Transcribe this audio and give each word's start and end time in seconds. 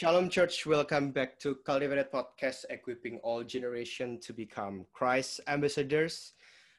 Shalom 0.00 0.32
Church, 0.32 0.64
welcome 0.64 1.12
back 1.12 1.36
to 1.44 1.60
Cultivated 1.60 2.08
Podcast, 2.08 2.64
equipping 2.72 3.20
all 3.20 3.44
generation 3.44 4.16
to 4.24 4.32
become 4.32 4.88
Christ 4.96 5.44
ambassadors. 5.44 6.32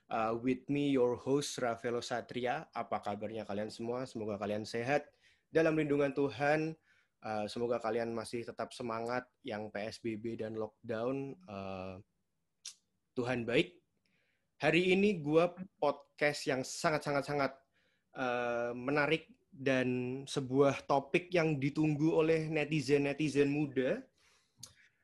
Uh, 0.09 0.33
with 0.41 0.65
me, 0.65 0.89
your 0.89 1.13
host 1.13 1.61
Rafaelo 1.61 2.01
Satria. 2.01 2.65
Apa 2.73 2.97
kabarnya 2.97 3.45
kalian 3.45 3.69
semua? 3.69 4.09
Semoga 4.09 4.41
kalian 4.41 4.65
sehat 4.65 5.05
dalam 5.53 5.77
lindungan 5.77 6.17
Tuhan. 6.17 6.73
Uh, 7.21 7.45
semoga 7.45 7.77
kalian 7.77 8.09
masih 8.09 8.41
tetap 8.41 8.73
semangat 8.73 9.21
yang 9.45 9.69
PSBB 9.69 10.41
dan 10.41 10.57
lockdown. 10.57 11.37
Uh, 11.45 12.01
Tuhan 13.13 13.45
baik. 13.45 13.77
Hari 14.65 14.97
ini 14.97 15.21
gue 15.21 15.45
podcast 15.77 16.49
yang 16.49 16.65
sangat-sangat-sangat 16.65 17.53
uh, 18.17 18.73
menarik 18.73 19.29
dan 19.51 20.21
sebuah 20.25 20.87
topik 20.87 21.27
yang 21.35 21.59
ditunggu 21.59 22.15
oleh 22.15 22.47
netizen-netizen 22.47 23.51
muda. 23.51 23.99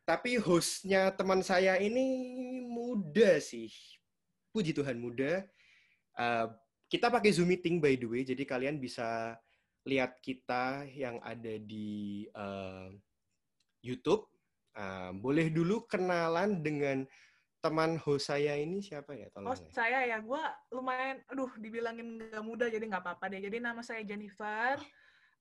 Tapi 0.07 0.39
hostnya 0.39 1.11
teman 1.11 1.43
saya 1.43 1.75
ini 1.75 2.03
muda 2.63 3.43
sih. 3.43 3.67
Puji 4.55 4.71
Tuhan 4.71 4.95
muda. 4.95 5.43
Uh, 6.15 6.47
kita 6.87 7.11
pakai 7.11 7.35
Zoom 7.35 7.51
meeting 7.51 7.83
by 7.83 7.99
the 7.99 8.07
way, 8.07 8.23
jadi 8.23 8.47
kalian 8.47 8.79
bisa 8.79 9.35
lihat 9.83 10.23
kita 10.23 10.87
yang 10.95 11.19
ada 11.19 11.59
di 11.59 12.23
uh, 12.31 12.87
YouTube. 13.83 14.31
Uh, 14.71 15.11
boleh 15.19 15.51
dulu 15.51 15.83
kenalan 15.89 16.63
dengan 16.63 17.03
teman 17.57 17.97
host 17.97 18.29
saya 18.29 18.53
ini 18.55 18.79
siapa 18.79 19.17
ya? 19.17 19.27
Tolong 19.33 19.49
host 19.51 19.65
ya. 19.69 19.73
saya 19.73 19.99
ya, 20.05 20.17
gue 20.21 20.43
lumayan, 20.73 21.17
aduh, 21.27 21.49
dibilangin 21.57 22.21
gak 22.29 22.45
muda 22.45 22.69
jadi 22.69 22.85
nggak 22.85 23.03
apa-apa 23.03 23.25
deh. 23.33 23.41
Jadi 23.41 23.57
nama 23.57 23.81
saya 23.81 24.05
Jennifer. 24.05 24.77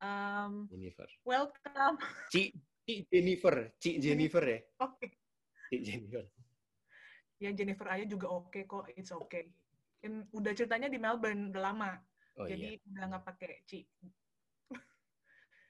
Um, 0.00 0.68
Jennifer. 0.72 1.08
Welcome. 1.22 1.96
Ci, 2.32 2.52
Ci 2.88 3.04
Jennifer, 3.12 3.72
Ci 3.76 4.00
Jennifer 4.00 4.44
ya. 4.44 4.60
Oke. 4.86 4.96
Okay. 4.96 5.10
Ci 5.70 5.76
Jennifer. 5.84 6.24
Ya 7.36 7.52
Jennifer 7.52 7.84
aja 7.92 8.04
juga 8.08 8.32
oke 8.32 8.48
okay 8.48 8.62
kok, 8.64 8.88
it's 8.96 9.12
okay. 9.12 9.52
In, 10.00 10.24
udah 10.32 10.56
ceritanya 10.56 10.88
di 10.88 10.96
Melbourne 10.96 11.52
udah 11.52 11.62
lama, 11.68 11.92
oh, 12.40 12.48
jadi 12.48 12.80
iya. 12.80 12.88
udah 12.88 13.04
nggak 13.12 13.24
pakai 13.28 13.60
Ci. 13.68 13.84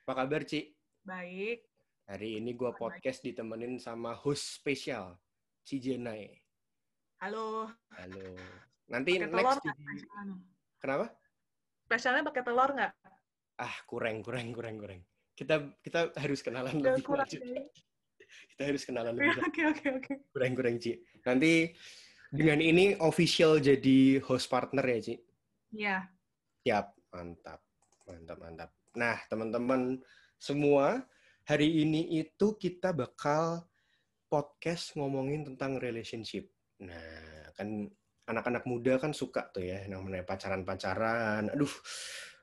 Apa 0.07 0.13
kabar 0.15 0.47
Ci? 0.47 0.71
Baik. 1.03 1.67
Hari 2.07 2.39
ini 2.39 2.55
gue 2.55 2.71
podcast 2.71 3.19
ditemenin 3.27 3.83
sama 3.83 4.15
host 4.15 4.63
spesial 4.63 5.19
si 5.67 5.83
Jenai. 5.83 6.31
Halo. 7.19 7.67
Halo. 7.99 8.39
Nanti 8.87 9.19
pake 9.19 9.35
next 9.35 9.67
di... 9.67 9.71
Kenapa? 10.79 11.11
Spesialnya 11.91 12.23
pakai 12.23 12.43
telur 12.47 12.71
nggak? 12.71 12.93
Ah, 13.59 13.75
kurang, 13.91 14.23
kurang, 14.23 14.55
kurang, 14.55 14.79
kurang. 14.79 15.03
Kita 15.35 15.75
kita 15.83 16.15
harus 16.23 16.39
kenalan 16.47 16.79
lebih 16.79 17.03
kurang, 17.03 17.27
lanjut. 17.27 17.43
Kita 18.55 18.63
harus 18.63 18.83
kenalan 18.87 19.19
lebih. 19.19 19.43
Oke, 19.43 19.63
oke, 19.67 19.87
oke. 19.99 20.13
Kurang, 20.31 20.53
kurang, 20.55 20.79
Ci. 20.79 21.03
Nanti 21.27 21.75
dengan 22.31 22.63
ini 22.63 22.95
official 23.03 23.59
jadi 23.59 24.23
host 24.23 24.47
partner 24.47 24.87
ya, 24.87 24.99
Ci? 25.03 25.15
Iya. 25.75 25.97
Siap, 26.63 26.87
mantap. 27.11 27.59
Mantap, 28.07 28.39
mantap. 28.39 28.71
Nah, 28.95 29.19
teman-teman 29.27 29.99
semua, 30.39 31.03
hari 31.43 31.83
ini 31.83 32.23
itu 32.23 32.55
kita 32.55 32.95
bakal 32.95 33.67
podcast 34.27 34.95
ngomongin 34.99 35.47
tentang 35.47 35.79
relationship. 35.79 36.51
Nah, 36.83 37.51
kan 37.57 37.89
anak-anak 38.27 38.67
muda 38.67 38.99
kan 38.99 39.15
suka 39.15 39.49
tuh 39.55 39.63
ya 39.63 39.87
namanya 39.87 40.27
pacaran-pacaran. 40.27 41.47
Aduh, 41.55 41.71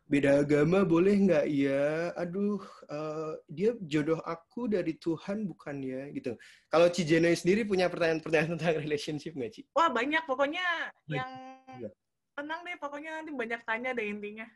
beda 0.07 0.43
agama 0.43 0.87
boleh 0.87 1.15
nggak 1.27 1.45
ya? 1.51 2.15
Aduh, 2.15 2.63
uh, 2.87 3.35
dia 3.51 3.75
jodoh 3.83 4.23
aku 4.23 4.71
dari 4.71 4.95
Tuhan 4.95 5.43
bukan 5.43 5.83
ya? 5.83 6.07
Gitu. 6.15 6.39
Kalau 6.71 6.87
Cijena 6.87 7.29
sendiri 7.35 7.67
punya 7.67 7.91
pertanyaan-pertanyaan 7.91 8.55
tentang 8.55 8.79
relationship 8.79 9.35
nggak, 9.35 9.51
Ci? 9.51 9.61
Wah, 9.75 9.91
banyak. 9.91 10.23
Pokoknya 10.23 10.63
yang 11.11 11.31
ya. 11.83 11.91
tenang 12.33 12.63
deh, 12.63 12.75
pokoknya 12.79 13.11
nanti 13.21 13.31
banyak 13.35 13.61
tanya 13.67 13.91
deh 13.91 14.07
intinya. 14.07 14.47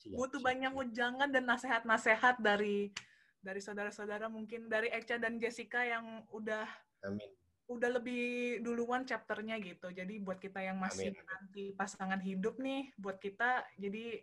Siap, 0.00 0.16
Butuh 0.16 0.40
siap, 0.40 0.48
banyak 0.48 0.72
ujangan 0.72 1.28
dan 1.28 1.44
nasihat-nasihat 1.44 2.40
dari 2.40 2.94
dari 3.40 3.60
saudara-saudara 3.60 4.28
mungkin 4.28 4.68
dari 4.68 4.92
Echa 4.92 5.16
dan 5.16 5.40
Jessica 5.40 5.80
yang 5.80 6.24
udah 6.28 6.68
Amin. 7.08 7.28
udah 7.72 7.90
lebih 8.00 8.60
duluan 8.60 9.08
chapternya 9.08 9.56
gitu. 9.64 9.88
Jadi 9.88 10.20
buat 10.20 10.36
kita 10.36 10.60
yang 10.60 10.76
masih 10.76 11.12
Amin. 11.12 11.24
nanti 11.24 11.64
pasangan 11.72 12.20
hidup 12.20 12.60
nih, 12.60 12.92
buat 13.00 13.16
kita 13.16 13.64
jadi 13.80 14.20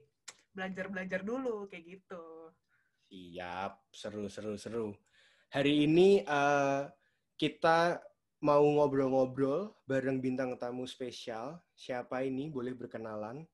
belajar-belajar 0.54 1.22
dulu 1.26 1.66
kayak 1.70 1.98
gitu. 1.98 2.54
Siap, 3.10 3.90
seru 3.90 4.30
seru 4.30 4.54
seru. 4.60 4.88
Hari 5.50 5.88
ini 5.88 6.22
uh, 6.28 6.86
kita 7.40 8.04
mau 8.44 8.62
ngobrol-ngobrol 8.62 9.74
bareng 9.90 10.22
bintang 10.22 10.54
tamu 10.60 10.86
spesial. 10.86 11.58
Siapa 11.74 12.22
ini? 12.22 12.52
Boleh 12.52 12.76
berkenalan? 12.76 13.48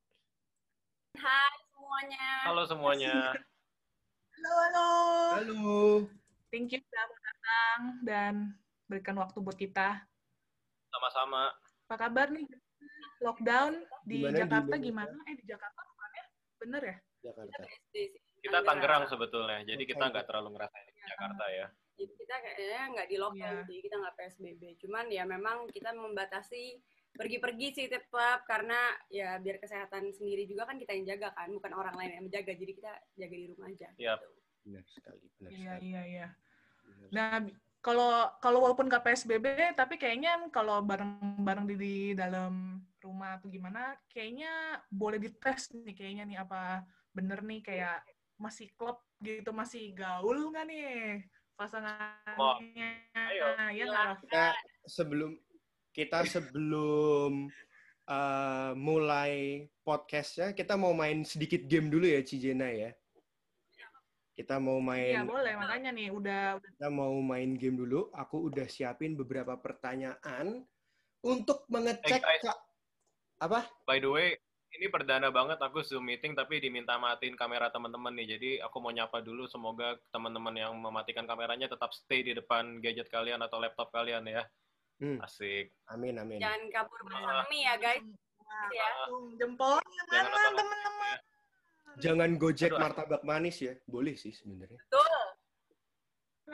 Hai 1.13 1.55
semuanya. 1.69 2.27
Halo 2.49 2.63
semuanya. 2.65 3.13
Halo, 4.43 4.59
halo. 4.59 4.89
Halo. 5.39 5.75
Thank 6.51 6.75
you 6.75 6.83
sudah 6.83 7.07
datang 7.07 7.79
dan 8.03 8.33
berikan 8.91 9.15
waktu 9.15 9.39
buat 9.39 9.55
kita. 9.55 10.03
Sama-sama. 10.91 11.47
Apa 11.87 11.95
kabar 11.95 12.27
nih? 12.27 12.43
Lockdown 13.23 13.87
di 14.03 14.19
gimana 14.19 14.35
Jakarta 14.43 14.75
di 14.75 14.83
gimana? 14.83 15.15
Eh 15.31 15.39
di 15.39 15.47
Jakarta 15.47 15.79
bukan 15.87 16.11
ya? 16.11 16.25
Bener 16.59 16.81
ya? 16.83 16.97
Jakarta. 17.23 17.61
Kita 18.43 18.59
Tangerang 18.67 19.07
sebetulnya, 19.07 19.63
jadi 19.63 19.83
kita 19.87 20.11
nggak 20.11 20.27
terlalu 20.27 20.59
ngerasain 20.59 20.91
di 20.91 21.03
Jakarta 21.07 21.43
ya. 21.47 21.67
Jadi 21.95 22.13
kita 22.19 22.35
kayaknya 22.43 22.83
nggak 22.99 23.07
di 23.07 23.17
lockdown 23.23 23.55
yeah. 23.63 23.67
sih, 23.71 23.77
kita 23.79 23.95
nggak 23.95 24.15
PSBB. 24.19 24.61
Cuman 24.83 25.05
ya 25.07 25.23
memang 25.23 25.71
kita 25.71 25.95
membatasi 25.95 26.83
pergi-pergi 27.13 27.67
sih 27.73 27.85
tetap 27.89 28.41
karena 28.49 28.97
ya 29.13 29.37
biar 29.37 29.61
kesehatan 29.61 30.09
sendiri 30.17 30.49
juga 30.49 30.65
kan 30.65 30.81
kita 30.81 30.97
yang 30.97 31.05
jaga 31.15 31.29
kan 31.37 31.49
bukan 31.53 31.71
orang 31.77 31.93
lain 31.93 32.11
yang 32.17 32.25
menjaga 32.25 32.53
jadi 32.57 32.73
kita 32.73 32.93
jaga 33.17 33.35
di 33.37 33.47
rumah 33.53 33.67
aja. 33.69 33.89
Iya. 33.97 34.13
Gitu. 34.17 34.27
Benar 34.63 34.83
sekali. 34.89 35.25
Benar 35.37 35.51
iya 35.51 35.59
sekali. 35.61 35.85
iya 35.85 36.01
iya. 36.09 36.27
Nah 37.13 37.31
kalau 37.83 38.11
kalau 38.39 38.59
walaupun 38.63 38.87
nggak 38.87 39.03
PSBB 39.03 39.75
tapi 39.75 39.99
kayaknya 39.99 40.39
kalau 40.49 40.79
bareng-bareng 40.81 41.67
di, 41.67 41.75
di 41.75 41.95
dalam 42.15 42.79
rumah 43.03 43.35
atau 43.35 43.51
gimana 43.51 43.99
kayaknya 44.07 44.79
boleh 44.87 45.19
dites 45.19 45.75
nih 45.75 45.91
kayaknya 45.91 46.23
nih 46.23 46.37
apa 46.39 46.87
bener 47.11 47.43
nih 47.43 47.59
kayak 47.59 47.99
masih 48.39 48.71
klub 48.79 49.03
gitu 49.19 49.51
masih 49.51 49.91
gaul 49.91 50.49
nggak 50.49 50.65
nih 50.65 51.27
pasangannya? 51.53 52.39
Oh, 52.39 52.57
ayo. 52.59 53.45
Ya, 53.77 54.17
kita 54.17 54.57
sebelum 54.89 55.37
kita 55.93 56.25
sebelum 56.25 57.47
uh, 58.09 58.71
mulai 58.73 59.63
podcastnya, 59.85 60.57
kita 60.57 60.73
mau 60.73 60.91
main 60.91 61.21
sedikit 61.21 61.63
game 61.69 61.93
dulu 61.93 62.09
ya, 62.09 62.25
Cijena 62.25 62.67
ya. 62.73 62.91
Kita 64.33 64.57
mau 64.57 64.81
main. 64.81 65.13
Iya 65.13 65.29
boleh, 65.29 65.53
makanya 65.53 65.93
nih 65.93 66.09
udah. 66.09 66.57
Kita 66.57 66.89
mau 66.89 67.13
main 67.21 67.53
game 67.53 67.77
dulu. 67.77 68.09
Aku 68.17 68.49
udah 68.49 68.65
siapin 68.65 69.13
beberapa 69.13 69.53
pertanyaan 69.61 70.65
untuk 71.21 71.69
mengecek. 71.69 72.17
Hey, 72.17 72.41
apa? 73.37 73.69
By 73.85 74.01
the 74.01 74.09
way, 74.09 74.33
ini 74.73 74.89
perdana 74.89 75.29
banget 75.29 75.61
aku 75.61 75.85
Zoom 75.85 76.09
meeting 76.09 76.33
tapi 76.33 76.57
diminta 76.57 76.97
matiin 76.97 77.37
kamera 77.37 77.69
teman-teman 77.69 78.09
nih. 78.17 78.27
Jadi 78.33 78.49
aku 78.57 78.81
mau 78.81 78.89
nyapa 78.89 79.21
dulu 79.21 79.45
semoga 79.45 80.01
teman-teman 80.09 80.57
yang 80.57 80.73
mematikan 80.81 81.29
kameranya 81.29 81.69
tetap 81.69 81.93
stay 81.93 82.25
di 82.25 82.33
depan 82.33 82.81
gadget 82.81 83.13
kalian 83.13 83.37
atau 83.45 83.61
laptop 83.61 83.93
kalian 83.93 84.25
ya. 84.25 84.41
Hmm. 85.03 85.19
Asik. 85.19 85.75
Amin, 85.91 86.15
amin. 86.15 86.39
Jangan 86.39 86.63
kabur 86.71 86.99
bersama 87.03 87.43
uh, 87.43 87.51
ya, 87.51 87.75
guys. 87.75 88.07
Nah, 88.39 88.67
ya. 88.71 88.87
Jempolnya 89.35 90.03
mana, 90.07 90.39
teman-teman? 90.55 91.17
Jangan 91.99 92.29
gojek 92.39 92.71
Aduh, 92.71 92.79
martabak 92.79 93.21
manis 93.27 93.59
ya. 93.59 93.75
Boleh 93.83 94.15
sih 94.15 94.31
sebenarnya. 94.31 94.79
Betul. 94.79 95.13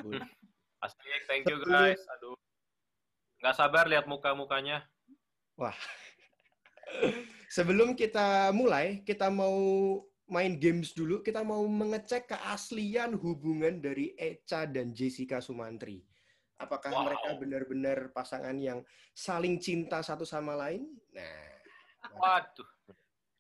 Boleh. 0.02 0.26
Asik, 0.84 1.22
thank 1.30 1.46
you 1.46 1.62
guys. 1.62 2.02
Aduh. 2.18 2.34
Nggak 3.38 3.54
sabar 3.54 3.86
lihat 3.86 4.10
muka-mukanya. 4.10 4.82
Wah. 5.54 5.78
Sebelum 7.56 7.94
kita 7.94 8.50
mulai, 8.50 9.06
kita 9.06 9.30
mau 9.30 9.54
main 10.26 10.58
games 10.58 10.98
dulu. 10.98 11.22
Kita 11.22 11.46
mau 11.46 11.62
mengecek 11.70 12.34
keaslian 12.34 13.14
hubungan 13.14 13.78
dari 13.78 14.18
Echa 14.18 14.66
dan 14.66 14.90
Jessica 14.90 15.38
Sumantri. 15.38 16.09
Apakah 16.60 16.92
wow. 16.92 17.04
mereka 17.08 17.30
benar-benar 17.40 18.00
pasangan 18.12 18.54
yang 18.60 18.84
saling 19.16 19.56
cinta 19.64 20.04
satu 20.04 20.28
sama 20.28 20.60
lain? 20.60 20.92
Nah, 21.16 21.56
waduh. 22.20 22.68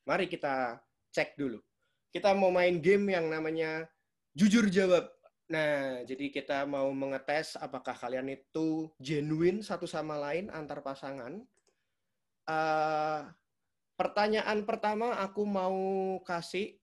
Mari 0.07 0.31
kita 0.31 0.79
cek 1.11 1.35
dulu. 1.35 1.59
Kita 2.09 2.31
mau 2.31 2.49
main 2.49 2.79
game 2.79 3.11
yang 3.13 3.27
namanya 3.27 3.85
jujur 4.31 4.71
jawab. 4.71 5.11
Nah, 5.51 6.05
jadi 6.07 6.31
kita 6.31 6.63
mau 6.63 6.87
mengetes 6.95 7.59
apakah 7.59 7.93
kalian 7.97 8.31
itu 8.31 8.87
genuine 9.01 9.59
satu 9.59 9.83
sama 9.83 10.15
lain 10.15 10.47
antar 10.53 10.79
pasangan. 10.79 11.43
Uh, 12.47 13.27
pertanyaan 13.99 14.63
pertama 14.63 15.19
aku 15.19 15.43
mau 15.43 15.75
kasih. 16.23 16.79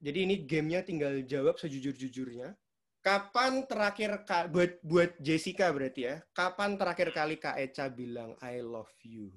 Jadi 0.00 0.18
ini 0.24 0.34
gamenya 0.48 0.80
tinggal 0.80 1.20
jawab 1.28 1.60
sejujur-jujurnya. 1.60 2.56
Kapan 3.04 3.68
terakhir 3.68 4.24
Kak 4.24 4.48
buat 4.48 4.80
buat 4.80 5.12
Jessica 5.20 5.68
berarti 5.68 6.08
ya? 6.08 6.24
Kapan 6.32 6.80
terakhir 6.80 7.12
kali 7.12 7.36
Kak 7.36 7.60
Eca 7.60 7.92
bilang 7.92 8.32
I 8.40 8.64
love 8.64 8.88
you? 9.04 9.28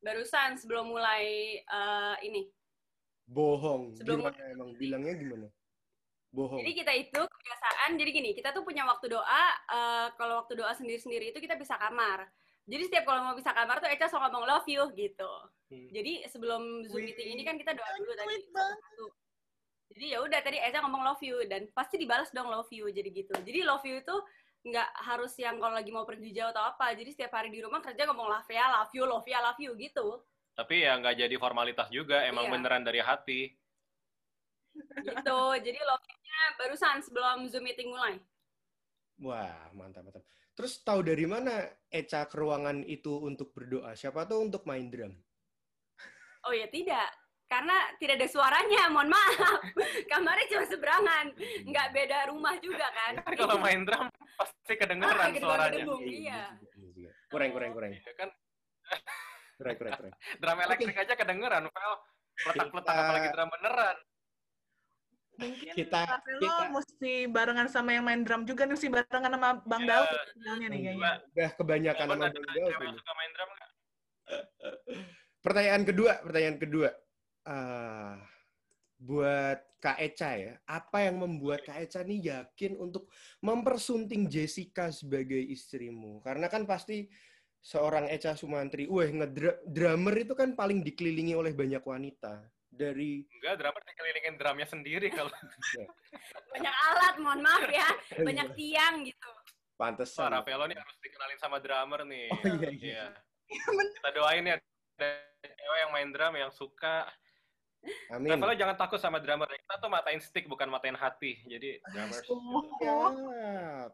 Barusan 0.00 0.56
sebelum 0.56 0.88
mulai 0.88 1.60
uh, 1.68 2.16
ini. 2.24 2.48
Bohong. 3.28 3.92
Sebelum 4.00 4.24
gimana 4.24 4.48
emang 4.48 4.70
bilangnya 4.80 5.12
gimana? 5.12 5.48
Bohong. 6.32 6.64
Jadi 6.64 6.72
kita 6.72 6.92
itu 6.96 7.20
kebiasaan, 7.20 8.00
jadi 8.00 8.10
gini, 8.16 8.32
kita 8.32 8.56
tuh 8.56 8.64
punya 8.64 8.88
waktu 8.88 9.12
doa, 9.12 9.44
uh, 9.68 10.08
kalau 10.16 10.40
waktu 10.40 10.56
doa 10.56 10.72
sendiri-sendiri 10.72 11.36
itu 11.36 11.38
kita 11.44 11.60
bisa 11.60 11.76
kamar. 11.76 12.32
Jadi 12.64 12.88
setiap 12.88 13.04
kalau 13.12 13.28
mau 13.28 13.36
bisa 13.36 13.52
kamar 13.52 13.76
tuh 13.76 13.92
Eca 13.92 14.08
selalu 14.08 14.32
ngomong 14.32 14.48
love 14.48 14.68
you 14.72 14.80
gitu. 14.96 15.32
Hmm. 15.68 15.88
Jadi 15.92 16.24
sebelum 16.32 16.88
Zoom 16.88 17.04
meeting 17.04 17.36
ini 17.36 17.44
kan 17.44 17.60
kita 17.60 17.76
doa 17.76 17.92
dulu 18.00 18.16
tadi. 18.16 18.40
Satu 18.48 19.04
jadi 19.92 20.16
ya 20.16 20.18
udah 20.24 20.40
tadi 20.40 20.56
Eza 20.56 20.80
ngomong 20.80 21.04
love 21.04 21.20
you 21.20 21.36
dan 21.44 21.68
pasti 21.76 22.00
dibalas 22.00 22.32
dong 22.32 22.48
love 22.48 22.68
you 22.72 22.88
jadi 22.88 23.12
gitu. 23.12 23.36
Jadi 23.44 23.60
love 23.60 23.84
you 23.84 24.00
itu 24.00 24.16
nggak 24.62 24.90
harus 25.04 25.34
yang 25.36 25.58
kalau 25.58 25.74
lagi 25.74 25.90
mau 25.92 26.08
pergi 26.08 26.32
jauh 26.32 26.48
atau 26.48 26.64
apa. 26.64 26.96
Jadi 26.96 27.12
setiap 27.12 27.36
hari 27.36 27.52
di 27.52 27.60
rumah 27.60 27.84
kerja 27.84 28.08
ngomong 28.08 28.28
love 28.32 28.48
ya 28.48 28.64
love 28.72 28.92
you 28.96 29.04
love 29.04 29.28
ya 29.28 29.38
love 29.44 29.60
you 29.60 29.76
gitu. 29.76 30.24
Tapi 30.56 30.88
ya 30.88 30.96
nggak 30.96 31.16
jadi 31.28 31.34
formalitas 31.36 31.88
juga 31.92 32.24
emang 32.24 32.48
iya. 32.48 32.52
beneran 32.56 32.82
dari 32.84 33.00
hati. 33.04 33.40
Gitu. 34.72 35.40
Jadi 35.60 35.78
love 35.84 36.04
you-nya 36.08 36.40
barusan 36.56 36.96
sebelum 37.04 37.44
zoom 37.52 37.68
meeting 37.68 37.92
mulai. 37.92 38.16
Wah 39.20 39.68
mantap 39.76 40.08
mantap. 40.08 40.24
Terus 40.52 40.80
tahu 40.84 41.00
dari 41.04 41.24
mana 41.24 41.64
Eca 41.88 42.28
ke 42.28 42.36
ruangan 42.36 42.84
itu 42.84 43.20
untuk 43.20 43.52
berdoa? 43.56 43.96
Siapa 43.96 44.28
tuh 44.28 44.44
untuk 44.44 44.64
main 44.68 44.88
drum? 44.88 45.12
Oh 46.44 46.52
ya 46.52 46.66
tidak 46.68 47.21
karena 47.52 47.76
tidak 48.00 48.14
ada 48.16 48.28
suaranya, 48.32 48.82
mohon 48.88 49.12
maaf. 49.12 49.60
Kamarnya 50.10 50.46
cuma 50.48 50.64
seberangan, 50.64 51.24
nggak 51.68 51.88
beda 51.92 52.18
rumah 52.32 52.56
juga 52.64 52.88
kan. 52.88 53.12
Kalau 53.36 53.60
main 53.60 53.84
drum 53.84 54.08
pasti 54.40 54.74
kedengeran 54.80 55.28
ah, 55.28 55.36
suaranya. 55.36 55.84
Gedung, 55.84 56.02
iya. 56.08 56.42
Kurang, 57.28 57.52
kurang, 57.52 57.70
kurang. 57.76 57.92
Iya 57.92 58.12
kan? 58.16 58.30
Kurang, 59.62 59.78
kurang, 59.78 59.94
kurang. 59.94 60.14
drum 60.42 60.58
elektrik 60.58 60.96
okay. 60.96 61.04
aja 61.06 61.14
kedengeran, 61.14 61.62
Vel. 61.70 61.94
Letak-letak 62.50 62.94
apalagi 62.98 63.28
drum 63.30 63.48
beneran. 63.52 63.96
Mungkin 65.32 65.72
kita, 65.78 66.00
kita 66.42 66.64
mesti 66.68 67.12
barengan 67.30 67.68
sama 67.70 67.94
yang 67.94 68.04
main 68.04 68.26
drum 68.26 68.42
juga 68.42 68.66
nih, 68.66 68.74
mesti 68.74 68.88
barengan 68.90 69.32
sama 69.38 69.48
Bang 69.62 69.86
yeah. 69.86 70.02
Daud 70.02 70.08
nih 70.66 70.80
kayaknya. 70.82 71.12
Udah 71.30 71.50
kebanyakan 71.54 72.04
sama 72.10 72.14
Bang 72.18 72.32
Daud. 72.34 72.94
suka 72.98 73.12
main 73.14 73.30
drum 73.36 73.50
Pertanyaan 75.42 75.82
kedua, 75.86 76.12
pertanyaan 76.26 76.58
kedua 76.58 76.90
uh, 77.46 78.14
buat 79.02 79.58
Kak 79.82 79.98
Eca 79.98 80.30
ya, 80.38 80.54
apa 80.62 81.10
yang 81.10 81.18
membuat 81.18 81.66
Kak 81.66 81.78
Eca 81.82 82.06
nih 82.06 82.30
yakin 82.30 82.78
untuk 82.78 83.10
mempersunting 83.42 84.30
Jessica 84.30 84.94
sebagai 84.94 85.42
istrimu? 85.42 86.22
Karena 86.22 86.46
kan 86.46 86.62
pasti 86.62 87.10
seorang 87.58 88.06
Eca 88.06 88.38
Sumantri, 88.38 88.86
wah 88.86 89.06
ngedrummer 89.06 90.14
itu 90.14 90.38
kan 90.38 90.54
paling 90.54 90.86
dikelilingi 90.86 91.34
oleh 91.34 91.50
banyak 91.50 91.82
wanita. 91.82 92.46
Dari 92.72 93.26
enggak 93.26 93.54
drummer 93.58 93.82
dikelilingin 93.84 94.34
drumnya 94.38 94.66
sendiri 94.70 95.08
kalau 95.12 95.28
banyak 96.54 96.74
alat, 96.88 97.14
mohon 97.18 97.40
maaf 97.42 97.66
ya, 97.68 97.88
banyak 98.22 98.48
tiang 98.54 99.02
gitu. 99.02 99.30
Pantes. 99.74 100.14
Pak 100.14 100.30
Rafaelo 100.30 100.70
nih 100.70 100.78
harus 100.78 100.96
dikenalin 101.02 101.38
sama 101.42 101.58
drummer 101.58 102.06
nih. 102.06 102.30
Oh, 102.30 102.38
iya, 102.38 102.70
iya. 102.70 103.04
iya. 103.50 103.90
Kita 103.98 104.10
doain 104.14 104.46
ya 104.46 104.56
cewek 105.42 105.78
yang 105.82 105.92
main 105.92 106.08
drum 106.14 106.34
yang 106.38 106.52
suka 106.54 107.08
Amin. 108.14 108.38
Jangan 108.38 108.76
takut 108.78 109.00
sama 109.02 109.18
drummer. 109.18 109.50
Kita 109.50 109.74
tuh 109.82 109.90
matain 109.90 110.22
stick 110.22 110.46
bukan 110.46 110.70
matain 110.70 110.94
hati. 110.94 111.42
Jadi 111.46 111.82
drummer. 111.90 112.20
Siap. 112.22 113.90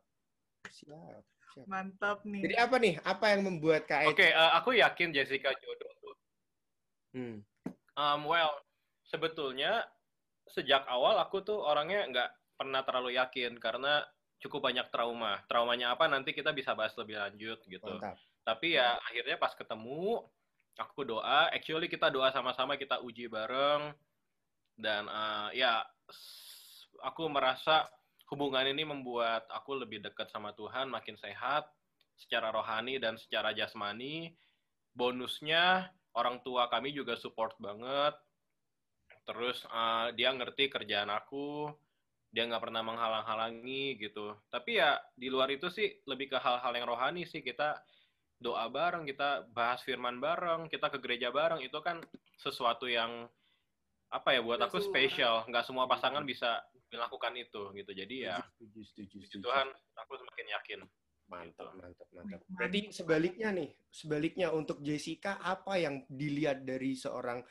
Siap. 0.69 1.23
Siap. 1.57 1.67
Mantap 1.67 2.23
nih. 2.29 2.43
Jadi 2.45 2.55
apa 2.61 2.77
nih? 2.77 2.95
Apa 3.03 3.25
yang 3.33 3.49
membuat 3.49 3.89
Kak 3.89 4.13
Oke, 4.13 4.29
okay, 4.29 4.31
uh, 4.37 4.41
eh, 4.47 4.51
aku 4.61 4.71
yakin 4.77 5.09
Jessica 5.17 5.51
jodoh 5.57 5.93
tuh. 6.05 6.15
Hmm. 7.17 7.37
Um, 7.97 8.21
well, 8.29 8.53
sebetulnya 9.09 9.89
sejak 10.49 10.85
awal 10.89 11.19
aku 11.21 11.43
tuh 11.45 11.59
orangnya 11.61 12.05
nggak 12.09 12.31
pernah 12.61 12.81
terlalu 12.85 13.17
yakin 13.17 13.57
karena 13.57 14.05
cukup 14.39 14.71
banyak 14.71 14.87
trauma. 14.93 15.41
Traumanya 15.49 15.97
apa 15.97 16.07
nanti 16.07 16.37
kita 16.37 16.53
bisa 16.53 16.77
bahas 16.77 16.95
lebih 17.01 17.19
lanjut 17.19 17.59
gitu. 17.65 17.89
Mantap. 17.89 18.21
Tapi 18.45 18.77
ya 18.79 18.97
akhirnya 19.05 19.37
pas 19.37 19.53
ketemu 19.53 20.25
aku 20.79 21.03
doa 21.03 21.51
actually 21.51 21.91
kita 21.91 22.09
doa 22.09 22.31
sama-sama 22.31 22.79
kita 22.79 23.03
uji 23.03 23.27
bareng. 23.27 23.93
Dan 24.79 25.11
uh, 25.11 25.51
ya 25.51 25.83
aku 27.03 27.27
merasa 27.27 27.91
hubungan 28.31 28.63
ini 28.71 28.87
membuat 28.87 29.51
aku 29.51 29.75
lebih 29.75 29.99
dekat 30.01 30.31
sama 30.31 30.55
Tuhan 30.55 30.87
makin 30.87 31.19
sehat 31.19 31.67
secara 32.15 32.55
rohani 32.55 33.03
dan 33.03 33.19
secara 33.19 33.51
jasmani. 33.51 34.33
Bonusnya 34.95 35.91
orang 36.15 36.39
tua 36.47 36.71
kami 36.71 36.95
juga 36.95 37.19
support 37.19 37.59
banget. 37.59 38.15
Terus 39.27 39.61
uh, 39.69 40.15
dia 40.15 40.31
ngerti 40.33 40.71
kerjaan 40.71 41.11
aku 41.11 41.69
dia 42.29 42.45
nggak 42.45 42.61
pernah 42.61 42.85
menghalang-halangi 42.85 43.97
gitu. 43.97 44.37
Tapi 44.53 44.77
ya 44.81 45.01
di 45.17 45.33
luar 45.33 45.49
itu 45.49 45.73
sih 45.73 45.89
lebih 46.05 46.29
ke 46.29 46.39
hal-hal 46.39 46.73
yang 46.77 46.87
rohani 46.89 47.25
sih. 47.25 47.41
Kita 47.41 47.81
doa 48.39 48.71
bareng, 48.71 49.03
kita 49.05 49.51
bahas 49.51 49.83
firman 49.83 50.23
bareng, 50.23 50.71
kita 50.71 50.89
ke 50.95 50.99
gereja 51.03 51.35
bareng, 51.35 51.59
itu 51.63 51.79
kan 51.83 51.99
sesuatu 52.39 52.87
yang 52.87 53.27
apa 54.09 54.33
ya 54.33 54.41
buat 54.41 54.63
aku 54.63 54.79
spesial. 54.81 55.45
Nggak 55.51 55.67
semua 55.67 55.91
pasangan 55.91 56.23
bisa 56.23 56.63
melakukan 56.89 57.35
itu 57.37 57.63
gitu. 57.77 57.91
Jadi 57.93 58.31
ya 58.31 58.41
setuju, 58.57 58.81
setuju, 58.95 59.17
setuju. 59.27 59.45
Tuhan 59.45 59.69
aku 59.99 60.13
semakin 60.17 60.47
yakin. 60.55 60.81
Mantap, 61.29 61.77
mantap, 61.77 62.09
mantap. 62.17 62.41
Berarti 62.49 62.89
sebaliknya 62.89 63.53
nih, 63.53 63.69
sebaliknya 63.93 64.49
untuk 64.49 64.81
Jessica 64.81 65.37
apa 65.45 65.77
yang 65.77 66.09
dilihat 66.09 66.65
dari 66.65 66.97
seorang 66.97 67.45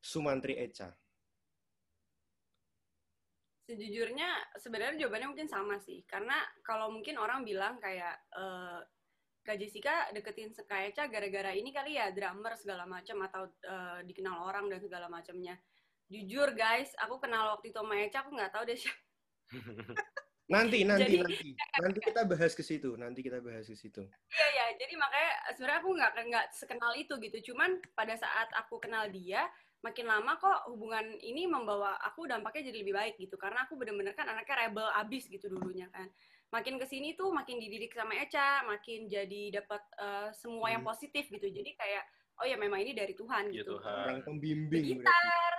Sumantri 0.00 0.56
Echa? 0.56 0.88
Sejujurnya 3.68 4.56
sebenarnya 4.56 5.04
jawabannya 5.04 5.36
mungkin 5.36 5.52
sama 5.52 5.76
sih. 5.84 6.00
Karena 6.08 6.40
kalau 6.64 6.88
mungkin 6.88 7.20
orang 7.20 7.44
bilang 7.44 7.76
kayak 7.76 8.24
uh, 8.32 8.80
Kak 9.40 9.56
Jessica 9.56 10.12
deketin 10.12 10.52
Eca 10.52 11.08
gara-gara 11.08 11.50
ini 11.56 11.72
kali 11.72 11.96
ya 11.96 12.12
drummer 12.12 12.52
segala 12.60 12.84
macam 12.84 13.24
atau 13.24 13.48
uh, 13.64 13.98
dikenal 14.04 14.44
orang 14.44 14.68
dan 14.68 14.78
segala 14.84 15.08
macamnya. 15.08 15.56
Jujur 16.10 16.52
guys, 16.52 16.92
aku 17.00 17.22
kenal 17.22 17.56
waktu 17.56 17.72
itu 17.72 17.80
sama 17.80 17.96
Eca 17.96 18.20
aku 18.20 18.36
nggak 18.36 18.52
tahu 18.52 18.62
deh 18.68 18.76
siapa. 18.76 19.00
nanti 20.50 20.84
nanti 20.90 21.16
jadi, 21.16 21.16
nanti 21.24 21.48
nanti. 21.80 21.98
Kita 22.04 22.22
bahas 22.28 22.52
ke 22.52 22.60
situ 22.60 22.92
nanti 23.00 23.20
kita 23.24 23.40
bahas 23.40 23.64
ke 23.64 23.76
situ. 23.76 24.04
Iya 24.28 24.46
iya. 24.52 24.66
Jadi 24.76 24.94
makanya 25.00 25.32
sebenarnya 25.56 25.80
aku 25.80 25.90
nggak 25.96 26.12
nggak 26.28 26.46
sekenal 26.52 26.92
itu 27.00 27.14
gitu. 27.16 27.52
Cuman 27.52 27.80
pada 27.96 28.14
saat 28.20 28.52
aku 28.60 28.76
kenal 28.76 29.08
dia 29.08 29.48
makin 29.80 30.04
lama 30.04 30.36
kok 30.36 30.68
hubungan 30.68 31.16
ini 31.24 31.48
membawa 31.48 31.96
aku 32.04 32.28
dampaknya 32.28 32.68
jadi 32.68 32.84
lebih 32.84 32.92
baik 32.92 33.14
gitu. 33.16 33.40
Karena 33.40 33.64
aku 33.64 33.80
bener-bener 33.80 34.12
kan 34.12 34.28
anaknya 34.28 34.68
rebel 34.68 34.84
abis 35.00 35.32
gitu 35.32 35.48
dulunya 35.48 35.88
kan 35.88 36.12
makin 36.50 36.76
ke 36.82 36.86
sini 36.86 37.14
tuh 37.14 37.30
makin 37.30 37.62
dididik 37.62 37.94
sama 37.94 38.18
Eca, 38.18 38.66
makin 38.66 39.06
jadi 39.06 39.62
dapat 39.62 39.82
uh, 39.98 40.28
semua 40.34 40.70
hmm. 40.70 40.74
yang 40.78 40.84
positif 40.84 41.30
gitu. 41.30 41.46
Jadi 41.46 41.74
kayak 41.78 42.04
oh 42.42 42.46
ya 42.46 42.56
memang 42.58 42.82
ini 42.82 42.92
dari 42.92 43.14
Tuhan 43.14 43.54
ya, 43.54 43.62
gitu. 43.62 43.78
Tuhan. 43.78 44.04
Orang 44.06 44.20
pembimbing. 44.26 44.84
Gitar. 44.98 45.52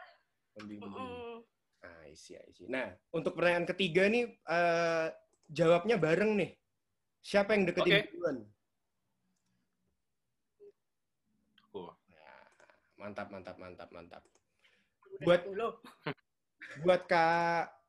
Pembimbing. 0.59 0.91
Mm 0.91 0.99
-mm. 0.99 1.35
Ah, 1.81 2.03
isi, 2.11 2.37
isi. 2.37 2.69
Nah, 2.69 2.93
untuk 3.09 3.33
pertanyaan 3.33 3.65
ketiga 3.65 4.05
nih 4.05 4.29
uh, 4.45 5.09
jawabnya 5.49 5.97
bareng 5.97 6.37
nih. 6.37 6.51
Siapa 7.21 7.53
yang 7.53 7.69
deketin 7.69 8.01
okay. 8.01 8.09
duluan? 8.13 8.37
Oh. 11.73 11.93
Nah, 12.09 12.45
mantap, 12.97 13.27
mantap, 13.29 13.57
mantap, 13.57 13.89
mantap. 13.93 14.23
Buat 15.21 15.41
buat 16.85 17.01
Kak 17.05 17.81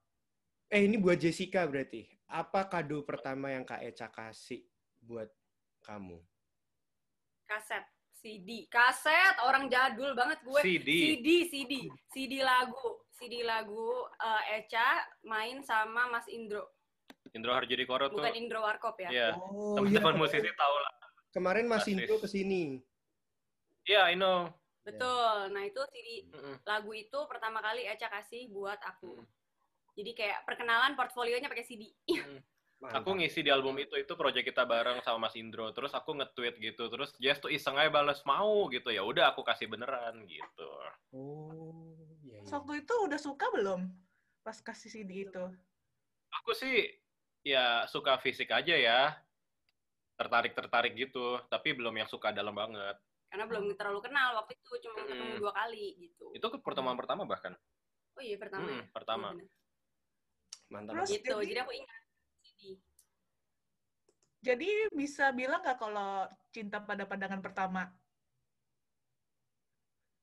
eh 0.73 0.89
ini 0.89 0.97
buat 0.97 1.21
Jessica 1.21 1.69
berarti 1.69 2.12
apa 2.33 2.65
kado 2.65 3.05
pertama 3.05 3.53
yang 3.53 3.69
Kak 3.69 3.85
Eca 3.85 4.09
kasih 4.09 4.65
buat 5.05 5.29
kamu? 5.85 6.17
Kaset, 7.45 7.85
CD. 8.17 8.65
Kaset, 8.73 9.37
orang 9.45 9.69
jadul 9.69 10.17
banget 10.17 10.41
gue. 10.41 10.61
CD. 10.65 10.89
CD, 10.89 11.29
CD. 11.53 11.73
CD 12.09 12.35
lagu. 12.41 13.05
CD 13.13 13.45
lagu 13.45 14.09
uh, 14.09 14.43
Eca 14.49 15.05
main 15.29 15.61
sama 15.61 16.09
Mas 16.09 16.25
Indro. 16.33 16.73
Indro 17.37 17.53
Harjudi 17.53 17.85
Koro 17.85 18.09
tuh. 18.09 18.25
Bukan 18.25 18.35
Indro 18.35 18.65
Warkop 18.65 18.97
ya? 18.97 19.09
Iya. 19.13 19.29
Oh, 19.37 19.77
Teman-teman 19.77 20.17
iya. 20.17 20.21
musisi 20.25 20.51
tahu 20.57 20.77
lah. 20.81 20.93
Kemarin 21.37 21.69
Mas 21.69 21.85
Indro 21.85 22.17
ke 22.17 22.29
sini. 22.29 22.81
Iya, 23.85 24.09
yeah, 24.09 24.13
I 24.13 24.17
know. 24.17 24.49
Betul. 24.83 25.53
Nah, 25.53 25.63
itu 25.69 25.81
CD 25.93 26.09
mm 26.27 26.33
-hmm. 26.33 26.55
lagu 26.65 26.91
itu 26.97 27.19
pertama 27.29 27.61
kali 27.61 27.85
Eca 27.85 28.09
kasih 28.09 28.49
buat 28.49 28.81
aku. 28.81 29.21
Mm. 29.21 29.42
Jadi 29.93 30.11
kayak 30.17 30.49
perkenalan 30.49 30.97
portfolionya 30.97 31.53
pakai 31.53 31.67
CD. 31.67 31.83
Hmm. 32.09 32.41
Aku 32.83 33.15
ngisi 33.15 33.47
di 33.47 33.51
album 33.55 33.79
itu 33.79 33.95
itu 33.95 34.11
project 34.19 34.43
kita 34.43 34.67
bareng 34.67 34.99
sama 35.07 35.31
Mas 35.31 35.39
Indro. 35.39 35.71
Terus 35.71 35.95
aku 35.95 36.19
nge-tweet 36.19 36.59
gitu. 36.59 36.91
Terus 36.91 37.15
Jess 37.23 37.39
tuh 37.39 37.47
iseng 37.47 37.79
aja 37.79 37.93
balas 37.95 38.27
mau 38.27 38.67
gitu. 38.75 38.91
Ya 38.91 39.07
udah 39.07 39.31
aku 39.31 39.47
kasih 39.47 39.71
beneran 39.71 40.27
gitu. 40.27 40.71
Oh, 41.15 41.95
iya, 42.27 42.43
iya. 42.43 42.51
Waktu 42.51 42.83
itu 42.83 42.95
udah 43.07 43.21
suka 43.23 43.47
belum 43.55 43.87
pas 44.43 44.59
kasih 44.59 44.91
CD 44.91 45.31
itu? 45.31 45.45
aku 46.33 46.57
sih 46.57 46.89
ya 47.45 47.87
suka 47.87 48.19
fisik 48.19 48.51
aja 48.51 48.75
ya. 48.75 49.15
Tertarik-tertarik 50.19 50.99
gitu, 50.99 51.39
tapi 51.47 51.79
belum 51.79 51.93
yang 52.03 52.09
suka 52.11 52.35
dalam 52.35 52.55
banget. 52.55 52.99
Karena 53.31 53.49
belum 53.49 53.73
terlalu 53.79 54.01
kenal 54.05 54.37
waktu 54.37 54.55
itu, 54.59 54.71
cuma 54.87 55.03
ketemu 55.07 55.25
Mm-mm. 55.25 55.41
dua 55.41 55.53
kali 55.55 55.87
gitu. 56.09 56.35
Itu 56.37 56.47
ke 56.53 56.59
pertemuan 56.61 56.99
pertama 56.99 57.25
bahkan. 57.25 57.55
Oh 58.13 58.23
iya 58.23 58.37
pertama 58.37 58.69
Mm, 58.69 58.77
ya? 58.77 58.83
pertama. 58.93 59.29
Bener. 59.33 59.49
Mantap. 60.73 60.93
Terus 60.97 61.09
Gitu, 61.13 61.29
jadi- 61.29 61.47
jadi 61.47 61.61
aku 61.63 61.73
ingat. 61.77 62.01
Jadi, 62.43 62.71
Jadi 64.43 64.71
bisa 64.91 65.31
bilang 65.31 65.63
nggak 65.63 65.79
kalau 65.79 66.27
cinta 66.51 66.83
pada 66.83 67.07
pandangan 67.07 67.39
pertama? 67.39 67.87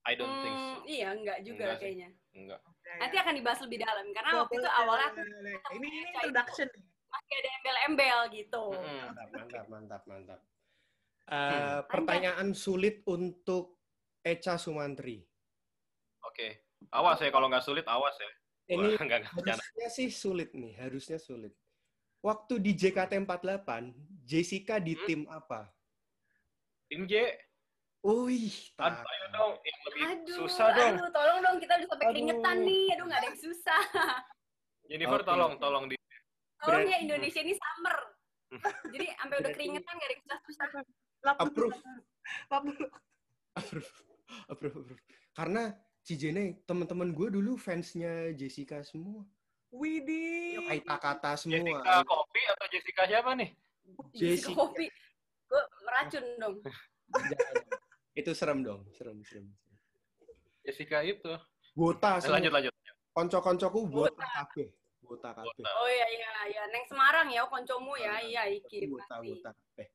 I 0.04 0.18
don't 0.18 0.42
think 0.42 0.58
so. 0.58 0.68
Hmm, 0.76 0.78
iya, 0.90 1.08
enggak 1.14 1.40
juga 1.40 1.64
Enggak 1.64 1.76
sih. 1.78 1.84
kayaknya. 1.86 2.10
Enggak. 2.34 2.60
Nanti 3.00 3.16
akan 3.16 3.34
dibahas 3.38 3.60
lebih 3.62 3.78
dalam 3.80 4.06
karena 4.10 4.30
Boleh, 4.30 4.42
waktu 4.42 4.56
itu 4.58 4.70
awalnya 4.74 5.08
aku 5.08 5.22
boleh. 5.22 5.56
Ini 5.70 5.88
ini 5.88 6.00
itu. 6.02 6.10
introduction 6.10 6.68
masih 7.08 7.36
ada 7.38 7.50
embel-embel 7.56 8.20
gitu. 8.34 8.64
Mm-mm. 8.70 9.00
Mantap, 9.08 9.30
mantap, 9.32 9.66
mantap, 9.70 10.02
mantap. 10.04 10.40
Eh, 11.30 11.80
pertanyaan 11.86 12.48
sulit 12.52 13.06
untuk 13.06 13.78
Echa 14.20 14.58
Sumantri. 14.58 15.22
Oke. 16.26 16.66
Awas 16.92 17.22
ya 17.22 17.30
kalau 17.30 17.48
nggak 17.48 17.64
sulit 17.64 17.86
awas 17.86 18.18
ya. 18.18 18.32
Ini 18.70 18.78
Wah, 18.78 19.02
enggak 19.02 19.18
enggak 19.26 19.34
bercanda. 19.34 19.54
harusnya 19.58 19.88
sih 19.90 20.08
sulit 20.14 20.50
nih, 20.54 20.74
harusnya 20.78 21.18
sulit. 21.18 21.54
Waktu 22.22 22.54
di 22.62 22.72
JKT48, 22.78 23.70
Jessica 24.22 24.78
di 24.78 24.94
Hmm? 24.94 25.06
tim 25.10 25.22
apa? 25.26 25.74
Tim 26.86 27.10
J, 27.10 27.34
Wih, 28.00 28.54
aduh, 28.80 29.04
ayo 29.04 29.26
dong, 29.30 29.54
yang 29.60 29.80
lebih 29.84 30.02
Aduh, 30.08 30.36
susah 30.40 30.68
dong. 30.72 30.96
aduh, 30.96 31.10
tolong 31.12 31.40
dong 31.44 31.58
kita 31.60 31.74
udah 31.76 31.88
sampai 31.90 32.06
Aduh. 32.06 32.14
keringetan 32.16 32.58
nih. 32.64 32.84
Aduh, 32.96 33.06
nggak 33.10 33.20
ada 33.20 33.28
yang 33.28 33.40
susah. 33.42 33.82
Jennifer 34.88 35.20
Oke. 35.20 35.28
tolong, 35.28 35.54
tolong 35.60 35.84
di. 35.86 35.96
Tolong 36.60 36.86
ya 36.86 36.98
Indonesia 37.00 37.42
ini 37.42 37.54
summer. 37.54 37.98
Jadi 38.90 39.06
sampai 39.14 39.36
udah 39.38 39.52
keringetan 39.52 39.94
nggak 39.94 40.08
ada 40.08 40.16
yang 40.16 40.24
susah-susah. 40.24 40.94
Approve. 41.36 41.76
Approve, 42.48 42.88
approve, 43.54 43.92
approve. 44.48 44.90
Karena 45.34 45.64
Cijene, 46.10 46.58
teman-teman 46.66 47.14
gue 47.14 47.30
dulu 47.30 47.54
fansnya 47.54 48.34
Jessica 48.34 48.82
semua. 48.82 49.22
Widih. 49.70 50.58
Kata 50.82 50.98
kata 50.98 51.32
semua. 51.38 51.62
Jessica 51.62 52.02
Kopi 52.02 52.42
atau 52.50 52.66
Jessica 52.66 53.04
siapa 53.06 53.38
nih? 53.38 53.50
Jessica. 54.18 54.58
Kopi. 54.58 54.90
Gue 55.46 55.62
meracun 55.86 56.26
dong. 56.42 56.56
Itu 58.18 58.34
serem 58.34 58.66
dong, 58.66 58.90
serem, 58.90 59.22
serem. 59.22 59.46
Jessica 60.66 61.06
itu. 61.06 61.30
Wota 61.78 62.18
Eh, 62.18 62.26
semua. 62.26 62.42
lanjut 62.42 62.52
lanjut. 62.58 62.74
Konco-koncoku 63.14 63.80
wota 63.86 64.26
kabeh. 64.26 64.74
Wota 65.06 65.30
kabeh. 65.32 65.46
Wota. 65.46 65.70
Oh 65.78 65.86
iya 65.88 66.08
iya 66.10 66.30
iya. 66.50 66.64
Neng 66.68 66.90
Semarang 66.90 67.30
ya, 67.30 67.46
koncomu 67.46 67.94
ya. 67.96 68.18
Iya 68.18 68.50
iki 68.50 68.90
Wota, 68.90 69.22
pasti. 69.22 69.38
kabeh. 69.46 69.88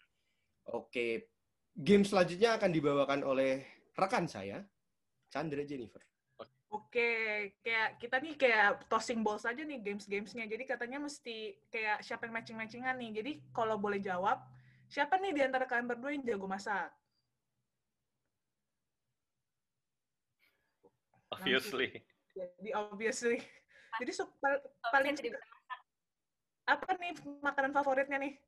Oke. 0.70 1.06
Game 1.74 2.06
selanjutnya 2.06 2.54
akan 2.54 2.70
dibawakan 2.70 3.20
oleh 3.26 3.66
rekan 3.98 4.30
saya, 4.30 4.62
Chandra 5.34 5.66
Jennifer. 5.66 5.98
Oke, 6.70 7.10
kayak 7.58 7.98
kita 7.98 8.22
nih 8.22 8.34
kayak 8.38 8.86
tossing 8.86 9.26
balls 9.26 9.42
aja 9.42 9.66
nih 9.66 9.82
games-gamesnya. 9.82 10.46
Jadi 10.46 10.62
katanya 10.62 11.02
mesti 11.02 11.58
kayak 11.74 12.06
siapa 12.06 12.30
yang 12.30 12.38
matching-matchingan 12.38 12.94
nih. 13.02 13.10
Jadi 13.18 13.32
kalau 13.50 13.74
boleh 13.74 13.98
jawab, 13.98 14.46
siapa 14.86 15.18
nih 15.18 15.34
di 15.34 15.42
antara 15.42 15.66
kalian 15.66 15.90
berdua 15.90 16.14
yang 16.14 16.22
jago 16.22 16.46
masak? 16.46 16.94
Obviously. 21.34 21.98
Jadi 22.30 22.70
obviously. 22.78 23.38
Jadi 23.98 24.10
su- 24.14 24.30
pal- 24.38 24.62
Tapi 24.62 24.90
paling 24.94 25.14
apa 26.64 26.88
nih 26.96 27.12
makanan 27.42 27.74
favoritnya 27.74 28.18
nih 28.22 28.38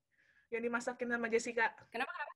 yang 0.55 0.63
dimasakin 0.63 1.11
sama 1.11 1.27
Jessica? 1.27 1.67
Kenapa 1.91 2.15
kenapa? 2.15 2.36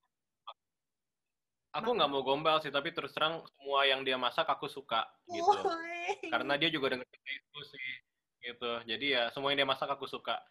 Aku 1.71 1.95
nggak 1.95 2.11
mau 2.11 2.27
gombal 2.27 2.59
sih, 2.59 2.75
tapi 2.75 2.91
terus 2.91 3.15
terang 3.15 3.47
semua 3.55 3.87
yang 3.87 4.03
dia 4.03 4.19
masak 4.19 4.47
aku 4.51 4.67
suka 4.67 5.07
gitu. 5.31 5.47
Woi. 5.63 6.27
Karena 6.27 6.59
dia 6.59 6.67
juga 6.67 6.99
dengan 6.99 7.07
itu 7.07 7.61
sih 7.63 7.89
gitu. 8.43 8.83
Jadi 8.83 9.07
ya 9.15 9.31
semua 9.31 9.55
yang 9.55 9.63
dia 9.63 9.71
masak 9.71 9.87
aku 9.87 10.11
suka. 10.11 10.43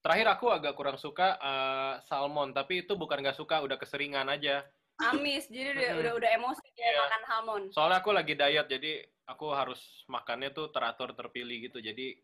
Terakhir 0.00 0.26
aku 0.30 0.48
agak 0.48 0.72
kurang 0.72 0.96
suka 0.96 1.36
eh, 1.36 1.94
salmon, 2.08 2.56
tapi 2.56 2.86
itu 2.86 2.96
bukan 2.96 3.20
nggak 3.20 3.36
suka, 3.36 3.60
udah 3.60 3.76
keseringan 3.76 4.30
aja. 4.32 4.64
Amis, 4.98 5.46
jadi 5.46 5.78
udah 5.78 5.90
udah, 6.02 6.12
udah 6.18 6.30
emosi 6.34 6.66
dia 6.74 6.90
Iya. 6.90 6.98
makan 7.06 7.22
salmon. 7.28 7.62
Soalnya 7.70 7.98
aku 8.02 8.10
lagi 8.10 8.34
diet, 8.34 8.66
jadi 8.66 9.06
aku 9.30 9.52
harus 9.54 9.78
makannya 10.10 10.50
tuh 10.50 10.72
teratur, 10.74 11.14
terpilih 11.14 11.70
gitu. 11.70 11.78
Jadi 11.78 12.18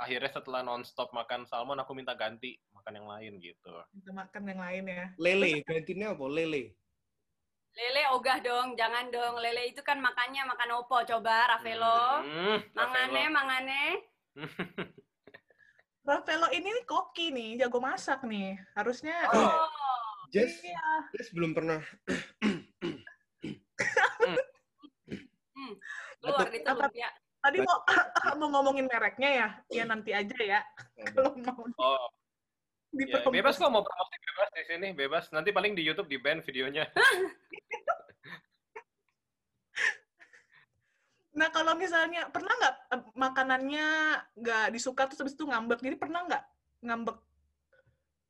akhirnya 0.00 0.32
setelah 0.32 0.64
nonstop 0.64 1.12
makan 1.12 1.46
salmon, 1.46 1.78
aku 1.78 1.92
minta 1.92 2.16
ganti 2.16 2.56
makan 2.74 2.96
yang 2.96 3.08
lain 3.12 3.32
gitu. 3.38 3.70
Kita 3.92 4.10
makan 4.10 4.42
yang 4.50 4.60
lain 4.64 4.82
ya. 4.88 5.04
Lele, 5.20 5.62
gantinya 5.62 6.16
apa? 6.16 6.24
Lele. 6.26 6.74
Lele 7.72 8.02
ogah 8.12 8.38
dong, 8.38 8.76
jangan 8.76 9.08
dong. 9.08 9.40
Lele 9.40 9.72
itu 9.72 9.80
kan 9.80 9.96
makannya 9.96 10.44
makan 10.44 10.70
opo. 10.76 11.00
Coba 11.02 11.48
Ravelo. 11.48 12.20
Hmm, 12.20 12.58
Mangane, 12.76 13.22
Ravelo. 13.24 13.32
mangane. 13.32 13.82
Rafaelo 16.02 16.50
ini 16.50 16.66
nih 16.66 16.84
koki 16.84 17.30
nih, 17.30 17.62
jago 17.62 17.78
masak 17.78 18.26
nih. 18.26 18.58
Harusnya 18.74 19.14
Oh, 19.30 19.70
Jess, 20.34 20.58
iya. 20.66 21.06
Jess 21.14 21.30
belum 21.30 21.54
pernah. 21.54 21.78
Batuk. 26.22 26.50
itu 26.54 26.70
lumpia. 26.70 27.08
Tadi 27.42 27.58
mau 27.62 27.78
mau 28.38 28.48
ngomongin 28.50 28.86
mereknya 28.86 29.30
ya, 29.30 29.48
ya 29.70 29.84
nanti 29.86 30.10
aja 30.14 30.36
ya. 30.38 30.60
Kalau 31.10 31.34
mau 31.38 31.66
Oh, 31.78 32.06
ya, 32.92 33.18
bebas 33.24 33.56
kok 33.56 33.72
mau 33.72 33.84
promosi 33.84 34.16
bebas 34.20 34.48
di 34.52 34.64
sini, 34.68 34.88
bebas. 34.92 35.24
Nanti 35.32 35.50
paling 35.50 35.72
di 35.72 35.82
YouTube 35.84 36.08
di 36.08 36.18
ban 36.20 36.44
videonya. 36.44 36.88
Nah 41.32 41.48
kalau 41.48 41.72
misalnya 41.72 42.28
pernah 42.28 42.52
nggak 42.52 42.76
makanannya 43.16 43.88
nggak 44.36 44.66
disuka 44.76 45.08
terus 45.08 45.24
habis 45.24 45.32
itu 45.32 45.48
ngambek, 45.48 45.80
jadi 45.80 45.96
pernah 45.96 46.28
nggak 46.28 46.44
ngambek 46.84 47.16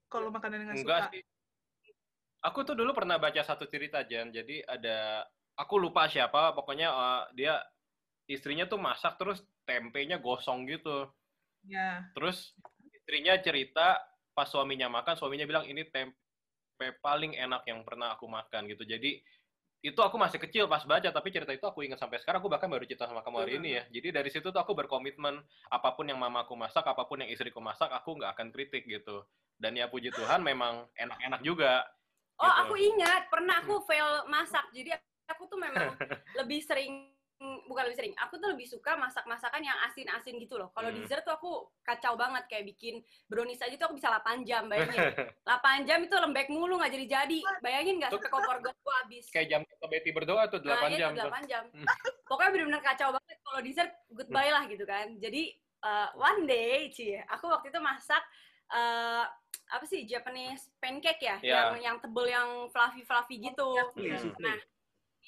kalau 0.06 0.30
makanannya 0.30 0.70
nggak 0.70 0.78
Enggak 0.86 1.00
suka? 1.02 1.12
sih. 1.16 1.22
Aku 2.42 2.58
tuh 2.66 2.74
dulu 2.78 2.94
pernah 2.94 3.18
baca 3.18 3.42
satu 3.42 3.66
cerita 3.66 4.02
Jan. 4.06 4.30
Jadi 4.30 4.62
ada 4.66 5.26
aku 5.58 5.78
lupa 5.82 6.06
siapa, 6.06 6.54
pokoknya 6.54 6.88
eh, 6.90 7.22
dia 7.38 7.54
istrinya 8.30 8.70
tuh 8.70 8.78
masak 8.78 9.18
terus 9.18 9.42
tempenya 9.66 10.22
gosong 10.22 10.66
gitu. 10.70 11.10
Ya. 11.66 12.06
Terus 12.14 12.54
istrinya 12.94 13.34
cerita 13.42 13.98
pas 14.32 14.48
suaminya 14.48 14.88
makan, 14.88 15.14
suaminya 15.16 15.44
bilang 15.44 15.64
ini 15.68 15.84
tempe 15.88 16.86
paling 17.00 17.36
enak 17.36 17.62
yang 17.68 17.84
pernah 17.84 18.16
aku 18.16 18.26
makan 18.26 18.68
gitu. 18.68 18.82
Jadi 18.84 19.22
itu 19.82 19.98
aku 19.98 20.14
masih 20.14 20.38
kecil 20.38 20.70
pas 20.70 20.86
baca, 20.86 21.10
tapi 21.10 21.28
cerita 21.34 21.50
itu 21.50 21.66
aku 21.66 21.82
ingat 21.82 21.98
sampai 21.98 22.22
sekarang. 22.22 22.38
Aku 22.38 22.46
bahkan 22.46 22.70
baru 22.70 22.86
cerita 22.86 23.10
sama 23.10 23.20
kamu 23.20 23.36
hari 23.42 23.52
ini 23.58 23.70
ya. 23.78 23.82
Jadi 23.90 24.08
dari 24.14 24.30
situ 24.30 24.54
tuh 24.54 24.60
aku 24.62 24.78
berkomitmen 24.78 25.42
apa 25.74 25.88
pun 25.98 26.06
yang 26.06 26.22
mamaku 26.22 26.54
masak, 26.54 26.86
apa 26.86 27.02
pun 27.02 27.18
yang 27.18 27.30
istriku 27.30 27.58
masak, 27.58 27.90
aku 27.90 28.14
nggak 28.14 28.30
akan 28.38 28.54
kritik 28.54 28.86
gitu. 28.86 29.26
Dan 29.58 29.74
ya 29.74 29.90
puji 29.90 30.14
Tuhan 30.14 30.42
memang 30.42 30.86
enak-enak 30.94 31.42
juga. 31.42 31.82
Oh, 32.38 32.46
Gitu. 32.46 32.62
aku 32.66 32.74
ingat 32.78 33.22
pernah 33.30 33.62
aku 33.62 33.82
fail 33.86 34.26
masak. 34.30 34.66
Jadi 34.74 34.94
aku 35.30 35.50
tuh 35.50 35.58
memang 35.58 35.94
lebih 36.38 36.62
sering 36.62 37.11
bukan 37.66 37.82
lebih 37.90 37.98
sering. 37.98 38.14
Aku 38.22 38.38
tuh 38.38 38.54
lebih 38.54 38.64
suka 38.64 38.94
masak-masakan 38.94 39.60
yang 39.60 39.74
asin-asin 39.86 40.38
gitu 40.38 40.56
loh. 40.56 40.70
Kalau 40.70 40.88
Hmm. 40.88 41.02
dessert 41.02 41.26
tuh 41.26 41.34
aku 41.34 41.50
kacau 41.82 42.14
banget 42.14 42.46
kayak 42.46 42.64
bikin 42.70 43.02
brownies 43.26 43.60
aja 43.60 43.74
tuh 43.74 43.90
aku 43.90 43.96
bisa 43.98 44.08
8 44.08 44.46
jam, 44.46 44.70
bayangin. 44.70 44.98
8 45.48 45.82
jam 45.88 45.98
itu 46.00 46.14
lembek 46.14 46.48
mulu 46.48 46.78
nggak 46.78 46.92
jadi-jadi. 46.94 47.38
Bayangin 47.60 47.98
nggak 47.98 48.10
sampai 48.14 48.30
kompor 48.30 48.56
gas 48.62 48.76
gua 48.80 48.94
habis. 49.02 49.24
Kayak 49.28 49.48
jam 49.50 49.60
kita 49.66 49.86
Betty 49.90 50.10
berdoa 50.14 50.42
tuh 50.46 50.60
8 50.62 50.70
nah, 50.70 50.98
jam. 50.98 51.10
8 51.14 51.50
jam. 51.50 51.64
Hmm. 51.74 51.86
Pokoknya 52.30 52.50
bener-bener 52.54 52.82
kacau 52.82 53.08
banget. 53.12 53.36
Kalau 53.42 53.60
dessert 53.60 53.92
goodbye 54.08 54.50
lah 54.54 54.64
gitu 54.70 54.84
kan. 54.86 55.06
Jadi 55.18 55.42
uh, 55.82 56.08
one 56.14 56.46
day, 56.46 56.88
Ci, 56.94 57.18
aku 57.26 57.50
waktu 57.50 57.74
itu 57.74 57.80
masak 57.82 58.22
uh, 58.70 59.26
apa 59.72 59.84
sih 59.88 60.04
Japanese 60.04 60.68
pancake 60.76 61.22
ya, 61.24 61.36
Ya. 61.40 61.52
yang 61.72 61.80
yang 61.80 61.96
tebel 61.98 62.28
yang 62.28 62.48
fluffy 62.68 63.02
fluffy 63.02 63.40
gitu. 63.40 63.72
Souffle, 63.72 64.04
Iya. 64.04 64.16
souffle. 64.20 64.44
Nah, 64.44 64.58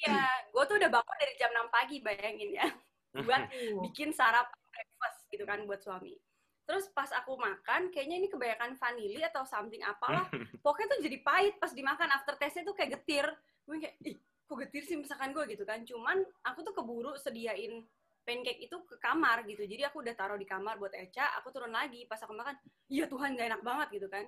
iya, 0.03 0.27
gue 0.51 0.65
tuh 0.67 0.77
udah 0.81 0.91
bangun 0.91 1.17
dari 1.21 1.35
jam 1.39 1.51
6 1.55 1.69
pagi, 1.71 1.97
bayangin 2.03 2.51
ya, 2.55 2.67
buat 3.27 3.43
bikin 3.91 4.11
sarapan 4.11 4.59
breakfast 4.71 5.19
gitu 5.31 5.45
kan 5.47 5.63
buat 5.67 5.81
suami. 5.83 6.19
Terus 6.65 6.89
pas 6.97 7.13
aku 7.13 7.37
makan, 7.37 7.93
kayaknya 7.93 8.25
ini 8.25 8.29
kebanyakan 8.33 8.81
vanili 8.81 9.21
atau 9.21 9.45
something 9.45 9.85
apalah. 9.85 10.25
Pokoknya 10.65 10.97
tuh 10.97 11.01
jadi 11.05 11.19
pahit 11.21 11.55
pas 11.61 11.73
dimakan. 11.77 12.09
After 12.09 12.41
taste-nya 12.41 12.65
tuh 12.65 12.77
kayak 12.77 13.01
getir. 13.01 13.27
Gue 13.69 13.85
kayak, 13.85 13.97
ih 14.01 14.17
kok 14.45 14.57
getir 14.61 14.83
sih 14.85 14.97
misalkan 14.97 15.37
gue 15.37 15.45
gitu 15.53 15.69
kan. 15.69 15.85
Cuman 15.85 16.25
aku 16.41 16.65
tuh 16.65 16.73
keburu 16.73 17.13
sediain 17.21 17.85
pancake 18.25 18.65
itu 18.65 18.77
ke 18.89 18.97
kamar 18.97 19.45
gitu. 19.45 19.61
Jadi 19.69 19.85
aku 19.85 20.01
udah 20.01 20.17
taruh 20.17 20.41
di 20.41 20.49
kamar 20.49 20.81
buat 20.81 20.97
Eca, 20.97 21.37
aku 21.37 21.53
turun 21.53 21.69
lagi. 21.69 22.09
Pas 22.09 22.21
aku 22.25 22.33
makan, 22.33 22.57
iya 22.89 23.05
Tuhan 23.13 23.37
gak 23.37 23.49
enak 23.53 23.63
banget 23.63 23.89
gitu 24.01 24.09
kan. 24.09 24.25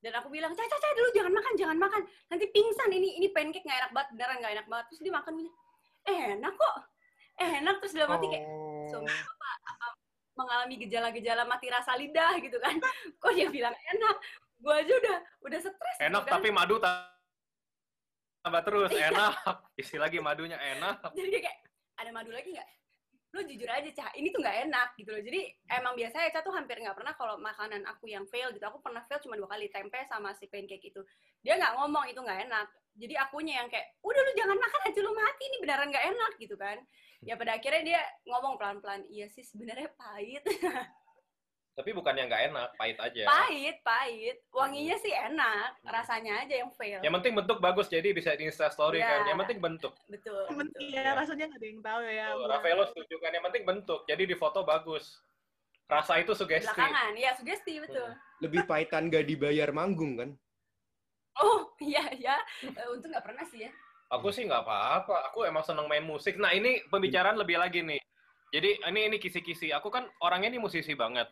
Dan 0.00 0.16
aku 0.16 0.32
bilang, 0.32 0.56
Caca, 0.56 0.72
Caca 0.72 0.96
dulu 0.96 1.08
jangan 1.12 1.32
makan, 1.36 1.52
jangan 1.60 1.76
makan. 1.76 2.02
Nanti 2.32 2.44
pingsan, 2.48 2.88
ini 2.88 3.20
ini 3.20 3.28
pancake 3.28 3.64
gak 3.64 3.78
enak 3.84 3.92
banget, 3.92 4.08
beneran 4.16 4.36
gak 4.40 4.52
enak 4.56 4.66
banget. 4.66 4.84
Terus 4.88 5.00
dia 5.04 5.12
makan, 5.12 5.34
enak 6.08 6.54
kok. 6.56 6.74
Enak, 7.36 7.76
terus 7.84 7.92
dalam 7.92 8.10
hati 8.12 8.26
kayak, 8.28 8.44
Oh. 8.48 8.88
suami 8.88 9.06
apa, 9.06 9.50
apa 9.70 9.86
mengalami 10.34 10.74
gejala-gejala 10.80 11.44
mati 11.44 11.68
rasa 11.68 11.92
lidah 11.94 12.32
gitu 12.40 12.56
kan 12.58 12.72
kok 13.20 13.32
dia 13.36 13.52
bilang 13.52 13.76
enak 13.76 14.16
gue 14.56 14.72
aja 14.72 14.92
udah 14.96 15.16
udah 15.44 15.58
stres 15.60 15.96
gitu 16.00 16.08
Enak 16.08 16.24
kan. 16.24 16.40
tapi 16.40 16.48
madu 16.48 16.80
tambah 16.80 18.62
terus, 18.64 18.88
enak. 18.90 19.36
Isi 19.76 20.00
lagi 20.00 20.16
madunya 20.16 20.56
enak. 20.56 20.96
jadi 21.18 21.44
kayak 21.44 21.58
ada 22.00 22.10
madu 22.10 22.32
lagi 22.32 22.56
nggak 22.56 22.68
lo 23.30 23.40
jujur 23.46 23.70
aja 23.70 23.86
cah 23.94 24.10
ini 24.18 24.34
tuh 24.34 24.42
nggak 24.42 24.66
enak 24.66 24.88
gitu 24.98 25.10
loh. 25.14 25.22
Jadi 25.22 25.40
emang 25.70 25.94
biasanya 25.94 26.34
cah 26.34 26.42
tuh 26.42 26.54
hampir 26.54 26.82
nggak 26.82 26.98
pernah 26.98 27.14
kalau 27.14 27.38
makanan 27.38 27.86
aku 27.86 28.10
yang 28.10 28.26
fail 28.26 28.50
gitu 28.50 28.64
aku 28.66 28.82
pernah 28.82 29.06
fail 29.06 29.22
cuma 29.22 29.38
dua 29.38 29.46
kali 29.46 29.70
tempe 29.70 30.02
sama 30.10 30.34
si 30.34 30.50
pancake 30.50 30.90
itu. 30.90 31.02
Dia 31.46 31.54
nggak 31.54 31.78
ngomong 31.78 32.10
itu 32.10 32.18
nggak 32.18 32.50
enak. 32.50 32.66
Jadi 32.98 33.14
akunya 33.14 33.62
yang 33.62 33.68
kayak 33.70 33.86
udah 34.02 34.20
lu 34.20 34.32
jangan 34.34 34.58
makan 34.58 34.80
aja 34.90 35.00
lu 35.00 35.12
mati 35.14 35.42
ini 35.46 35.56
beneran 35.62 35.88
nggak 35.94 36.06
enak 36.10 36.32
gitu 36.42 36.56
kan. 36.58 36.78
Ya 37.22 37.34
pada 37.38 37.54
akhirnya 37.54 37.82
dia 37.86 38.00
ngomong 38.26 38.58
pelan 38.58 38.78
pelan 38.82 39.02
iya 39.06 39.30
sih 39.30 39.46
sebenarnya 39.46 39.94
pahit 39.94 40.42
Tapi 41.70 41.90
bukannya 41.92 42.26
nggak 42.26 42.42
enak, 42.50 42.68
pahit 42.74 42.98
aja. 42.98 43.22
pahit 43.24 43.76
pahit 43.80 44.36
wanginya 44.50 44.96
sih 44.98 45.14
enak 45.14 45.80
rasanya 45.80 46.44
aja 46.44 46.60
yang 46.60 46.70
fail 46.74 47.00
Yang 47.00 47.14
penting 47.16 47.34
bentuk 47.38 47.58
bagus, 47.58 47.86
jadi 47.86 48.10
bisa 48.10 48.34
di 48.34 48.44
Insta 48.44 48.68
Story 48.68 49.00
Iya. 49.00 49.08
kan. 49.08 49.20
Yang 49.26 49.38
penting 49.46 49.58
bentuk. 49.60 49.92
betul, 50.06 50.44
iya, 50.78 51.14
rasanya 51.14 51.46
nggak 51.46 51.56
ada 51.56 51.66
yang 51.66 51.80
tahu 51.80 52.00
ya. 52.04 52.26
Tuh, 52.26 52.36
buat- 52.36 52.50
Rafaelo 52.52 52.84
setuju 52.86 53.14
kan, 53.18 53.30
yang 53.32 53.44
penting 53.46 53.64
bentuk. 53.64 54.00
Jadi 54.04 54.22
di 54.24 54.34
foto 54.34 54.60
bagus. 54.60 55.22
Rasa 55.86 56.18
itu 56.18 56.30
sugesti. 56.32 56.70
belakangan 56.70 57.18
ya 57.18 57.34
sugesti 57.34 57.82
betul 57.82 58.06
Lebih 58.38 58.62
pahitan 58.62 59.10
gak 59.10 59.26
dibayar 59.26 59.74
manggung 59.74 60.14
kan? 60.16 60.30
oh 61.36 61.66
iya 61.80 62.06
ya 62.14 62.36
Eh, 62.62 62.86
untung 62.86 63.10
nggak 63.10 63.26
pernah 63.26 63.42
sih 63.44 63.66
ya 63.66 63.70
Aku 64.08 64.30
sih 64.30 64.42
nggak 64.42 64.62
apa-apa. 64.62 65.30
Aku 65.30 65.42
emang 65.42 65.62
seneng 65.62 65.86
main 65.86 66.02
musik. 66.02 66.34
Nah 66.34 66.50
ini 66.50 66.82
pembicaraan 66.86 67.34
lebih 67.34 67.54
lagi 67.56 67.78
nih. 67.80 68.02
Jadi 68.50 68.82
ini 68.84 69.00
ini 69.06 69.16
kisi-kisi. 69.18 69.70
Aku 69.70 69.86
kan 69.86 70.02
orangnya 70.18 70.50
ini 70.50 70.58
musisi 70.58 70.94
banget. 70.94 71.30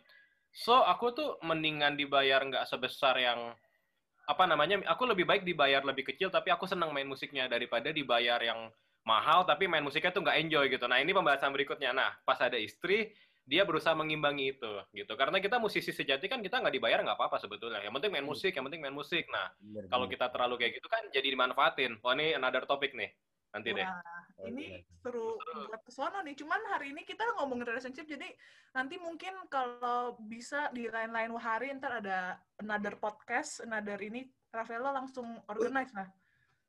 So 0.59 0.83
aku 0.83 1.15
tuh 1.15 1.29
mendingan 1.39 1.95
dibayar 1.95 2.43
nggak 2.43 2.67
sebesar 2.67 3.15
yang 3.15 3.55
apa 4.27 4.43
namanya? 4.43 4.83
Aku 4.91 5.07
lebih 5.07 5.23
baik 5.23 5.47
dibayar 5.47 5.79
lebih 5.87 6.11
kecil, 6.11 6.27
tapi 6.27 6.51
aku 6.51 6.67
seneng 6.67 6.91
main 6.91 7.07
musiknya 7.07 7.47
daripada 7.47 7.95
dibayar 7.95 8.43
yang 8.43 8.67
mahal 9.07 9.47
tapi 9.47 9.65
main 9.71 9.81
musiknya 9.81 10.11
tuh 10.11 10.21
nggak 10.27 10.37
enjoy 10.43 10.65
gitu. 10.67 10.83
Nah 10.91 10.99
ini 10.99 11.15
pembahasan 11.15 11.55
berikutnya. 11.55 11.95
Nah 11.95 12.11
pas 12.27 12.37
ada 12.43 12.59
istri 12.59 13.15
dia 13.49 13.65
berusaha 13.65 13.97
mengimbangi 13.97 14.53
itu 14.53 14.73
gitu 14.93 15.09
karena 15.17 15.41
kita 15.41 15.57
musisi 15.57 15.89
sejati 15.89 16.29
kan 16.29 16.37
kita 16.37 16.61
nggak 16.61 16.69
dibayar 16.69 17.01
nggak 17.01 17.17
apa-apa 17.17 17.41
sebetulnya 17.41 17.81
yang 17.81 17.97
penting 17.97 18.13
main 18.13 18.21
musik 18.21 18.53
yang 18.53 18.61
penting 18.69 18.77
main 18.77 18.93
musik 18.93 19.25
nah 19.33 19.49
kalau 19.89 20.05
kita 20.05 20.29
terlalu 20.29 20.61
kayak 20.61 20.77
gitu 20.77 20.85
kan 20.85 21.01
jadi 21.09 21.33
dimanfaatin. 21.33 21.97
Wah 22.05 22.13
ini 22.13 22.37
another 22.37 22.69
topic 22.69 22.93
nih. 22.93 23.09
Nanti 23.49 23.69
deh. 23.73 23.81
Wah, 23.81 24.45
ini 24.45 24.77
seru 25.01 25.35
buat 25.67 25.81
kesono 25.81 26.21
nih. 26.21 26.37
Cuman 26.37 26.61
hari 26.69 26.93
ini 26.93 27.01
kita 27.01 27.25
ngomongin 27.41 27.65
relationship, 27.65 28.05
jadi 28.05 28.29
nanti 28.77 29.01
mungkin 29.01 29.33
kalau 29.49 30.15
bisa 30.21 30.69
di 30.69 30.85
lain-lain 30.85 31.33
hari 31.41 31.73
ntar 31.75 31.99
ada 31.99 32.37
another 32.61 32.95
podcast, 33.01 33.65
another 33.65 33.97
ini 33.99 34.29
Rafaelo 34.49 34.89
langsung 34.93 35.25
organize 35.49 35.93
lah. 35.93 36.09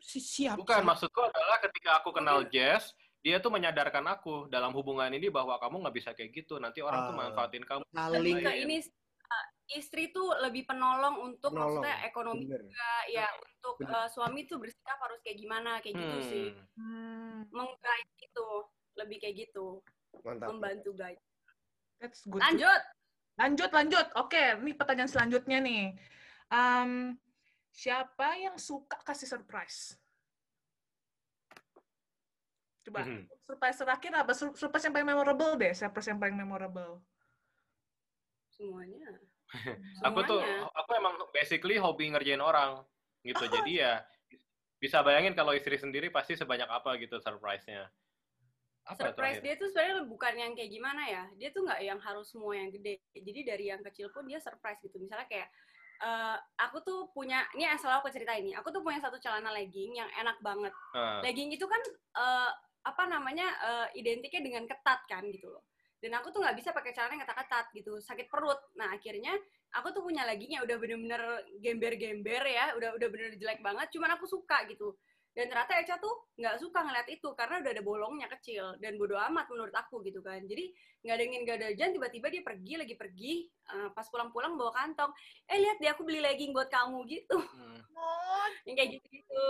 Si- 0.01 0.21
siap. 0.21 0.57
Bukan, 0.57 0.81
siap. 0.81 0.89
maksudku 0.89 1.21
adalah 1.21 1.61
ketika 1.61 2.01
aku 2.01 2.13
kenal 2.17 2.45
Jess, 2.49 2.97
dia 3.21 3.37
tuh 3.37 3.53
menyadarkan 3.53 4.05
aku 4.09 4.49
dalam 4.49 4.73
hubungan 4.73 5.13
ini 5.13 5.29
bahwa 5.29 5.61
kamu 5.61 5.85
nggak 5.85 5.97
bisa 5.97 6.11
kayak 6.17 6.33
gitu. 6.33 6.57
Nanti 6.57 6.81
orang 6.81 7.09
tuh 7.09 7.15
Ah. 7.17 7.21
manfaatin 7.29 7.65
kamu. 7.69 7.85
Saling 7.93 8.37
ke 8.41 8.53
ini 8.65 8.77
uh, 8.81 8.89
istri 9.75 10.11
tuh 10.11 10.35
lebih 10.43 10.67
penolong 10.67 11.21
untuk 11.23 11.55
Penolong, 11.55 11.83
maksudnya 11.83 11.97
ekonomi 12.05 12.43
bener. 12.45 12.61
juga 12.67 12.91
ya 13.07 13.27
untuk 13.39 13.75
Bener. 13.79 13.95
uh, 13.95 14.09
suami 14.11 14.41
tuh 14.45 14.59
bersikap 14.59 14.99
harus 14.99 15.21
kayak 15.23 15.39
gimana 15.39 15.79
kayak 15.79 15.97
gitu 15.97 16.19
sih 16.27 16.49
Hmm. 16.75 16.79
Hmm, 16.81 17.37
meng-guide 17.53 18.11
gitu 18.19 18.47
lebih 18.99 19.17
kayak 19.21 19.37
gitu 19.47 19.85
Mantap. 20.25 20.49
membantu 20.51 20.91
guide 20.97 21.23
that's 22.03 22.27
good. 22.27 22.41
lanjut 22.41 22.83
Lanjut, 23.41 23.73
lanjut. 23.73 24.05
Oke, 24.21 24.37
ini 24.61 24.77
pertanyaan 24.77 25.09
selanjutnya 25.09 25.65
nih. 25.65 25.97
Em, 26.53 27.17
siapa 27.73 28.37
yang 28.37 28.61
suka 28.61 29.01
kasih 29.01 29.25
surprise? 29.25 29.97
Coba, 32.85 33.01
Mhm. 33.01 33.33
surprise 33.49 33.81
terakhir 33.81 34.13
apa? 34.13 34.33
Sur- 34.37 34.53
Surprise 34.53 34.85
yang 34.85 34.93
paling 34.93 35.09
memorable 35.09 35.57
deh. 35.57 35.73
Surprise 35.73 36.13
yang 36.13 36.21
paling 36.21 36.37
memorable. 36.37 37.01
semuanya 38.53 39.09
Aku 40.07 40.21
tuh, 40.25 40.41
aku 40.75 40.91
emang 40.95 41.15
basically 41.35 41.77
hobi 41.77 42.11
ngerjain 42.11 42.43
orang 42.43 42.81
gitu. 43.27 43.45
Jadi 43.51 43.83
ya 43.83 44.01
bisa 44.81 45.05
bayangin 45.05 45.37
kalau 45.37 45.53
istri 45.53 45.77
sendiri 45.77 46.09
pasti 46.09 46.39
sebanyak 46.39 46.71
apa 46.71 46.97
gitu 46.97 47.21
surprise-nya. 47.21 47.91
Apa 48.89 49.13
surprise 49.13 49.39
terakhir? 49.39 49.45
dia 49.45 49.55
tuh 49.61 49.69
sebenarnya 49.69 49.97
bukan 50.09 50.35
yang 50.39 50.53
kayak 50.57 50.71
gimana 50.73 51.03
ya. 51.05 51.25
Dia 51.37 51.49
tuh 51.53 51.69
nggak 51.69 51.81
yang 51.85 52.01
harus 52.01 52.27
semua 52.33 52.57
yang 52.57 52.73
gede. 52.73 53.03
Jadi 53.13 53.41
dari 53.45 53.65
yang 53.69 53.83
kecil 53.85 54.09
pun 54.15 54.25
dia 54.25 54.41
surprise 54.41 54.81
gitu. 54.81 54.97
Misalnya 54.97 55.29
kayak 55.29 55.49
eh, 56.01 56.37
aku 56.65 56.81
tuh 56.81 57.01
punya 57.13 57.45
ini 57.59 57.69
asal 57.69 57.93
aku 57.93 58.09
cerita 58.09 58.33
ini 58.33 58.57
aku 58.57 58.73
tuh 58.73 58.81
punya 58.81 59.03
satu 59.03 59.21
celana 59.21 59.53
legging 59.53 60.01
yang 60.01 60.09
enak 60.17 60.41
banget. 60.41 60.73
Nah, 60.97 61.21
legging 61.21 61.53
itu 61.53 61.67
kan 61.69 61.83
eh, 62.17 62.51
apa 62.81 63.03
namanya 63.05 63.47
eh, 63.61 63.87
identiknya 64.01 64.41
dengan 64.41 64.65
ketat 64.65 65.05
kan 65.11 65.27
gitu 65.29 65.53
loh 65.53 65.70
dan 66.01 66.17
aku 66.17 66.33
tuh 66.33 66.41
nggak 66.41 66.57
bisa 66.57 66.73
pakai 66.73 66.97
celana 66.97 67.13
yang 67.15 67.23
ketat-ketat 67.23 67.67
gitu 67.77 67.93
sakit 68.01 68.27
perut. 68.33 68.57
Nah 68.81 68.97
akhirnya 68.97 69.37
aku 69.77 69.95
tuh 69.95 70.03
punya 70.03 70.27
yang 70.59 70.67
udah 70.67 70.77
bener-bener 70.81 71.23
gember-gember 71.63 72.43
ya 72.43 72.75
udah 72.75 72.91
udah 72.99 73.09
bener 73.13 73.39
jelek 73.39 73.63
banget 73.63 73.87
cuman 73.95 74.19
aku 74.19 74.27
suka 74.27 74.67
gitu 74.67 74.99
dan 75.31 75.47
ternyata 75.47 75.73
Eca 75.79 75.97
tuh 76.03 76.15
nggak 76.35 76.59
suka 76.59 76.83
ngeliat 76.83 77.09
itu 77.09 77.29
karena 77.39 77.63
udah 77.63 77.71
ada 77.71 77.83
bolongnya 77.87 78.29
kecil 78.39 78.75
dan 78.83 78.99
bodo 78.99 79.15
amat 79.15 79.47
menurut 79.47 79.75
aku 79.75 80.03
gitu 80.03 80.19
kan 80.21 80.43
jadi 80.43 80.75
nggak 81.01 81.15
ada 81.17 81.25
ingin 81.25 81.41
gak 81.49 81.57
ada 81.63 81.67
hujan 81.73 81.91
tiba-tiba 81.97 82.27
dia 82.29 82.43
pergi 82.45 82.73
lagi 82.77 82.95
pergi 82.99 83.33
eh, 83.49 83.89
pas 83.95 84.05
pulang-pulang 84.11 84.59
bawa 84.59 84.75
kantong 84.75 85.09
eh 85.49 85.59
lihat 85.63 85.81
deh 85.81 85.89
aku 85.89 86.03
beli 86.05 86.21
legging 86.21 86.53
buat 86.53 86.69
kamu 86.69 87.07
gitu 87.09 87.39
hmm. 87.41 87.79
Yang 88.65 88.77
kayak 88.77 88.91
gitu 88.97 89.07
gitu 89.13 89.47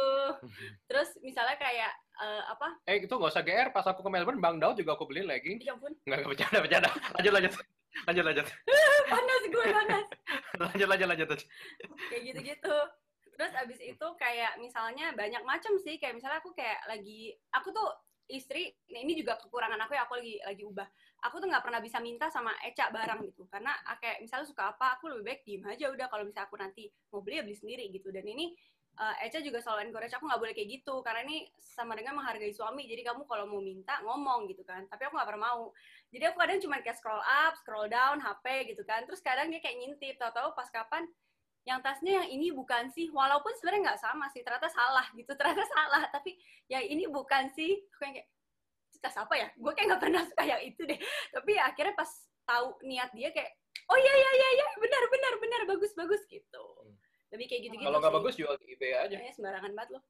terus 0.91 1.15
misalnya 1.23 1.57
kayak 1.59 1.91
eh, 2.21 2.43
apa 2.51 2.69
Eh 2.87 3.07
itu 3.07 3.15
nggak 3.15 3.31
usah 3.31 3.47
GR. 3.47 3.69
Pas 3.71 3.87
aku 3.87 4.03
ke 4.03 4.11
Melbourne, 4.11 4.43
Bang 4.43 4.59
Daud 4.59 4.75
juga 4.75 4.99
aku 4.99 5.07
beli 5.07 5.23
legging. 5.23 5.63
ya 5.63 5.79
ampun 5.79 5.95
Nggak, 6.03 6.19
nggak 6.19 6.31
bercanda, 6.35 6.59
bercanda. 6.59 6.91
Lanjut, 7.15 7.33
lanjut. 7.33 7.53
Lanjut, 8.07 8.25
lanjut. 8.27 8.47
panas 9.11 9.43
gue 9.51 9.65
panas 9.75 10.05
Lanjut, 10.61 10.89
lanjut, 10.89 11.09
lanjut. 11.11 11.29
kayak 12.11 12.23
gitu-gitu 12.31 12.77
terus 13.41 13.57
abis 13.57 13.81
itu 13.81 14.07
kayak 14.21 14.61
misalnya 14.61 15.17
banyak 15.17 15.41
macam 15.49 15.73
sih 15.81 15.97
kayak 15.97 16.21
misalnya 16.21 16.45
aku 16.45 16.53
kayak 16.53 16.85
lagi 16.85 17.33
aku 17.57 17.73
tuh 17.73 17.89
istri 18.29 18.69
nah 18.93 19.01
ini 19.01 19.17
juga 19.17 19.41
kekurangan 19.41 19.81
aku 19.81 19.97
ya 19.97 20.05
aku 20.05 20.21
lagi 20.21 20.37
lagi 20.45 20.63
ubah. 20.69 20.85
Aku 21.25 21.41
tuh 21.41 21.49
nggak 21.49 21.65
pernah 21.65 21.81
bisa 21.81 22.05
minta 22.05 22.29
sama 22.29 22.53
Eca 22.61 22.93
barang 22.93 23.25
gitu 23.33 23.49
karena 23.49 23.73
kayak 23.97 24.21
misalnya 24.21 24.45
suka 24.45 24.77
apa 24.77 25.01
aku 25.01 25.09
lebih 25.09 25.25
baik 25.25 25.41
diem 25.49 25.65
aja 25.65 25.89
udah 25.89 26.13
kalau 26.13 26.29
misalnya 26.29 26.53
aku 26.53 26.57
nanti 26.61 26.85
mau 27.09 27.25
beli 27.25 27.41
ya 27.41 27.45
beli 27.49 27.57
sendiri 27.57 27.89
gitu. 27.89 28.13
Dan 28.13 28.29
ini 28.29 28.53
eh, 29.01 29.25
Eca 29.25 29.41
juga 29.41 29.65
selalu 29.65 29.89
encourage 29.89 30.13
aku 30.13 30.25
nggak 30.29 30.41
boleh 30.45 30.53
kayak 30.53 30.69
gitu 30.81 31.01
karena 31.01 31.25
ini 31.25 31.49
sama 31.61 31.97
dengan 31.97 32.21
menghargai 32.21 32.53
suami. 32.53 32.85
Jadi 32.85 33.01
kamu 33.09 33.25
kalau 33.25 33.49
mau 33.49 33.65
minta 33.65 34.05
ngomong 34.05 34.53
gitu 34.53 34.69
kan 34.69 34.85
tapi 34.85 35.09
aku 35.09 35.17
nggak 35.17 35.29
pernah 35.33 35.45
mau. 35.49 35.73
Jadi 36.13 36.25
aku 36.29 36.37
kadang 36.37 36.61
cuma 36.61 36.77
kayak 36.85 36.97
scroll 37.01 37.25
up 37.25 37.57
scroll 37.57 37.89
down 37.89 38.21
HP 38.21 38.77
gitu 38.77 38.85
kan. 38.85 39.09
Terus 39.09 39.21
kadang 39.25 39.49
dia 39.49 39.61
kayak 39.65 39.81
ngintip 39.81 40.21
tahu-tahu 40.21 40.53
pas 40.53 40.69
kapan 40.69 41.09
yang 41.69 41.79
tasnya 41.85 42.25
yang 42.25 42.29
ini 42.33 42.49
bukan 42.57 42.89
sih 42.89 43.13
walaupun 43.13 43.53
sebenarnya 43.61 43.93
nggak 43.93 44.01
sama 44.01 44.27
sih 44.33 44.41
ternyata 44.41 44.69
salah 44.73 45.07
gitu 45.13 45.33
ternyata 45.39 45.65
salah 45.69 46.03
tapi 46.09 46.37
ya 46.67 46.81
ini 46.81 47.05
bukan 47.11 47.53
sih 47.53 47.85
aku 47.93 48.03
yang 48.09 48.15
kayak 48.21 48.29
"Itu 48.91 48.99
tas 48.99 49.17
apa 49.21 49.35
ya 49.37 49.49
gue 49.55 49.73
kayak 49.77 49.87
nggak 49.93 50.03
pernah 50.03 50.23
suka 50.31 50.43
yang 50.45 50.63
itu 50.65 50.83
deh 50.89 50.99
tapi 51.35 51.51
ya 51.57 51.69
akhirnya 51.69 51.95
pas 51.95 52.11
tahu 52.49 52.81
niat 52.83 53.11
dia 53.13 53.29
kayak 53.31 53.51
oh 53.87 53.99
iya 53.99 54.13
iya 54.17 54.31
iya 54.35 54.49
iya 54.57 54.65
benar 54.81 55.03
benar 55.13 55.33
benar 55.39 55.61
bagus 55.77 55.93
bagus 55.95 56.23
gitu 56.27 56.65
lebih 57.31 57.47
kayak 57.47 57.63
gitu 57.71 57.75
gitu 57.79 57.87
Kalau 57.87 57.99
nggak 58.03 58.15
bagus 58.19 58.35
jual 58.35 58.55
di 58.59 58.75
eBay 58.75 58.91
aja. 59.07 59.15
Kayaknya 59.15 59.35
sembarangan 59.39 59.73
banget 59.79 59.91
loh 59.95 60.03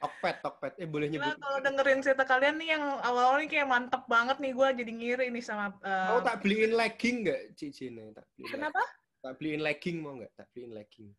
Tokped, 0.00 0.36
Tokped. 0.40 0.74
Eh 0.80 0.88
boleh 0.88 1.12
nyebut. 1.12 1.36
kalau 1.36 1.60
dengerin 1.60 2.00
cerita 2.00 2.24
kalian 2.24 2.56
nih 2.56 2.72
yang 2.72 2.84
awal-awal 3.04 3.36
nih 3.36 3.52
kayak 3.52 3.68
mantep 3.68 4.02
banget 4.08 4.40
nih 4.40 4.56
gue 4.56 4.68
jadi 4.80 4.92
ngiri 4.96 5.26
nih 5.28 5.44
sama 5.44 5.76
eh, 5.84 6.08
Mau 6.08 6.24
tak 6.24 6.40
beliin 6.40 6.72
legging 6.72 7.28
nggak, 7.28 7.40
Cici? 7.52 7.92
nih? 7.92 8.08
Tak 8.16 8.24
beliin 8.32 8.48
kenapa? 8.48 8.80
legging. 8.80 8.99
Tak 9.20 9.36
beliin 9.36 9.60
legging 9.60 10.00
mau 10.00 10.16
nggak? 10.16 10.32
Tak 10.32 10.48
beliin 10.56 10.72
legging. 10.72 11.12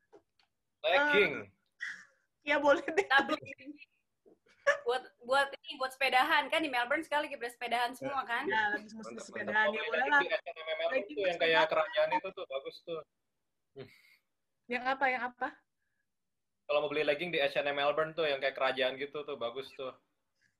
Legging. 0.81 1.33
Ya 2.41 2.57
boleh 2.57 2.81
deh. 2.81 3.05
tapi 3.05 3.37
buat 4.85 5.03
buat 5.25 5.49
ini 5.65 5.73
buat 5.77 5.91
sepedahan 5.93 6.49
kan 6.49 6.61
di 6.61 6.69
Melbourne 6.69 7.03
sekali 7.05 7.29
lagi 7.29 7.37
pada 7.37 7.51
sepedahan 7.53 7.91
semua 7.97 8.21
kan 8.25 8.45
Ya 8.45 8.69
lagi 8.73 8.89
musim 8.93 9.17
Mantap, 9.17 9.25
sepedaan 9.25 9.67
mantap. 9.69 9.77
ya 9.77 9.81
boleh 9.89 10.05
legging 10.05 10.29
lah. 10.29 10.39
tuh 11.05 11.25
yang 11.25 11.39
kayak 11.41 11.65
kerajaan 11.69 12.09
itu 12.17 12.27
tuh 12.33 12.45
bagus 12.49 12.75
tuh. 12.85 13.01
Yang 14.69 14.83
apa 14.85 15.05
yang 15.09 15.23
apa? 15.33 15.47
Kalau 16.65 16.79
mau 16.85 16.89
beli 16.89 17.03
legging 17.03 17.31
di 17.35 17.39
H&M 17.41 17.73
Melbourne 17.73 18.13
tuh 18.15 18.25
yang 18.29 18.39
kayak 18.41 18.55
kerajaan 18.57 18.97
gitu 18.97 19.23
tuh 19.27 19.37
bagus 19.37 19.69
tuh. 19.75 19.93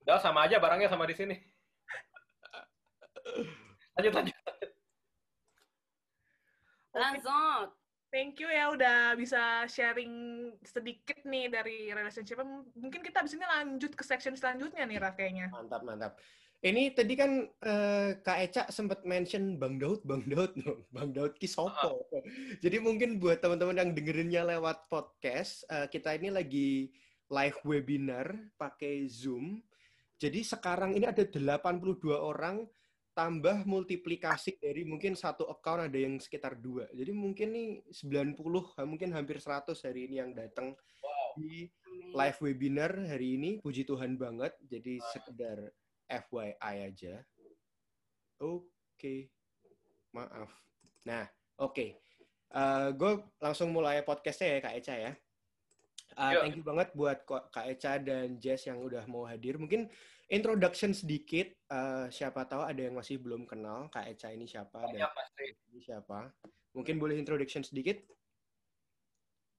Udah 0.06 0.22
sama 0.22 0.50
aja 0.50 0.58
barangnya 0.58 0.90
sama 0.90 1.06
di 1.06 1.16
sini. 1.18 1.36
lanjut 3.98 4.14
lanjut. 4.18 4.41
Langsung 6.96 7.72
Thank 8.12 8.44
you 8.44 8.52
ya 8.52 8.68
udah 8.76 9.16
bisa 9.16 9.64
sharing 9.72 10.12
sedikit 10.68 11.24
nih 11.24 11.48
dari 11.48 11.96
relationship. 11.96 12.44
Mungkin 12.76 13.00
kita 13.08 13.24
abis 13.24 13.40
ini 13.40 13.48
lanjut 13.48 13.96
ke 13.96 14.04
section 14.04 14.36
selanjutnya 14.36 14.84
nih 14.84 15.00
Raf 15.00 15.16
kayaknya. 15.16 15.48
Mantap, 15.48 15.80
mantap. 15.88 16.20
Ini 16.60 16.92
tadi 16.92 17.16
kan 17.16 17.48
uh, 17.48 18.20
Kak 18.20 18.38
Eca 18.44 18.64
sempat 18.68 19.08
mention 19.08 19.56
Bang 19.56 19.80
Daud, 19.80 20.04
Bang 20.04 20.28
Daud, 20.28 20.60
no. 20.60 20.84
Bang 20.94 21.16
Daud 21.16 21.40
Kisopo. 21.40 22.04
Uh. 22.12 22.22
Jadi 22.60 22.84
mungkin 22.84 23.16
buat 23.16 23.40
teman-teman 23.40 23.80
yang 23.80 23.96
dengerinnya 23.96 24.44
lewat 24.44 24.92
podcast, 24.92 25.64
uh, 25.72 25.88
kita 25.88 26.12
ini 26.12 26.36
lagi 26.36 26.92
live 27.32 27.64
webinar 27.64 28.28
pakai 28.60 29.08
Zoom. 29.08 29.64
Jadi 30.20 30.44
sekarang 30.44 31.00
ini 31.00 31.08
ada 31.08 31.24
82 31.24 32.12
orang 32.12 32.68
tambah 33.12 33.68
multiplikasi 33.68 34.56
dari 34.56 34.88
mungkin 34.88 35.20
satu 35.20 35.44
account 35.52 35.92
ada 35.92 36.00
yang 36.00 36.16
sekitar 36.18 36.56
dua. 36.56 36.88
Jadi 36.96 37.12
mungkin 37.12 37.52
nih 37.52 37.70
90, 37.92 38.40
mungkin 38.88 39.10
hampir 39.12 39.38
100 39.44 39.76
hari 39.84 40.08
ini 40.08 40.16
yang 40.24 40.32
datang 40.32 40.72
wow. 41.04 41.36
di 41.36 41.68
live 42.16 42.40
webinar 42.40 42.92
hari 42.96 43.36
ini. 43.36 43.52
Puji 43.60 43.84
Tuhan 43.84 44.16
banget. 44.16 44.56
Jadi 44.64 45.04
sekedar 45.12 45.60
FYI 46.08 46.76
aja. 46.88 47.16
Oke, 48.42 48.68
okay. 48.98 49.20
maaf. 50.16 50.50
Nah, 51.06 51.28
oke. 51.62 51.76
Okay. 51.76 51.90
Uh, 52.52 52.60
eh, 52.60 52.88
gue 52.98 53.12
langsung 53.40 53.72
mulai 53.72 54.04
podcastnya 54.04 54.58
ya 54.58 54.60
Kak 54.60 54.76
Eca 54.82 54.96
ya. 54.98 55.12
Uh, 56.20 56.44
thank 56.44 56.60
you 56.60 56.66
banget 56.66 56.92
buat 56.92 57.24
Kak 57.24 57.66
Eca 57.72 57.96
dan 58.02 58.36
Jess 58.44 58.68
yang 58.68 58.84
udah 58.84 59.08
mau 59.08 59.24
hadir. 59.24 59.56
Mungkin 59.56 59.88
introduction 60.32 60.96
sedikit. 60.96 61.52
Uh, 61.68 62.08
siapa 62.08 62.48
tahu 62.48 62.64
ada 62.64 62.80
yang 62.80 62.96
masih 62.96 63.20
belum 63.20 63.44
kenal 63.44 63.92
Kak 63.92 64.08
Eca 64.08 64.32
ini 64.32 64.48
siapa 64.48 64.80
dan 64.96 65.12
pasti. 65.12 65.46
ini 65.76 65.80
siapa. 65.84 66.32
Mungkin 66.72 66.98
boleh 66.98 67.20
introduction 67.20 67.68
sedikit? 67.68 68.00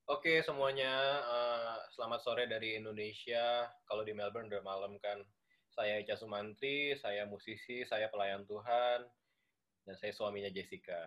Oke 0.09 0.43
semuanya, 0.43 1.23
uh, 1.23 1.77
selamat 1.95 2.21
sore 2.25 2.45
dari 2.49 2.75
Indonesia. 2.81 3.69
Kalau 3.87 4.03
di 4.03 4.17
Melbourne 4.17 4.49
udah 4.49 4.65
malam 4.65 4.97
kan. 4.99 5.21
Saya 5.73 6.05
Ica 6.05 6.21
Sumantri, 6.21 6.93
saya 7.01 7.25
musisi, 7.25 7.81
saya 7.89 8.13
pelayan 8.13 8.45
Tuhan, 8.45 9.09
dan 9.89 9.95
saya 9.97 10.13
suaminya 10.13 10.53
Jessica. 10.53 11.01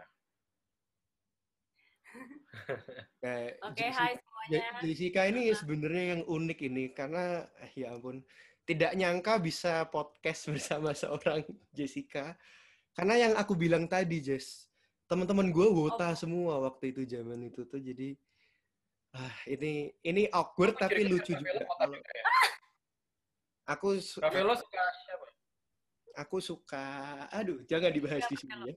Oke, 3.22 3.54
okay, 3.62 3.90
hai 3.94 4.18
semuanya. 4.18 4.82
Jessica 4.82 5.22
ini 5.30 5.54
sebenarnya 5.54 6.18
yang 6.18 6.22
unik 6.26 6.60
ini 6.66 6.90
karena 6.98 7.46
eh, 7.62 7.72
ya 7.78 7.94
ampun 7.94 8.26
tidak 8.66 8.92
nyangka 8.98 9.38
bisa 9.40 9.86
podcast 9.88 10.46
bersama 10.52 10.92
seorang 10.92 11.46
Jessica. 11.72 12.36
Karena 12.98 13.30
yang 13.30 13.34
aku 13.38 13.54
bilang 13.54 13.86
tadi, 13.86 14.20
Jess, 14.20 14.68
teman-teman 15.06 15.54
gue 15.54 15.68
wota 15.70 16.12
oh. 16.12 16.18
semua 16.18 16.54
waktu 16.66 16.92
itu 16.92 17.06
zaman 17.06 17.46
itu 17.46 17.64
tuh 17.70 17.78
jadi 17.78 18.18
ah 19.16 19.38
ini 19.48 19.96
ini 20.04 20.28
awkward 20.28 20.76
tapi 20.76 21.08
lucu 21.08 21.32
juga. 21.32 21.64
Kalau, 21.64 21.96
Aku 23.66 23.98
suka. 23.98 24.30
Ravelo 24.30 24.54
suka 24.54 24.82
siapa? 25.02 25.28
Aku 26.22 26.38
suka. 26.38 26.86
Aduh, 27.34 27.66
jangan 27.66 27.90
dibahas 27.90 28.22
di 28.30 28.38
sini 28.38 28.54
ya. 28.72 28.76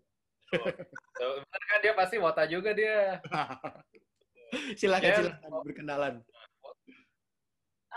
Oh, 1.21 1.45
benar 1.45 1.63
kan 1.69 1.79
dia 1.85 1.93
pasti 1.93 2.17
wota 2.17 2.49
juga 2.49 2.73
dia. 2.73 3.21
silakan 4.81 5.05
yeah. 5.05 5.19
silakan 5.21 5.51
berkenalan. 5.61 6.15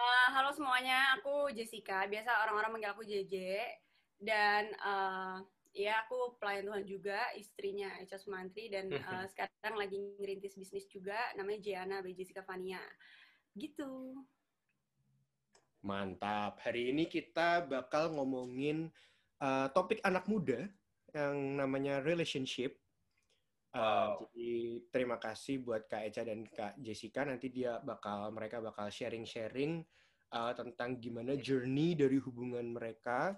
Uh, 0.01 0.27
halo 0.33 0.49
semuanya, 0.49 1.13
aku 1.13 1.53
Jessica. 1.53 2.09
Biasa 2.09 2.41
orang-orang 2.41 2.73
manggil 2.73 2.89
aku 2.89 3.05
JJ. 3.05 3.61
Dan 4.17 4.73
uh, 4.81 5.45
ya 5.77 6.01
aku 6.01 6.41
pelayan 6.41 6.73
Tuhan 6.73 6.85
juga, 6.89 7.21
istrinya 7.37 7.93
Echa 8.01 8.17
Sumantri. 8.17 8.65
Dan 8.73 8.89
uh, 8.89 9.29
sekarang 9.29 9.77
lagi 9.77 10.01
ngerintis 10.17 10.57
bisnis 10.57 10.89
juga, 10.89 11.13
namanya 11.37 11.61
Jiana 11.61 12.01
by 12.01 12.17
Jessica 12.17 12.41
Fania. 12.41 12.81
Gitu. 13.53 14.17
Mantap. 15.85 16.57
Hari 16.65 16.97
ini 16.97 17.05
kita 17.05 17.69
bakal 17.69 18.17
ngomongin 18.17 18.89
uh, 19.37 19.69
topik 19.69 20.01
anak 20.01 20.25
muda 20.25 20.65
yang 21.13 21.61
namanya 21.61 22.01
relationship. 22.01 22.80
Uh, 23.71 23.79
wow. 23.79 24.09
Jadi 24.19 24.83
terima 24.91 25.15
kasih 25.15 25.63
buat 25.63 25.87
Kak 25.87 26.03
Eca 26.11 26.27
dan 26.27 26.43
Kak 26.43 26.75
Jessica. 26.83 27.23
Nanti 27.23 27.47
dia 27.47 27.79
bakal 27.79 28.27
mereka 28.35 28.59
bakal 28.59 28.91
sharing-sharing 28.91 29.79
uh, 30.35 30.51
tentang 30.51 30.99
gimana 30.99 31.39
journey 31.39 31.95
dari 31.95 32.19
hubungan 32.19 32.67
mereka 32.67 33.35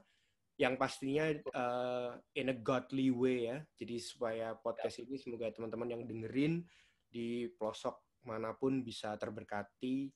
yang 0.58 0.78
pastinya 0.78 1.34
uh, 1.54 2.18
in 2.38 2.50
a 2.50 2.58
godly 2.58 3.10
way 3.10 3.50
ya. 3.50 3.58
Jadi 3.78 3.96
supaya 4.02 4.58
podcast 4.58 5.02
ini 5.02 5.18
semoga 5.18 5.50
teman-teman 5.54 5.90
yang 5.98 6.04
dengerin 6.06 6.66
di 7.10 7.50
pelosok 7.54 8.22
mana 8.26 8.56
pun 8.58 8.82
bisa 8.82 9.14
terberkati 9.18 10.10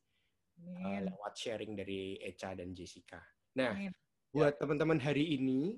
uh, 0.66 1.00
lewat 1.06 1.34
sharing 1.38 1.78
dari 1.78 2.18
Echa 2.22 2.58
dan 2.58 2.74
Jessica. 2.74 3.22
Nah, 3.58 3.74
Amin. 3.74 3.94
buat 4.34 4.58
teman-teman 4.62 5.02
hari 5.02 5.38
ini, 5.38 5.78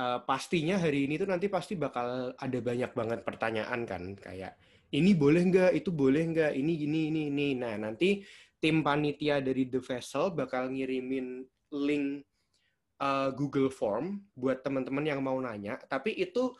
uh, 0.00 0.18
pastinya 0.24 0.80
hari 0.80 1.04
ini 1.04 1.20
tuh 1.20 1.28
nanti 1.28 1.52
pasti 1.52 1.76
bakal 1.76 2.32
ada 2.32 2.58
banyak 2.64 2.96
banget 2.96 3.20
pertanyaan 3.20 3.84
kan, 3.84 4.16
kayak 4.16 4.56
ini 4.96 5.12
boleh 5.12 5.44
nggak, 5.44 5.70
itu 5.76 5.92
boleh 5.92 6.24
nggak, 6.32 6.52
ini 6.56 6.72
gini, 6.80 7.00
ini, 7.12 7.22
ini. 7.28 7.48
Nah, 7.54 7.76
nanti 7.76 8.24
tim 8.58 8.80
panitia 8.80 9.44
dari 9.44 9.68
The 9.68 9.78
Vessel 9.78 10.32
bakal 10.34 10.72
ngirimin 10.72 11.44
link 11.76 12.26
uh, 12.98 13.30
Google 13.32 13.70
Form 13.70 14.26
buat 14.34 14.66
teman-teman 14.66 15.04
yang 15.06 15.20
mau 15.22 15.38
nanya. 15.38 15.78
Tapi 15.86 16.18
itu 16.18 16.52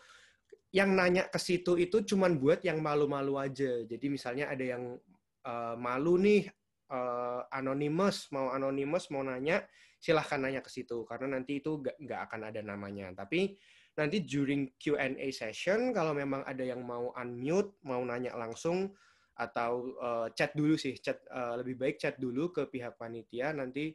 yang 0.70 0.94
nanya 0.94 1.26
ke 1.26 1.38
situ 1.42 1.74
itu 1.74 2.06
cuman 2.06 2.38
buat 2.38 2.62
yang 2.62 2.78
malu-malu 2.78 3.34
aja. 3.36 3.82
Jadi 3.82 4.06
misalnya 4.06 4.46
ada 4.48 4.62
yang 4.62 4.94
uh, 5.42 5.74
malu 5.74 6.14
nih 6.16 6.46
uh, 6.94 7.42
anonymous 7.50 8.30
mau 8.30 8.54
anonymous 8.54 9.10
mau 9.10 9.26
nanya 9.26 9.66
silahkan 10.00 10.40
nanya 10.40 10.64
ke 10.64 10.72
situ 10.72 11.04
karena 11.04 11.36
nanti 11.36 11.60
itu 11.60 11.78
nggak 11.78 12.20
akan 12.30 12.48
ada 12.48 12.64
namanya 12.64 13.12
tapi 13.12 13.60
nanti 13.94 14.24
during 14.24 14.72
Q&A 14.80 15.28
session 15.28 15.92
kalau 15.92 16.16
memang 16.16 16.40
ada 16.48 16.64
yang 16.64 16.80
mau 16.80 17.12
unmute 17.12 17.76
mau 17.84 18.00
nanya 18.00 18.32
langsung 18.32 18.96
atau 19.36 19.92
uh, 20.00 20.28
chat 20.32 20.56
dulu 20.56 20.80
sih 20.80 20.96
chat 20.96 21.20
uh, 21.28 21.60
lebih 21.60 21.76
baik 21.76 21.96
chat 22.00 22.16
dulu 22.16 22.48
ke 22.48 22.64
pihak 22.72 22.96
panitia 22.96 23.52
nanti 23.52 23.92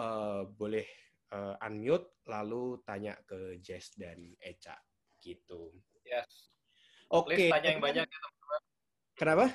uh, 0.00 0.48
boleh 0.48 0.88
uh, 1.36 1.60
unmute 1.68 2.24
lalu 2.24 2.80
tanya 2.88 3.16
ke 3.28 3.60
Jess 3.60 3.92
dan 4.00 4.32
Echa 4.40 4.76
gitu. 5.20 5.68
Yes. 6.04 6.48
Oke. 7.12 7.36
Okay. 7.36 7.48
Tanya 7.52 7.68
yang 7.76 7.82
banyak 7.84 8.06
ya, 8.08 8.20
Kenapa? 9.18 9.52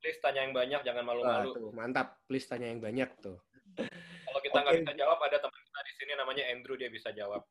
please 0.00 0.18
tanya 0.24 0.40
yang 0.48 0.56
banyak, 0.56 0.80
jangan 0.80 1.04
malu-malu. 1.04 1.50
Tuh, 1.52 1.70
mantap, 1.76 2.24
please 2.24 2.48
tanya 2.48 2.72
yang 2.72 2.80
banyak 2.80 3.06
tuh. 3.20 3.36
Kalau 4.30 4.46
kita 4.46 4.58
nggak 4.62 4.74
okay. 4.78 4.82
bisa 4.86 4.94
jawab, 4.94 5.18
ada 5.26 5.36
teman 5.42 5.58
kita 5.58 5.80
di 5.82 5.92
sini 5.98 6.12
namanya 6.14 6.44
Andrew, 6.54 6.78
dia 6.78 6.86
bisa 6.86 7.10
jawab. 7.10 7.42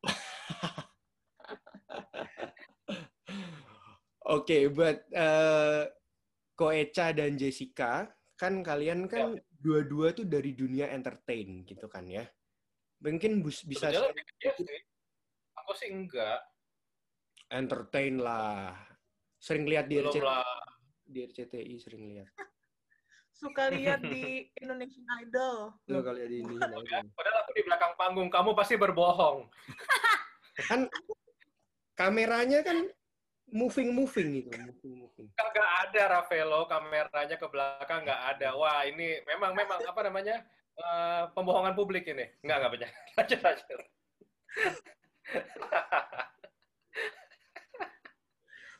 Oke, 4.24 4.48
okay, 4.48 4.62
but 4.72 5.04
uh, 5.12 5.84
Ko 6.56 6.72
Echa 6.72 7.12
dan 7.12 7.36
Jessica, 7.36 8.08
kan 8.40 8.64
kalian 8.64 9.04
kan 9.12 9.36
ya. 9.36 9.44
dua-dua 9.60 10.16
tuh 10.16 10.24
dari 10.24 10.56
dunia 10.56 10.88
entertain 10.88 11.68
gitu 11.68 11.84
kan 11.84 12.08
ya? 12.08 12.24
Mungkin 13.04 13.44
bisa... 13.44 13.92
sih. 13.92 14.80
Aku 15.60 15.72
sih 15.76 15.92
enggak. 15.92 16.40
Entertain 17.52 18.16
lah. 18.16 18.72
Sering 19.36 19.68
lihat 19.68 19.84
di 19.84 20.00
RCTI. 20.00 20.24
Di 21.04 21.18
RCTI 21.28 21.74
sering 21.76 22.08
lihat. 22.08 22.28
Suka 23.40 23.72
lihat 23.72 24.04
di 24.04 24.52
Indonesian 24.60 25.08
Idol. 25.24 25.72
Suka 25.88 26.12
kali 26.12 26.28
di 26.28 26.36
Indonesian 26.44 26.76
Idol. 26.76 27.08
Padahal 27.16 27.36
aku 27.40 27.52
di 27.56 27.62
belakang 27.64 27.92
panggung, 27.96 28.28
kamu 28.28 28.52
pasti 28.52 28.76
berbohong. 28.76 29.48
kan 30.68 30.84
kameranya 31.96 32.60
kan 32.60 32.84
moving 33.48 33.96
moving 33.96 34.44
gitu, 34.44 34.52
moving 34.60 34.92
moving. 35.00 35.26
Kagak 35.40 35.68
ada 35.88 36.20
Ravelo 36.20 36.68
kameranya 36.68 37.40
ke 37.40 37.46
belakang 37.48 38.04
nggak 38.04 38.22
ada. 38.36 38.52
Wah 38.60 38.84
ini 38.84 39.24
memang 39.24 39.56
memang 39.56 39.88
apa 39.88 40.00
namanya 40.04 40.44
uh, 40.76 41.32
pembohongan 41.32 41.72
publik 41.72 42.04
ini. 42.12 42.28
Nggak 42.44 42.56
nggak 42.60 42.72
banyak. 42.76 42.90
Lanjut 43.16 43.40
lanjut. 43.40 43.80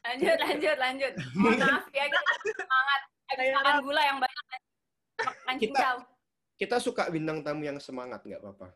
Lanjut, 0.01 0.37
lanjut, 0.41 0.77
lanjut. 0.81 1.13
Maaf 1.45 1.85
ya, 1.93 2.05
kita 2.09 2.33
semangat. 2.57 3.01
Makan 3.39 3.77
gula 3.87 4.03
yang 4.03 4.19
banyak. 4.19 4.45
Makan 5.21 5.55
kita, 5.61 5.89
kita 6.59 6.77
suka 6.83 7.07
bintang 7.13 7.45
tamu 7.45 7.63
yang 7.63 7.79
semangat, 7.79 8.25
nggak 8.25 8.41
apa-apa. 8.43 8.75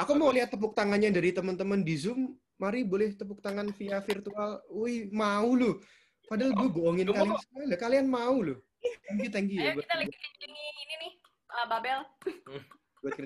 Aku 0.00 0.16
mau 0.16 0.32
lihat 0.32 0.48
tepuk 0.48 0.72
tangannya 0.72 1.12
dari 1.12 1.34
teman-teman 1.34 1.84
di 1.84 1.96
Zoom. 1.98 2.38
Mari 2.60 2.84
boleh 2.84 3.16
tepuk 3.16 3.40
tangan 3.40 3.72
via 3.72 4.00
virtual. 4.00 4.64
Wih, 4.72 5.08
mau 5.12 5.52
lu. 5.52 5.80
Padahal 6.28 6.56
gue 6.56 6.68
bohongin 6.70 7.08
kalian 7.08 7.36
semua. 7.36 7.76
Kalian 7.76 8.06
mau 8.08 8.36
lu. 8.40 8.56
Thank 8.80 9.28
you, 9.28 9.30
thank 9.32 9.50
you. 9.52 9.60
Ayo 9.60 9.76
kita 9.76 9.96
lagi 10.00 10.14
ini, 10.40 10.64
ini 10.86 10.94
nih, 11.04 11.12
uh, 11.52 11.66
Babel. 11.68 12.00
buat 13.00 13.16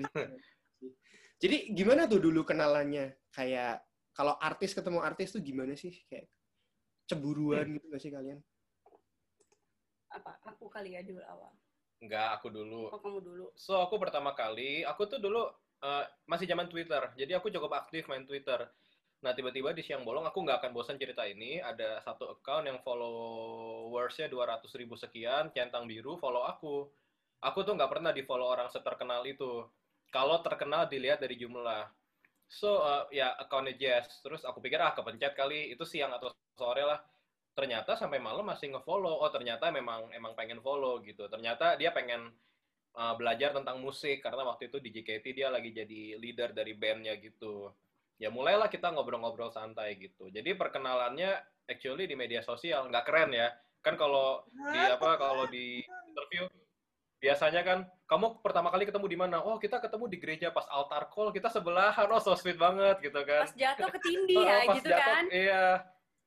Jadi 1.39 1.75
gimana 1.75 2.07
tuh 2.07 2.19
dulu 2.19 2.43
kenalannya? 2.43 3.15
Kayak 3.31 3.83
kalau 4.15 4.35
artis 4.39 4.75
ketemu 4.75 4.99
artis 5.03 5.31
tuh 5.35 5.43
gimana 5.43 5.75
sih? 5.79 5.95
Kayak 6.07 6.27
cemburuan 7.07 7.75
gitu 7.75 7.85
gak 7.91 8.01
sih 8.01 8.11
kalian? 8.11 8.39
Apa? 10.15 10.39
Aku 10.55 10.71
kali 10.71 10.95
ya 10.95 11.03
dulu 11.03 11.19
awal. 11.27 11.51
Enggak, 11.99 12.39
aku 12.39 12.47
dulu. 12.51 12.91
Oh, 12.91 12.99
kamu 12.99 13.19
dulu. 13.23 13.45
So, 13.55 13.79
aku 13.79 13.99
pertama 13.99 14.35
kali, 14.35 14.83
aku 14.87 15.07
tuh 15.07 15.19
dulu 15.19 15.47
uh, 15.83 16.03
masih 16.27 16.47
zaman 16.47 16.67
Twitter. 16.71 17.01
Jadi 17.15 17.31
aku 17.35 17.51
cukup 17.51 17.71
aktif 17.75 18.07
main 18.07 18.23
Twitter. 18.23 18.67
Nah, 19.23 19.31
tiba-tiba 19.33 19.73
di 19.73 19.81
siang 19.81 20.05
bolong 20.05 20.27
aku 20.27 20.43
nggak 20.43 20.61
akan 20.61 20.71
bosan 20.75 20.99
cerita 21.01 21.25
ini. 21.25 21.57
Ada 21.63 22.03
satu 22.03 22.35
account 22.37 22.67
yang 22.67 22.77
followersnya 22.83 24.29
200 24.29 24.69
ribu 24.77 24.93
sekian, 24.99 25.49
centang 25.55 25.87
biru, 25.87 26.19
follow 26.19 26.45
aku. 26.45 26.85
Aku 27.41 27.63
tuh 27.65 27.73
nggak 27.73 27.91
pernah 27.91 28.11
di 28.11 28.21
follow 28.21 28.47
orang 28.47 28.69
seterkenal 28.69 29.23
itu. 29.25 29.65
Kalau 30.11 30.39
terkenal 30.45 30.87
dilihat 30.87 31.19
dari 31.23 31.35
jumlah. 31.39 31.89
So, 32.45 32.85
uh, 32.85 33.09
ya 33.09 33.33
accountnya 33.41 33.73
Jazz. 33.73 34.21
Terus 34.21 34.45
aku 34.45 34.61
pikir, 34.61 34.77
ah 34.77 34.93
kepencet 34.93 35.33
kali. 35.33 35.73
Itu 35.73 35.87
siang 35.87 36.13
atau 36.13 36.29
sore 36.53 36.85
lah. 36.85 37.01
Ternyata 37.55 37.95
sampai 37.95 38.19
malam 38.19 38.43
masih 38.43 38.75
nge-follow. 38.75 39.23
Oh, 39.23 39.31
ternyata 39.31 39.71
memang 39.71 40.11
emang 40.11 40.35
pengen 40.35 40.59
follow 40.59 40.99
gitu. 41.01 41.31
Ternyata 41.31 41.79
dia 41.79 41.95
pengen 41.95 42.29
uh, 42.93 43.15
belajar 43.15 43.55
tentang 43.55 43.79
musik. 43.79 44.19
Karena 44.19 44.43
waktu 44.43 44.67
itu 44.67 44.77
di 44.83 44.91
JKT 44.91 45.25
dia 45.31 45.47
lagi 45.47 45.71
jadi 45.71 46.19
leader 46.19 46.51
dari 46.51 46.75
bandnya 46.75 47.15
gitu 47.15 47.71
ya 48.15 48.31
mulailah 48.31 48.71
kita 48.71 48.91
ngobrol-ngobrol 48.95 49.51
santai 49.51 49.99
gitu. 49.99 50.31
Jadi 50.31 50.55
perkenalannya 50.55 51.35
actually 51.67 52.07
di 52.07 52.15
media 52.15 52.39
sosial 52.39 52.87
nggak 52.87 53.05
keren 53.05 53.31
ya. 53.35 53.51
Kan 53.83 53.99
kalau 53.99 54.41
di 54.49 54.81
apa 54.81 55.19
kalau 55.19 55.45
di 55.51 55.83
interview 55.83 56.47
biasanya 57.21 57.61
kan 57.65 57.79
kamu 58.05 58.39
pertama 58.41 58.69
kali 58.71 58.87
ketemu 58.87 59.05
di 59.09 59.17
mana? 59.19 59.37
Oh 59.43 59.59
kita 59.59 59.81
ketemu 59.83 60.05
di 60.07 60.17
gereja 60.17 60.47
pas 60.49 60.65
altar 60.71 61.11
call 61.11 61.35
kita 61.35 61.51
sebelahan. 61.51 62.07
Oh 62.07 62.21
so 62.23 62.33
sweet 62.39 62.57
banget 62.57 63.03
gitu 63.03 63.19
kan. 63.27 63.45
Pas 63.45 63.55
jatuh 63.55 63.91
ketindih 63.99 64.41
ya 64.41 64.57
pas 64.69 64.75
gitu 64.79 64.89
jatuh, 64.89 65.03
kan. 65.03 65.23
Iya. 65.29 65.65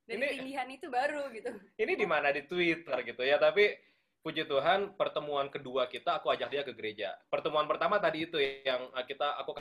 Dari 0.09 0.16
ini, 0.16 0.27
tindihan 0.40 0.68
itu 0.73 0.88
baru 0.88 1.29
gitu. 1.37 1.53
Ini 1.77 1.92
di 1.92 2.07
mana? 2.09 2.33
Di 2.33 2.49
Twitter 2.49 2.97
gitu 3.05 3.21
ya. 3.21 3.37
Tapi 3.37 3.77
puji 4.25 4.49
Tuhan 4.49 4.97
pertemuan 4.97 5.53
kedua 5.53 5.85
kita 5.85 6.16
aku 6.16 6.33
ajak 6.33 6.49
dia 6.49 6.64
ke 6.64 6.73
gereja. 6.73 7.12
Pertemuan 7.29 7.68
pertama 7.68 8.01
tadi 8.01 8.25
itu 8.25 8.40
yang 8.40 8.88
kita 9.05 9.37
aku 9.37 9.61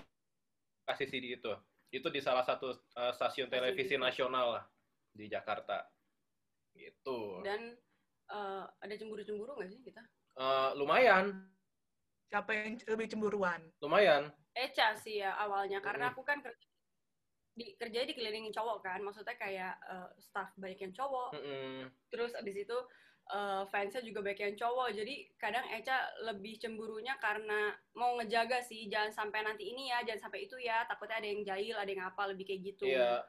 kasih 0.88 1.08
CD 1.12 1.36
itu. 1.36 1.52
Itu 1.92 2.08
di 2.08 2.24
salah 2.24 2.48
satu 2.48 2.72
uh, 2.96 3.12
stasiun 3.12 3.52
televisi 3.52 4.00
nasional 4.00 4.56
lah 4.56 4.64
di 5.12 5.28
Jakarta. 5.28 5.84
Gitu. 6.72 7.44
Dan 7.44 7.76
uh, 8.32 8.72
ada 8.80 8.94
cemburu-cemburu 8.96 9.60
nggak 9.60 9.68
sih 9.68 9.84
kita? 9.84 10.00
Uh, 10.40 10.72
lumayan. 10.80 11.44
Siapa 12.32 12.56
yang 12.56 12.80
lebih 12.88 13.08
cemburuan? 13.12 13.60
Lumayan. 13.84 14.32
Eca 14.56 14.96
sih 14.96 15.20
ya 15.20 15.36
awalnya. 15.44 15.84
Karena 15.84 16.16
aku 16.16 16.24
kan 16.24 16.40
kerja 16.40 16.68
di 17.58 17.74
kerja 17.74 18.06
dikelilingin 18.06 18.54
cowok 18.54 18.86
kan. 18.86 19.02
Maksudnya 19.02 19.34
kayak 19.34 19.76
uh, 19.90 20.14
staff 20.22 20.54
banyak 20.56 20.78
yang 20.78 20.94
cowok. 20.94 21.34
Mm 21.34 21.42
-hmm. 21.42 21.82
terus 22.14 22.32
abis 22.38 22.56
itu 22.64 22.78
uh, 23.34 23.66
fansnya 23.68 24.06
juga 24.06 24.22
banyak 24.22 24.54
yang 24.54 24.58
cowok. 24.62 24.94
Jadi 24.94 25.16
kadang 25.42 25.66
Eca 25.74 26.14
lebih 26.30 26.62
cemburunya 26.62 27.18
karena 27.18 27.74
mau 27.98 28.16
ngejaga 28.22 28.62
sih 28.62 28.86
jangan 28.88 29.12
sampai 29.12 29.42
nanti 29.44 29.74
ini 29.74 29.90
ya 29.90 30.06
jangan 30.06 30.30
sampai 30.30 30.46
itu 30.46 30.56
ya. 30.62 30.86
Takutnya 30.86 31.18
ada 31.18 31.28
yang 31.28 31.42
jahil 31.42 31.76
ada 31.76 31.90
yang 31.90 32.06
apa 32.06 32.22
lebih 32.30 32.46
kayak 32.46 32.62
gitu. 32.76 32.88
Yeah. 32.88 33.26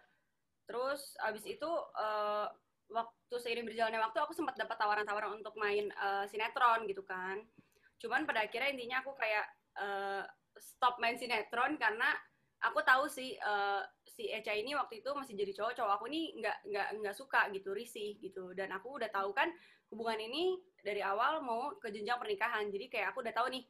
terus 0.68 1.16
abis 1.24 1.48
itu 1.48 1.64
uh, 1.96 2.44
waktu 2.92 3.36
seiring 3.40 3.64
berjalannya 3.64 4.04
waktu 4.04 4.20
aku 4.20 4.36
sempat 4.36 4.52
dapat 4.60 4.76
tawaran-tawaran 4.76 5.40
untuk 5.40 5.56
main 5.56 5.88
uh, 5.96 6.28
sinetron 6.28 6.84
gitu 6.84 7.00
kan. 7.08 7.40
Cuman 7.96 8.28
pada 8.28 8.44
akhirnya 8.44 8.76
intinya 8.76 9.00
aku 9.00 9.16
kayak 9.16 9.48
uh, 9.80 10.28
stop 10.60 11.00
main 11.00 11.16
sinetron 11.16 11.80
karena 11.80 12.12
aku 12.60 12.84
tahu 12.84 13.06
sih 13.06 13.36
uh, 13.40 13.80
si 14.18 14.34
Eca 14.34 14.50
ini 14.50 14.74
waktu 14.74 14.98
itu 14.98 15.14
masih 15.14 15.38
jadi 15.38 15.54
cowok 15.54 15.78
cowok 15.78 15.92
aku 15.94 16.04
ini 16.10 16.34
nggak 16.42 16.58
nggak 16.66 16.88
nggak 16.98 17.14
suka 17.14 17.46
gitu 17.54 17.70
risih 17.70 18.18
gitu 18.18 18.50
dan 18.58 18.74
aku 18.74 18.98
udah 18.98 19.06
tahu 19.14 19.30
kan 19.30 19.46
hubungan 19.94 20.18
ini 20.18 20.58
dari 20.82 21.06
awal 21.06 21.38
mau 21.46 21.78
ke 21.78 21.94
jenjang 21.94 22.18
pernikahan. 22.18 22.66
Jadi 22.66 22.90
kayak 22.90 23.14
aku 23.14 23.22
udah 23.22 23.34
tahu 23.34 23.46
nih 23.54 23.62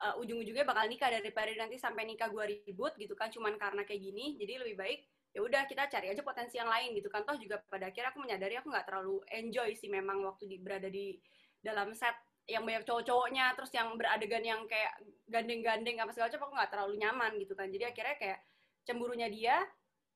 uh, 0.00 0.16
ujung-ujungnya 0.24 0.64
bakal 0.64 0.88
nikah 0.88 1.12
daripada 1.12 1.52
nanti 1.52 1.76
sampai 1.76 2.08
nikah 2.08 2.32
gua 2.32 2.48
ribut 2.48 2.96
gitu 2.96 3.12
kan 3.12 3.28
cuman 3.28 3.60
karena 3.60 3.84
kayak 3.84 4.00
gini. 4.00 4.40
Jadi 4.40 4.52
lebih 4.56 4.76
baik 4.80 5.00
ya 5.30 5.40
udah 5.46 5.62
kita 5.70 5.86
cari 5.86 6.10
aja 6.10 6.26
potensi 6.26 6.58
yang 6.58 6.66
lain 6.66 6.90
gitu 6.98 7.06
kan 7.06 7.22
toh 7.22 7.38
juga 7.38 7.62
pada 7.70 7.86
akhirnya 7.86 8.10
aku 8.10 8.18
menyadari 8.18 8.58
aku 8.58 8.66
nggak 8.66 8.82
terlalu 8.82 9.22
enjoy 9.30 9.70
sih 9.78 9.86
memang 9.86 10.26
waktu 10.26 10.50
di, 10.50 10.56
berada 10.58 10.90
di 10.90 11.22
dalam 11.62 11.94
set 11.94 12.18
yang 12.50 12.66
banyak 12.66 12.82
cowok-cowoknya 12.82 13.54
terus 13.54 13.70
yang 13.70 13.94
beradegan 13.94 14.42
yang 14.42 14.66
kayak 14.66 14.90
gandeng-gandeng 15.30 16.02
apa 16.02 16.10
segala 16.10 16.34
macam 16.34 16.42
aku 16.42 16.54
nggak 16.58 16.70
terlalu 16.74 16.94
nyaman 16.98 17.32
gitu 17.38 17.54
kan 17.54 17.70
jadi 17.70 17.94
akhirnya 17.94 18.16
kayak 18.18 18.38
cemburunya 18.82 19.30
dia 19.30 19.62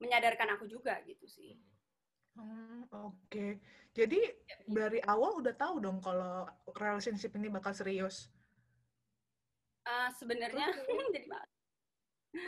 menyadarkan 0.04 0.54
aku 0.54 0.68
juga 0.68 1.00
gitu 1.08 1.24
sih 1.24 1.56
Hmm, 2.34 2.82
oke. 2.90 3.14
Okay. 3.30 3.50
Jadi 3.94 4.18
dari 4.66 4.98
awal 5.06 5.38
udah 5.38 5.54
tahu 5.54 5.78
dong 5.78 6.02
kalau 6.02 6.50
relationship 6.74 7.30
ini 7.38 7.46
bakal 7.46 7.70
serius. 7.70 8.26
Uh, 9.86 10.10
Sebenarnya 10.18 10.66
jadi 11.14 11.30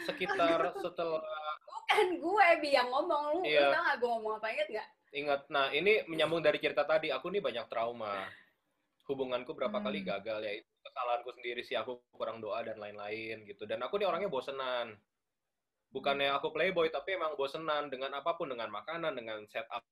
sekitar 0.02 0.74
setelah 0.84 1.22
bukan 1.62 2.06
gue 2.18 2.46
bi 2.58 2.74
yang 2.74 2.90
ngomong 2.90 3.38
lu 3.38 3.40
iya. 3.46 3.70
lu 3.70 3.78
nggak 3.78 3.96
gue 4.02 4.10
ngomong 4.10 4.34
apa 4.42 4.46
inget 4.50 4.68
nggak 4.74 4.88
ingat 5.14 5.40
nah 5.46 5.70
ini 5.70 6.02
menyambung 6.10 6.42
dari 6.42 6.58
cerita 6.58 6.82
tadi 6.82 7.14
aku 7.14 7.30
nih 7.30 7.38
banyak 7.38 7.70
trauma 7.70 8.26
hubunganku 9.06 9.54
berapa 9.54 9.78
hmm. 9.78 9.86
kali 9.86 10.00
gagal 10.02 10.42
ya 10.42 10.52
itu 10.58 10.70
kesalahanku 10.82 11.30
sendiri 11.38 11.62
sih 11.62 11.78
aku 11.78 12.02
kurang 12.10 12.42
doa 12.42 12.66
dan 12.66 12.82
lain-lain 12.82 13.46
gitu 13.46 13.62
dan 13.62 13.78
aku 13.86 14.02
nih 14.02 14.10
orangnya 14.10 14.26
bosenan 14.26 14.98
bukannya 15.90 16.32
aku 16.34 16.52
playboy 16.52 16.90
tapi 16.90 17.14
emang 17.16 17.34
bosenan 17.38 17.88
dengan 17.88 18.14
apa 18.16 18.34
pun 18.34 18.50
dengan 18.50 18.68
makanan 18.68 19.16
dengan 19.16 19.42
setup 19.48 19.82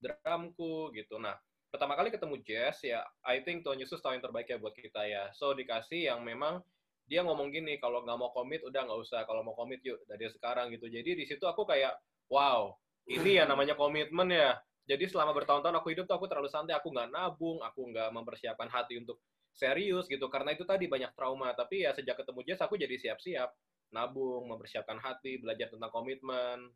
drumku 0.00 0.92
gitu. 0.94 1.18
Nah 1.18 1.34
pertama 1.72 1.98
kali 1.98 2.14
ketemu 2.14 2.40
Jazz 2.46 2.80
ya 2.86 3.02
I 3.26 3.42
think 3.42 3.66
Tuhan 3.66 3.80
Yesus 3.80 4.00
tahu 4.00 4.16
yang 4.16 4.24
terbaik 4.24 4.48
ya 4.48 4.56
buat 4.60 4.72
kita 4.76 5.02
ya. 5.08 5.32
So 5.34 5.52
dikasih 5.52 6.12
yang 6.14 6.22
memang 6.22 6.62
dia 7.06 7.22
ngomong 7.22 7.54
gini 7.54 7.78
kalau 7.78 8.02
nggak 8.02 8.18
mau 8.18 8.30
komit 8.34 8.62
udah 8.66 8.86
nggak 8.86 9.00
usah. 9.00 9.22
Kalau 9.26 9.42
mau 9.46 9.54
komit 9.54 9.82
yuk 9.82 10.02
dari 10.06 10.26
sekarang 10.30 10.74
gitu. 10.74 10.90
Jadi 10.90 11.14
di 11.18 11.24
situ 11.26 11.44
aku 11.46 11.66
kayak 11.66 11.94
wow 12.30 12.74
ini 13.06 13.38
ya 13.38 13.44
namanya 13.46 13.78
komitmen 13.78 14.30
ya. 14.30 14.58
Jadi 14.86 15.10
selama 15.10 15.34
bertahun-tahun 15.34 15.82
aku 15.82 15.90
hidup 15.90 16.06
tuh 16.06 16.14
aku 16.18 16.26
terlalu 16.30 16.50
santai. 16.50 16.78
Aku 16.78 16.94
nggak 16.94 17.10
nabung 17.10 17.58
aku 17.62 17.90
nggak 17.90 18.10
mempersiapkan 18.14 18.70
hati 18.70 19.02
untuk 19.02 19.18
serius 19.54 20.06
gitu. 20.06 20.26
Karena 20.30 20.54
itu 20.54 20.62
tadi 20.62 20.86
banyak 20.86 21.14
trauma. 21.14 21.50
Tapi 21.54 21.86
ya 21.86 21.90
sejak 21.94 22.22
ketemu 22.22 22.40
Jazz 22.46 22.62
aku 22.62 22.78
jadi 22.78 22.94
siap-siap 22.94 23.50
nabung, 23.96 24.44
mempersiapkan 24.52 25.00
hati, 25.00 25.40
belajar 25.40 25.72
tentang 25.72 25.88
komitmen, 25.88 26.68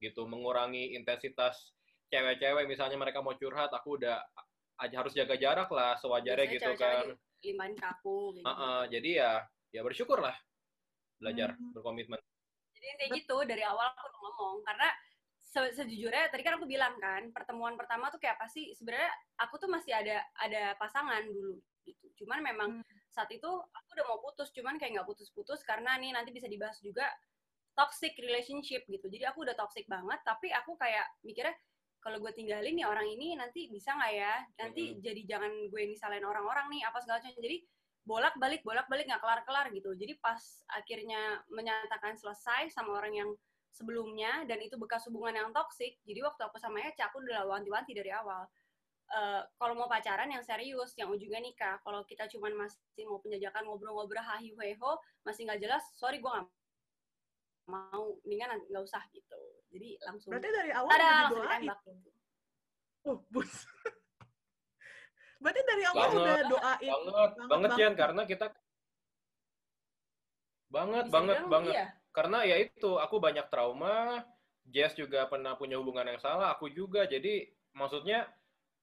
gitu, 0.00 0.24
mengurangi 0.24 0.96
intensitas 0.96 1.76
cewek-cewek 2.08 2.64
misalnya 2.64 2.96
mereka 2.96 3.20
mau 3.20 3.36
curhat, 3.36 3.68
aku 3.72 4.00
udah 4.00 4.18
aja 4.80 4.94
harus 4.98 5.14
jaga 5.14 5.38
jarak 5.38 5.70
lah 5.70 5.94
sewajarnya 5.98 6.46
gitu 6.50 6.72
kan. 6.74 7.14
Limpahin 7.44 7.76
kaku. 7.78 8.38
Gitu. 8.38 8.46
Uh 8.46 8.50
-uh, 8.50 8.80
jadi 8.90 9.10
ya 9.22 9.32
ya 9.70 9.80
bersyukur 9.82 10.18
lah 10.18 10.34
belajar 11.18 11.54
hmm. 11.54 11.72
berkomitmen. 11.74 12.18
Jadi 12.74 12.86
kayak 12.98 13.10
gitu 13.22 13.36
dari 13.46 13.62
awal 13.62 13.94
aku 13.94 14.06
udah 14.10 14.20
ngomong 14.20 14.56
karena 14.66 14.88
se 15.38 15.60
sejujurnya 15.78 16.34
tadi 16.34 16.42
kan 16.42 16.58
aku 16.58 16.66
bilang 16.66 16.98
kan 16.98 17.30
pertemuan 17.30 17.78
pertama 17.78 18.10
tuh 18.10 18.18
kayak 18.18 18.42
apa 18.42 18.50
sih 18.50 18.74
sebenarnya 18.74 19.10
aku 19.38 19.54
tuh 19.62 19.70
masih 19.70 19.94
ada 19.94 20.18
ada 20.42 20.74
pasangan 20.78 21.22
dulu 21.30 21.62
gitu. 21.86 22.24
Cuman 22.24 22.42
memang 22.42 22.70
hmm. 22.82 22.93
Saat 23.14 23.30
itu 23.30 23.46
aku 23.46 23.88
udah 23.94 24.06
mau 24.10 24.18
putus, 24.18 24.50
cuman 24.50 24.74
kayak 24.74 24.98
nggak 24.98 25.08
putus-putus 25.08 25.62
karena 25.62 25.94
nih 26.02 26.10
nanti 26.10 26.34
bisa 26.34 26.50
dibahas 26.50 26.82
juga 26.82 27.06
toxic 27.78 28.18
relationship 28.18 28.82
gitu. 28.90 29.06
Jadi 29.06 29.22
aku 29.30 29.46
udah 29.46 29.54
toxic 29.54 29.86
banget, 29.86 30.18
tapi 30.26 30.50
aku 30.50 30.74
kayak 30.74 31.06
mikirnya 31.22 31.54
kalau 32.02 32.20
gue 32.20 32.32
tinggalin 32.36 32.76
nih 32.76 32.84
orang 32.84 33.08
ini 33.08 33.38
nanti 33.38 33.70
bisa 33.70 33.94
nggak 33.96 34.12
ya? 34.12 34.34
Nanti 34.60 34.82
hmm. 34.92 35.00
jadi 35.00 35.22
jangan 35.24 35.52
gue 35.72 35.82
salahin 35.96 36.26
orang-orang 36.26 36.66
nih 36.74 36.82
apa 36.84 36.98
segala 37.00 37.22
macam. 37.22 37.32
Jadi 37.40 37.58
bolak-balik 38.04 38.60
bolak-balik 38.60 39.08
nggak 39.08 39.22
kelar-kelar 39.24 39.66
gitu. 39.72 39.90
Jadi 39.96 40.12
pas 40.20 40.42
akhirnya 40.68 41.40
menyatakan 41.48 42.18
selesai 42.20 42.68
sama 42.76 43.00
orang 43.00 43.14
yang 43.16 43.30
sebelumnya 43.72 44.44
dan 44.46 44.60
itu 44.60 44.76
bekas 44.76 45.08
hubungan 45.08 45.34
yang 45.34 45.48
toksik. 45.50 45.96
Jadi 46.04 46.20
waktu 46.20 46.44
aku 46.44 46.60
sama 46.60 46.84
Eca 46.84 47.08
aku 47.08 47.24
udah 47.24 47.48
wanti-wanti 47.48 47.96
dari 47.96 48.12
awal 48.12 48.44
uh, 49.14 49.40
kalau 49.56 49.74
mau 49.78 49.86
pacaran 49.86 50.26
yang 50.26 50.42
serius, 50.42 50.92
yang 50.98 51.08
ujungnya 51.08 51.40
nikah. 51.40 51.78
Kalau 51.86 52.02
kita 52.04 52.26
cuma 52.28 52.50
masih 52.50 53.06
mau 53.06 53.22
penjajakan 53.22 53.64
ngobrol-ngobrol 53.70 54.20
hahi 54.20 54.50
heho, 54.52 54.92
masih 55.22 55.46
nggak 55.46 55.62
jelas, 55.62 55.82
sorry 55.94 56.18
gue 56.18 56.30
nggak 56.30 56.46
mau, 57.70 58.18
mendingan 58.26 58.60
nggak 58.68 58.84
usah 58.84 59.00
gitu. 59.14 59.40
Jadi 59.72 59.98
langsung. 60.04 60.30
Berarti 60.34 60.48
dari 60.50 60.70
awal 60.74 60.90
ada 60.94 61.06
udah 61.06 61.18
didoain. 61.30 61.62
Gitu. 61.70 62.10
Oh, 63.04 63.18
bus. 63.30 63.52
Berarti 65.42 65.60
dari 65.66 65.84
awal 65.84 66.08
banget, 66.08 66.18
udah 66.18 66.36
doain. 66.48 66.90
Banget, 66.90 67.12
banget, 67.12 67.48
banget 67.50 67.70
Jan, 67.76 67.94
karena 67.94 68.22
kita 68.24 68.46
banget, 70.72 71.04
Bisa 71.06 71.14
banget, 71.14 71.38
banget. 71.46 71.74
Iya. 71.74 71.86
Karena 72.14 72.38
ya 72.46 72.56
itu, 72.62 72.90
aku 72.96 73.16
banyak 73.18 73.46
trauma, 73.50 74.22
Jess 74.64 74.96
juga 74.96 75.26
pernah 75.28 75.58
punya 75.58 75.76
hubungan 75.76 76.06
yang 76.06 76.20
salah, 76.22 76.54
aku 76.54 76.72
juga. 76.72 77.04
Jadi 77.04 77.44
maksudnya 77.74 78.24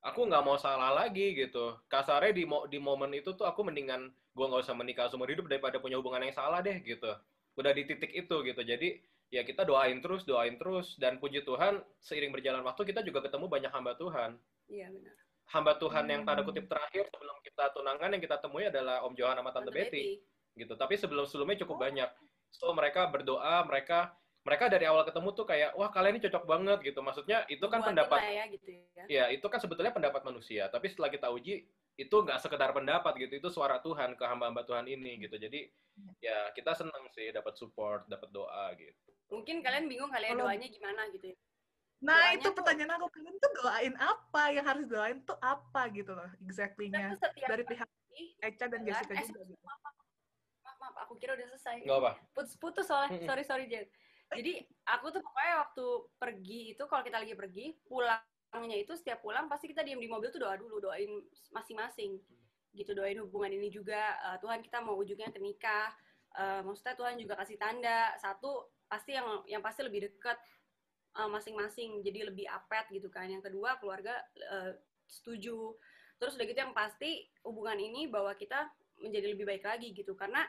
aku 0.02 0.26
nggak 0.26 0.44
mau 0.44 0.58
salah 0.58 0.92
lagi 0.94 1.38
gitu. 1.38 1.78
Kasarnya 1.88 2.34
di 2.34 2.44
mo 2.44 2.66
di 2.66 2.82
momen 2.82 3.14
itu 3.14 3.34
tuh 3.38 3.46
aku 3.46 3.62
mendingan 3.62 4.10
gue 4.10 4.46
nggak 4.46 4.64
usah 4.66 4.76
menikah 4.76 5.08
seumur 5.08 5.30
hidup 5.30 5.46
daripada 5.46 5.78
punya 5.78 6.02
hubungan 6.02 6.26
yang 6.26 6.34
salah 6.34 6.60
deh 6.60 6.82
gitu. 6.82 7.14
Udah 7.56 7.72
di 7.72 7.86
titik 7.86 8.12
itu 8.12 8.36
gitu. 8.42 8.62
Jadi 8.62 8.98
ya 9.32 9.46
kita 9.48 9.64
doain 9.64 10.02
terus, 10.04 10.28
doain 10.28 10.58
terus 10.60 10.98
dan 11.00 11.22
puji 11.22 11.46
Tuhan 11.48 11.80
seiring 12.04 12.34
berjalan 12.36 12.66
waktu 12.66 12.84
kita 12.84 13.06
juga 13.06 13.24
ketemu 13.24 13.46
banyak 13.48 13.72
hamba 13.72 13.94
Tuhan. 13.96 14.36
Iya 14.68 14.90
benar. 14.92 15.16
Hamba 15.52 15.74
Tuhan 15.78 16.04
hmm. 16.08 16.12
yang 16.12 16.22
tanda 16.24 16.42
kutip 16.48 16.66
terakhir 16.68 17.06
sebelum 17.12 17.38
kita 17.44 17.64
tunangan 17.76 18.10
yang 18.16 18.24
kita 18.24 18.38
temui 18.40 18.66
adalah 18.68 19.04
Om 19.04 19.14
Johan 19.20 19.36
sama 19.36 19.52
Tante, 19.52 19.70
Tante 19.70 19.72
Betty. 19.76 20.04
Betty. 20.18 20.60
Gitu. 20.60 20.74
Tapi 20.76 20.94
sebelum 20.96 21.24
sebelumnya 21.28 21.60
cukup 21.64 21.78
oh. 21.78 21.82
banyak. 21.84 22.10
So 22.52 22.72
mereka 22.76 23.08
berdoa, 23.08 23.64
mereka 23.64 24.16
mereka 24.42 24.66
dari 24.68 24.90
awal 24.90 25.06
ketemu 25.06 25.30
tuh 25.38 25.46
kayak 25.46 25.78
wah 25.78 25.94
kalian 25.94 26.18
ini 26.18 26.24
cocok 26.26 26.44
banget 26.50 26.80
gitu. 26.82 27.00
Maksudnya 27.00 27.46
itu 27.46 27.62
kan 27.70 27.80
Buatin 27.82 27.90
pendapat 27.94 28.20
ya 28.26 28.44
gitu 28.50 28.70
ya. 28.74 29.04
ya 29.06 29.24
itu 29.30 29.46
kan 29.46 29.60
sebetulnya 29.62 29.94
pendapat 29.94 30.22
manusia. 30.26 30.66
Tapi 30.68 30.90
setelah 30.90 31.14
kita 31.14 31.30
uji 31.30 31.62
itu 31.94 32.16
nggak 32.18 32.42
sekedar 32.42 32.74
pendapat 32.74 33.14
gitu, 33.22 33.38
itu 33.38 33.50
suara 33.54 33.78
Tuhan 33.78 34.18
ke 34.18 34.24
hamba-hamba 34.26 34.66
Tuhan 34.66 34.90
ini 34.90 35.22
gitu. 35.22 35.38
Jadi 35.38 35.70
ya 36.18 36.50
kita 36.58 36.74
senang 36.74 37.06
sih 37.14 37.30
dapat 37.30 37.54
support, 37.54 38.10
dapat 38.10 38.34
doa 38.34 38.74
gitu. 38.74 39.14
Mungkin 39.30 39.62
kalian 39.62 39.86
bingung 39.86 40.10
kalian 40.10 40.34
Kalau- 40.34 40.50
doanya 40.50 40.68
gimana 40.68 41.06
gitu 41.14 41.32
ya. 41.32 41.38
Nah, 42.02 42.18
Doanya 42.18 42.34
itu 42.34 42.48
tuh- 42.50 42.56
pertanyaan 42.58 42.92
aku. 42.98 43.06
Kalian 43.14 43.36
tuh 43.38 43.52
doain 43.62 43.94
apa? 43.94 44.44
Yang 44.50 44.66
harus 44.74 44.86
doain 44.90 45.18
tuh 45.22 45.38
apa 45.38 45.82
gitu 45.94 46.18
loh, 46.18 46.26
exactly-nya. 46.42 47.14
Tuh 47.14 47.30
Dari 47.46 47.62
pihak 47.62 47.86
Eca 48.42 48.66
dan 48.68 48.82
Jessica 48.82 49.14
eh, 49.14 49.22
juga. 49.22 49.46
gitu. 49.46 49.54
maaf, 49.62 49.80
maaf, 49.86 49.96
maaf, 50.66 50.78
maaf, 50.82 50.96
aku 51.06 51.14
kira 51.22 51.38
udah 51.38 51.46
selesai. 51.46 51.86
Nggak 51.86 52.00
apa. 52.02 52.12
Putus-putus 52.34 52.90
soalnya, 52.90 53.22
sorry 53.22 53.46
sorry 53.46 53.70
Jen. 53.70 53.86
Jadi 54.32 54.64
aku 54.88 55.12
tuh 55.12 55.22
pokoknya 55.22 55.56
waktu 55.68 55.86
pergi 56.16 56.62
itu 56.76 56.84
kalau 56.88 57.04
kita 57.04 57.20
lagi 57.20 57.36
pergi 57.36 57.76
pulangnya 57.84 58.78
itu 58.80 58.96
setiap 58.96 59.20
pulang 59.20 59.52
pasti 59.52 59.68
kita 59.68 59.84
diem 59.84 60.00
di 60.00 60.08
mobil 60.08 60.32
tuh 60.32 60.40
doa 60.40 60.56
dulu 60.56 60.80
doain 60.80 61.20
masing-masing. 61.52 62.16
Gitu 62.72 62.96
doain 62.96 63.20
hubungan 63.20 63.52
ini 63.52 63.68
juga 63.68 64.16
eh, 64.32 64.38
Tuhan 64.40 64.64
kita 64.64 64.80
mau 64.80 64.96
ujungnya 64.96 65.30
ke 65.30 65.40
nikah 65.44 65.92
Eh, 66.32 66.62
maksudnya 66.64 66.96
Tuhan 66.96 67.16
juga 67.20 67.34
kasih 67.36 67.60
tanda. 67.60 68.16
Satu 68.16 68.72
pasti 68.88 69.16
yang 69.16 69.44
yang 69.48 69.60
pasti 69.60 69.84
lebih 69.84 70.08
dekat 70.08 70.40
eh, 71.20 71.30
masing-masing. 71.30 72.00
Jadi 72.04 72.20
lebih 72.32 72.46
apet 72.48 72.88
gitu 72.92 73.12
kan. 73.12 73.28
Yang 73.28 73.52
kedua 73.52 73.76
keluarga 73.84 74.16
eh, 74.36 74.80
setuju. 75.08 75.76
Terus 76.22 76.38
udah 76.38 76.46
gitu 76.48 76.60
yang 76.60 76.76
pasti 76.78 77.28
hubungan 77.44 77.76
ini 77.76 78.08
bahwa 78.08 78.32
kita 78.38 78.70
menjadi 79.02 79.34
lebih 79.36 79.46
baik 79.50 79.66
lagi 79.68 79.92
gitu. 79.92 80.16
Karena 80.16 80.46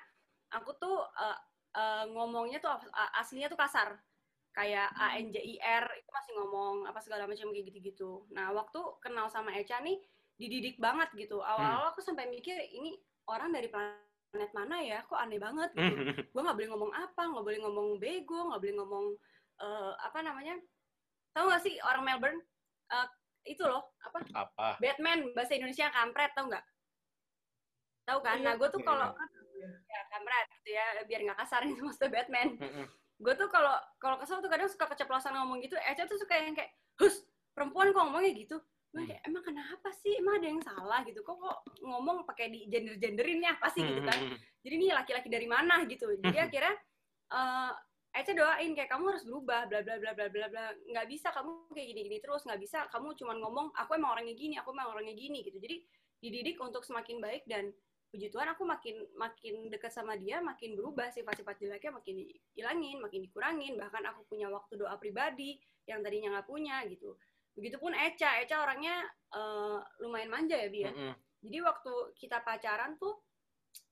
aku 0.54 0.70
tuh 0.78 1.02
eh, 1.18 1.38
eh, 1.72 2.04
ngomongnya 2.12 2.58
tuh 2.60 2.70
as- 2.72 2.90
aslinya 3.20 3.48
tuh 3.48 3.56
kasar 3.60 3.96
kayak 4.52 4.92
A 4.92 5.16
N 5.16 5.32
J 5.32 5.40
I 5.40 5.56
R 5.56 5.84
itu 5.96 6.10
masih 6.12 6.32
ngomong 6.36 6.84
apa 6.84 7.00
segala 7.00 7.24
macam 7.24 7.48
kayak 7.48 7.72
gitu-gitu. 7.72 8.28
Nah 8.36 8.52
waktu 8.52 8.80
kenal 9.00 9.32
sama 9.32 9.48
Echa 9.56 9.80
nih 9.80 9.96
dididik 10.36 10.76
banget 10.76 11.08
gitu. 11.16 11.40
Awal-awal 11.40 11.96
aku 11.96 12.04
sampai 12.04 12.28
mikir 12.28 12.60
ini 12.60 13.00
orang 13.32 13.48
dari 13.48 13.72
planet 13.72 14.50
mana 14.52 14.76
ya? 14.84 15.00
Kok 15.08 15.16
aneh 15.16 15.40
banget 15.40 15.72
gitu. 15.72 15.96
Gue 16.36 16.42
nggak 16.44 16.56
boleh 16.60 16.68
ngomong 16.68 16.92
apa, 16.92 17.22
nggak 17.32 17.44
boleh 17.48 17.60
ngomong 17.64 17.88
bego, 17.96 18.52
nggak 18.52 18.60
boleh 18.60 18.76
ngomong 18.76 19.04
eh, 19.64 19.92
apa 20.04 20.18
namanya? 20.20 20.54
Tahu 21.32 21.44
nggak 21.48 21.62
sih 21.64 21.74
orang 21.80 22.04
Melbourne 22.04 22.40
Eh, 22.92 23.08
itu 23.56 23.64
loh 23.64 23.96
apa? 24.04 24.20
apa? 24.36 24.76
Batman 24.76 25.32
bahasa 25.32 25.56
Indonesia 25.56 25.88
kampret 25.88 26.36
tau 26.36 26.44
nggak? 26.44 26.60
Tahu 28.04 28.18
kan? 28.20 28.38
Nah 28.44 28.54
gue 28.60 28.68
tuh 28.68 28.84
Iya. 28.84 28.88
kalau 28.92 29.08
ya 29.68 30.00
kampret 30.10 30.46
gitu 30.60 30.70
ya 30.74 30.84
biar 31.06 31.20
nggak 31.26 31.38
kasar 31.44 31.60
itu 31.66 31.80
maksudnya 31.86 32.10
Batman. 32.10 32.48
Mm-mm. 32.58 32.86
gue 33.22 33.34
tuh 33.38 33.46
kalau 33.54 33.78
kalau 34.02 34.18
kesel 34.18 34.42
tuh 34.42 34.50
kadang 34.50 34.66
suka 34.66 34.90
keceplosan 34.90 35.38
ngomong 35.38 35.62
gitu. 35.62 35.78
Eca 35.78 36.10
tuh 36.10 36.18
suka 36.18 36.34
yang 36.34 36.58
kayak 36.58 36.74
hus 36.98 37.22
perempuan 37.54 37.94
kok 37.94 38.02
ngomongnya 38.02 38.34
gitu? 38.34 38.58
Gue 38.90 39.06
kayak 39.06 39.22
emang 39.30 39.46
kenapa 39.46 39.88
sih? 39.94 40.18
Emang 40.18 40.42
ada 40.42 40.46
yang 40.50 40.60
salah 40.60 41.00
gitu? 41.06 41.22
Kok 41.22 41.36
kok 41.38 41.58
ngomong 41.86 42.26
pakai 42.26 42.50
di 42.50 42.66
gender 42.66 42.98
genderin 42.98 43.46
ya 43.46 43.54
pasti 43.62 43.86
gitu 43.86 44.02
kan. 44.02 44.18
Jadi 44.66 44.74
ini 44.74 44.90
laki-laki 44.90 45.30
dari 45.30 45.46
mana 45.46 45.86
gitu. 45.86 46.10
Jadi 46.18 46.38
akhirnya 46.38 46.74
eh 47.30 47.72
Eca 48.12 48.36
doain 48.36 48.76
kayak 48.76 48.92
kamu 48.92 49.04
harus 49.08 49.24
berubah 49.24 49.64
bla 49.72 49.80
bla 49.80 49.96
bla 49.96 50.12
bla 50.12 50.26
bla 50.28 50.46
bla. 50.52 50.64
Nggak 50.84 51.06
bisa 51.08 51.32
kamu 51.32 51.72
kayak 51.72 51.88
gini 51.94 52.00
gini 52.10 52.18
terus. 52.20 52.44
Nggak 52.44 52.60
bisa 52.60 52.78
kamu 52.92 53.16
cuman 53.16 53.36
ngomong 53.40 53.66
aku 53.72 53.96
emang 53.96 54.18
orangnya 54.18 54.34
gini 54.36 54.54
aku 54.60 54.74
emang 54.74 54.92
orangnya 54.92 55.14
gini 55.16 55.40
gitu. 55.40 55.56
Jadi 55.56 55.80
dididik 56.20 56.60
untuk 56.60 56.84
semakin 56.84 57.18
baik 57.24 57.48
dan 57.48 57.72
puji 58.12 58.28
Tuhan 58.28 58.44
aku 58.52 58.68
makin 58.68 59.08
makin 59.16 59.72
dekat 59.72 59.88
sama 59.88 60.12
dia 60.20 60.44
makin 60.44 60.76
berubah 60.76 61.08
sifat-sifat 61.08 61.56
jeleknya 61.56 61.96
makin 61.96 62.20
dihilangin 62.20 63.00
makin 63.00 63.24
dikurangin. 63.24 63.80
Bahkan 63.80 64.04
aku 64.12 64.28
punya 64.28 64.52
waktu 64.52 64.76
doa 64.76 65.00
pribadi 65.00 65.56
yang 65.88 66.04
tadinya 66.04 66.36
nggak 66.36 66.46
punya 66.46 66.84
gitu. 66.92 67.16
Begitupun 67.56 67.96
Eca 67.96 68.44
Eca 68.44 68.60
orangnya 68.60 69.00
eh, 69.32 69.78
lumayan 70.04 70.28
manja 70.28 70.60
ya 70.60 70.68
Bi 70.68 70.84
ya. 70.84 70.92
Mm-mm. 70.92 71.16
jadi 71.42 71.58
waktu 71.66 71.92
kita 72.22 72.38
pacaran 72.46 72.94
tuh 73.02 73.18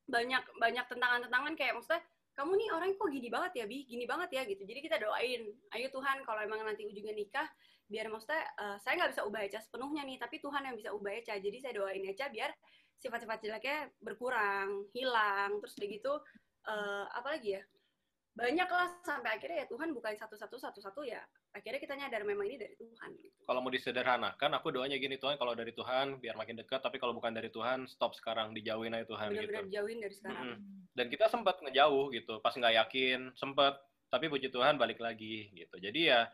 banyak 0.07 0.45
banyak 0.55 0.87
tentangan-tentangan 0.87 1.57
kayak 1.59 1.75
maksudnya 1.75 2.05
kamu 2.39 2.53
nih 2.63 2.69
orang 2.71 2.91
kok 2.95 3.11
gini 3.11 3.29
banget 3.33 3.53
ya 3.59 3.65
bi? 3.67 3.79
Gini 3.89 4.05
banget 4.05 4.31
ya 4.37 4.43
gitu. 4.45 4.63
Jadi 4.69 4.81
kita 4.85 5.01
doain 5.01 5.49
ayo 5.75 5.87
Tuhan 5.89 6.23
kalau 6.29 6.45
emang 6.45 6.61
nanti 6.63 6.85
ujungnya 6.85 7.17
nikah 7.17 7.49
biar 7.91 8.07
maksudnya 8.07 8.45
eh, 8.55 8.77
saya 8.79 9.01
nggak 9.01 9.11
bisa 9.17 9.23
ubah 9.27 9.41
Eca 9.49 9.59
sepenuhnya 9.59 10.07
nih 10.07 10.21
tapi 10.21 10.39
Tuhan 10.39 10.63
yang 10.63 10.77
bisa 10.79 10.95
ubah 10.95 11.11
Eca 11.11 11.35
jadi 11.43 11.59
saya 11.59 11.75
doain 11.75 12.07
Eca 12.07 12.31
biar 12.31 12.55
sifat-sifat 13.01 13.41
jeleknya 13.41 13.89
berkurang 13.99 14.87
hilang 14.93 15.59
terus 15.65 15.75
udah 15.81 15.89
gitu 15.89 16.13
eh, 16.69 17.05
apa 17.11 17.29
lagi 17.33 17.59
ya 17.59 17.63
banyak 18.31 18.69
lah 18.71 18.89
sampai 19.03 19.37
akhirnya 19.37 19.65
ya 19.65 19.67
Tuhan 19.67 19.91
bukan 19.91 20.15
satu-satu 20.15 20.57
satu-satu 20.57 21.03
ya 21.03 21.19
akhirnya 21.51 21.83
kita 21.83 21.99
nyadar 21.99 22.23
memang 22.23 22.47
ini 22.47 22.57
dari 22.63 22.79
Tuhan 22.79 23.11
gitu 23.19 23.43
Kalau 23.43 23.59
mau 23.59 23.75
disederhanakan, 23.75 24.51
aku 24.55 24.71
doanya 24.71 24.95
gini 25.03 25.19
Tuhan, 25.19 25.35
kalau 25.35 25.59
dari 25.59 25.75
Tuhan 25.75 26.23
biar 26.23 26.39
makin 26.39 26.63
dekat, 26.63 26.79
tapi 26.79 27.03
kalau 27.03 27.11
bukan 27.11 27.35
dari 27.35 27.51
Tuhan, 27.51 27.91
stop 27.91 28.15
sekarang, 28.15 28.55
dijauhin 28.55 28.95
aja 28.95 29.03
Tuhan 29.11 29.35
benar-benar 29.35 29.67
gitu. 29.67 29.75
jauhin 29.75 29.99
dari 29.99 30.15
sekarang 30.15 30.45
Mm-mm. 30.47 30.59
Dan 30.95 31.07
kita 31.11 31.27
sempat 31.27 31.59
ngejauh 31.59 32.15
gitu, 32.15 32.39
pas 32.39 32.55
nggak 32.55 32.75
yakin, 32.87 33.35
sempat, 33.35 33.83
tapi 34.15 34.31
puji 34.31 34.55
Tuhan 34.55 34.79
balik 34.79 35.03
lagi 35.03 35.51
gitu. 35.51 35.75
Jadi 35.83 36.15
ya, 36.15 36.31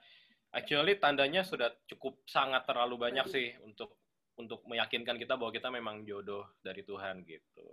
actually 0.52 1.00
tandanya 1.00 1.40
sudah 1.40 1.72
cukup 1.88 2.20
sangat 2.29 2.68
terlalu 2.68 3.09
banyak 3.09 3.24
sih 3.33 3.57
untuk 3.64 3.96
untuk 4.37 4.62
meyakinkan 4.68 5.16
kita 5.16 5.35
bahwa 5.35 5.53
kita 5.53 5.68
memang 5.72 6.05
jodoh 6.05 6.44
dari 6.61 6.85
Tuhan 6.85 7.25
gitu. 7.25 7.64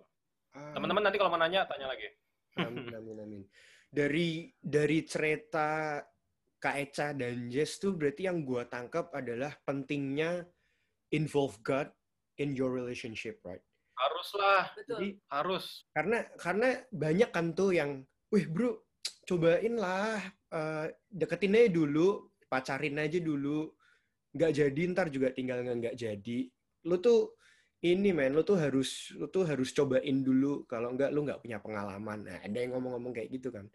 Ah, 0.56 0.74
Teman-teman 0.76 1.04
nanti 1.04 1.20
kalau 1.20 1.32
mau 1.34 1.40
nanya, 1.40 1.68
tanya 1.68 1.92
lagi. 1.92 2.08
Amin, 2.60 2.88
amin, 2.90 3.18
amin. 3.20 3.44
Dari 3.94 4.50
dari 4.58 5.06
cerita 5.06 6.00
Kak 6.58 6.76
Eca 6.80 7.12
dan 7.12 7.52
Jess 7.52 7.78
tuh 7.78 7.94
berarti 7.94 8.26
yang 8.30 8.48
gua 8.48 8.64
tangkap 8.66 9.12
adalah 9.12 9.52
pentingnya 9.68 10.48
involve 11.12 11.60
God 11.62 11.92
in 12.40 12.56
your 12.56 12.72
relationship, 12.72 13.44
right? 13.44 13.62
Haruslah, 13.94 14.74
betul 14.74 14.98
Jadi 14.98 15.10
harus. 15.30 15.86
karena 15.94 16.26
karena 16.42 16.82
banyak 16.90 17.30
kan 17.30 17.54
tuh 17.54 17.78
yang, 17.78 18.02
wih 18.34 18.50
bro, 18.50 18.82
cobain 19.30 19.78
lah, 19.78 20.18
eh, 20.50 20.86
deketin 21.14 21.54
aja 21.54 21.70
dulu, 21.70 22.34
pacarin 22.50 22.98
aja 22.98 23.22
dulu, 23.22 23.70
nggak 24.34 24.52
jadi 24.54 24.82
ntar 24.98 25.14
juga 25.14 25.30
tinggal 25.30 25.62
nggak 25.62 25.78
nggak 25.78 25.98
jadi. 25.98 26.50
Lu 26.88 27.00
tuh 27.00 27.36
ini 27.84 28.16
men, 28.16 28.32
lu 28.32 28.48
tuh 28.48 28.56
harus 28.56 29.12
lu 29.20 29.28
tuh 29.28 29.44
harus 29.44 29.76
cobain 29.76 30.24
dulu, 30.24 30.64
kalau 30.72 30.96
nggak 30.96 31.12
lu 31.12 31.28
nggak 31.28 31.42
punya 31.44 31.60
pengalaman. 31.60 32.24
Nah, 32.24 32.40
ada 32.40 32.58
yang 32.58 32.72
ngomong-ngomong 32.80 33.12
kayak 33.12 33.30
gitu 33.36 33.52
kan. 33.52 33.68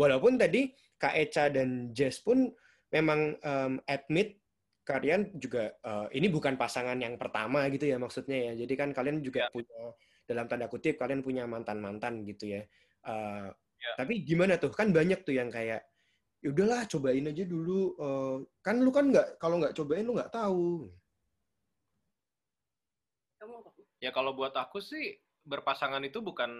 Walaupun 0.00 0.40
tadi 0.40 0.72
Kak 0.96 1.14
Eca 1.14 1.52
dan 1.52 1.92
Jess 1.92 2.24
pun 2.24 2.48
memang 2.88 3.36
em, 3.38 3.72
admit 3.84 4.40
kalian 4.84 5.32
juga 5.40 5.72
eh, 5.80 6.06
ini 6.16 6.28
bukan 6.32 6.56
pasangan 6.60 6.96
yang 7.00 7.16
pertama 7.20 7.68
gitu 7.68 7.84
ya 7.88 7.96
maksudnya 8.00 8.52
ya. 8.52 8.64
Jadi 8.64 8.74
kan 8.80 8.90
kalian 8.96 9.20
juga 9.20 9.48
punya 9.52 9.92
dalam 10.24 10.48
tanda 10.48 10.66
kutip 10.72 10.96
kalian 10.96 11.20
punya 11.20 11.44
mantan-mantan 11.44 12.24
gitu 12.24 12.48
ya. 12.56 12.62
Eh, 13.04 13.48
Tapi 14.00 14.24
gimana 14.24 14.56
tuh? 14.56 14.72
Kan 14.72 14.90
banyak 14.96 15.20
tuh 15.28 15.36
yang 15.36 15.52
kayak 15.52 15.84
ya 16.44 16.48
udahlah 16.52 16.88
cobain 16.88 17.28
aja 17.28 17.44
dulu. 17.44 17.92
Eh, 18.00 18.36
kan 18.64 18.76
lu 18.80 18.90
kan 18.92 19.04
nggak 19.12 19.36
kalau 19.36 19.60
nggak 19.60 19.76
cobain 19.76 20.04
lu 20.08 20.16
nggak 20.16 20.32
tahu. 20.32 20.88
kamu 23.44 23.60
apa 23.60 23.70
Ya 24.04 24.12
kalau 24.12 24.36
buat 24.36 24.52
aku 24.52 24.84
sih 24.84 25.16
berpasangan 25.48 26.04
itu 26.04 26.20
bukan 26.20 26.52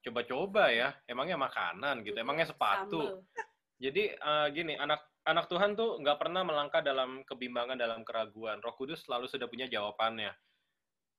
coba-coba 0.00 0.72
ya. 0.72 0.96
Emangnya 1.04 1.36
makanan 1.36 2.00
gitu, 2.08 2.16
emangnya 2.16 2.48
sepatu. 2.48 3.20
Jadi 3.76 4.16
eh, 4.16 4.46
gini, 4.56 4.72
anak 4.80 5.04
anak 5.28 5.44
Tuhan 5.52 5.76
tuh 5.76 6.00
nggak 6.00 6.16
pernah 6.16 6.40
melangkah 6.40 6.80
dalam 6.80 7.20
kebimbangan, 7.28 7.76
dalam 7.76 8.00
keraguan. 8.00 8.64
Roh 8.64 8.72
Kudus 8.72 9.04
selalu 9.04 9.28
sudah 9.28 9.44
punya 9.44 9.68
jawabannya. 9.68 10.32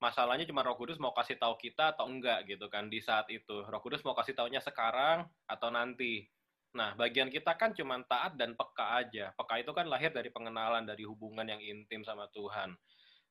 Masalahnya 0.02 0.50
cuma 0.50 0.66
Roh 0.66 0.78
Kudus 0.78 0.98
mau 0.98 1.14
kasih 1.14 1.38
tahu 1.38 1.62
kita 1.62 1.94
atau 1.94 2.10
enggak 2.10 2.50
gitu 2.50 2.66
kan 2.74 2.90
di 2.90 3.06
saat 3.06 3.30
itu. 3.30 3.62
Roh 3.66 3.82
Kudus 3.86 4.02
mau 4.02 4.18
kasih 4.18 4.34
taunya 4.34 4.62
sekarang 4.66 5.30
atau 5.46 5.70
nanti. 5.70 6.26
Nah, 6.76 6.92
bagian 7.00 7.32
kita 7.32 7.56
kan 7.56 7.72
cuma 7.72 8.04
taat 8.04 8.36
dan 8.36 8.52
peka 8.52 9.00
aja. 9.00 9.32
Peka 9.40 9.64
itu 9.64 9.72
kan 9.72 9.88
lahir 9.88 10.12
dari 10.12 10.28
pengenalan, 10.28 10.84
dari 10.84 11.08
hubungan 11.08 11.48
yang 11.48 11.64
intim 11.64 12.04
sama 12.04 12.28
Tuhan. 12.36 12.76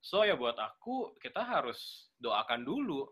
So 0.05 0.21
ya 0.21 0.37
buat 0.37 0.53
aku, 0.53 1.17
kita 1.17 1.41
harus 1.41 2.13
doakan 2.21 2.61
dulu. 2.61 3.09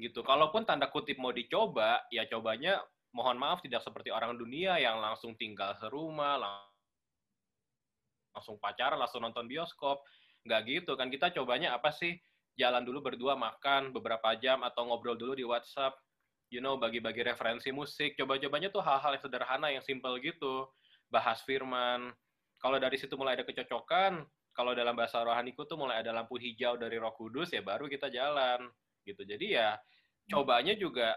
Gitu. 0.00 0.24
Kalaupun 0.24 0.64
tanda 0.64 0.88
kutip 0.88 1.20
mau 1.20 1.36
dicoba, 1.36 2.00
ya 2.08 2.24
cobanya 2.24 2.80
mohon 3.12 3.36
maaf 3.36 3.60
tidak 3.60 3.84
seperti 3.84 4.08
orang 4.08 4.40
dunia 4.40 4.80
yang 4.80 5.04
langsung 5.04 5.36
tinggal 5.36 5.76
serumah, 5.76 6.40
lang- 6.40 6.72
langsung 8.32 8.56
pacaran, 8.56 8.96
langsung 8.96 9.20
nonton 9.20 9.44
bioskop. 9.44 10.00
Nggak 10.48 10.60
gitu 10.64 10.96
kan. 10.96 11.12
Kita 11.12 11.28
cobanya 11.28 11.76
apa 11.76 11.92
sih? 11.92 12.16
Jalan 12.56 12.88
dulu 12.88 13.12
berdua 13.12 13.36
makan 13.36 13.92
beberapa 13.92 14.32
jam 14.40 14.64
atau 14.64 14.88
ngobrol 14.88 15.20
dulu 15.20 15.36
di 15.36 15.44
WhatsApp. 15.44 15.92
You 16.48 16.64
know, 16.64 16.80
bagi-bagi 16.80 17.20
referensi 17.20 17.68
musik. 17.68 18.16
Coba-cobanya 18.16 18.72
tuh 18.72 18.80
hal-hal 18.80 19.12
yang 19.12 19.24
sederhana, 19.28 19.68
yang 19.68 19.84
simple 19.84 20.16
gitu. 20.24 20.72
Bahas 21.12 21.44
firman. 21.44 22.16
Kalau 22.56 22.80
dari 22.80 22.96
situ 22.96 23.12
mulai 23.20 23.36
ada 23.36 23.44
kecocokan, 23.44 24.24
kalau 24.58 24.74
dalam 24.74 24.98
bahasa 24.98 25.22
rohaniku 25.22 25.62
tuh 25.70 25.78
mulai 25.78 26.02
ada 26.02 26.10
lampu 26.10 26.34
hijau 26.34 26.74
dari 26.74 26.98
roh 26.98 27.14
kudus, 27.14 27.54
ya 27.54 27.62
baru 27.62 27.86
kita 27.86 28.10
jalan. 28.10 28.66
gitu. 29.06 29.22
Jadi 29.22 29.54
ya, 29.54 29.78
cobanya 30.28 30.74
juga 30.74 31.14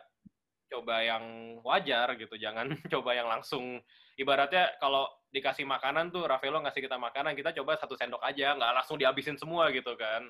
coba 0.69 1.01
yang 1.01 1.57
wajar 1.65 2.13
gitu, 2.15 2.37
jangan 2.37 2.69
coba 2.93 3.17
yang 3.17 3.27
langsung 3.27 3.81
ibaratnya 4.15 4.77
kalau 4.77 5.09
dikasih 5.33 5.65
makanan 5.65 6.13
tuh 6.13 6.29
Ravelo 6.29 6.61
ngasih 6.61 6.85
kita 6.85 7.01
makanan, 7.01 7.33
kita 7.33 7.51
coba 7.57 7.81
satu 7.81 7.97
sendok 7.97 8.21
aja, 8.21 8.53
nggak 8.53 8.71
langsung 8.77 9.01
dihabisin 9.01 9.35
semua 9.41 9.73
gitu 9.73 9.97
kan. 9.97 10.29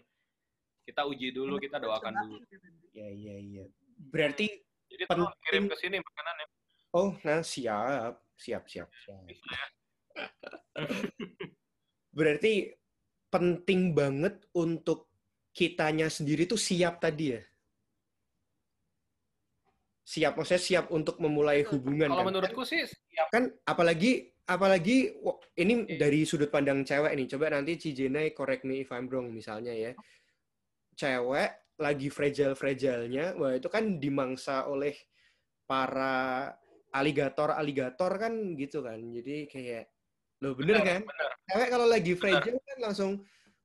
Kita 0.87 1.05
uji 1.05 1.35
dulu, 1.35 1.59
kita 1.59 1.77
doakan 1.77 2.15
dulu. 2.15 2.35
Iya, 2.95 3.07
iya, 3.11 3.35
iya. 3.37 3.65
Berarti 4.09 4.47
Jadi 4.91 5.03
tolong 5.07 5.31
kirim 5.45 5.67
ke 5.69 5.75
sini 5.77 6.01
makanannya. 6.01 6.47
Oh, 6.91 7.15
nah 7.23 7.39
siap, 7.45 8.23
siap, 8.35 8.63
siap. 8.67 8.89
siap. 8.91 9.23
Ya. 9.29 9.63
Berarti 12.11 12.80
penting 13.31 13.95
banget 13.95 14.43
untuk 14.53 15.07
kitanya 15.55 16.11
sendiri 16.11 16.43
tuh 16.45 16.59
siap 16.59 16.99
tadi 16.99 17.33
ya. 17.33 17.41
Siap, 20.03 20.35
maksudnya 20.35 20.59
siap 20.59 20.85
untuk 20.91 21.23
memulai 21.23 21.63
hubungan. 21.63 22.11
Kalau 22.11 22.27
kan? 22.27 22.29
menurutku 22.35 22.63
sih 22.67 22.83
ya 23.15 23.23
kan 23.31 23.47
apalagi 23.63 24.31
apalagi 24.47 25.15
ini 25.55 25.87
dari 25.95 26.27
sudut 26.27 26.51
pandang 26.51 26.83
cewek 26.83 27.15
nih 27.15 27.27
coba 27.31 27.55
nanti 27.55 27.79
Cijenai 27.79 28.35
correct 28.35 28.67
me 28.67 28.83
if 28.83 28.91
I'm 28.91 29.07
wrong 29.07 29.31
misalnya 29.31 29.71
ya 29.71 29.91
cewek 30.99 31.79
lagi 31.79 32.07
fragile 32.11 32.57
fragilenya 32.57 33.39
wah 33.39 33.55
itu 33.55 33.71
kan 33.71 33.97
dimangsa 34.01 34.67
oleh 34.67 34.93
para 35.63 36.51
aligator 36.91 37.55
aligator 37.55 38.11
kan 38.19 38.33
gitu 38.59 38.83
kan 38.83 38.99
jadi 38.99 39.47
kayak 39.47 39.85
lo 40.43 40.57
bener 40.57 40.83
kan 40.83 41.01
bener. 41.07 41.30
Cewek 41.51 41.69
kalau 41.69 41.87
lagi 41.87 42.13
fragile 42.15 42.59
kan 42.63 42.79
langsung 42.79 43.11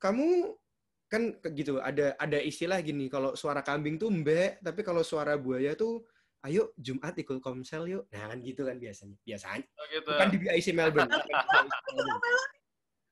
kamu 0.02 0.58
kan 1.06 1.38
gitu 1.54 1.78
ada 1.78 2.18
ada 2.18 2.38
istilah 2.42 2.82
gini 2.82 3.06
kalau 3.06 3.38
suara 3.38 3.62
kambing 3.62 3.94
tuh 3.94 4.10
mbek 4.10 4.58
tapi 4.58 4.82
kalau 4.82 5.06
suara 5.06 5.38
buaya 5.38 5.78
tuh 5.78 6.02
ayo 6.46 6.70
Jumat 6.78 7.18
ikut 7.18 7.42
komsel 7.42 7.90
yuk. 7.90 8.04
Nah 8.14 8.30
kan 8.30 8.38
gitu 8.38 8.62
kan 8.62 8.78
biasanya 8.78 9.16
biasanya. 9.26 9.66
Oh, 9.74 9.84
gitu. 9.90 10.10
bukan 10.14 10.28
di 10.30 10.38
BIC 10.38 10.66
Melbourne. 10.72 11.10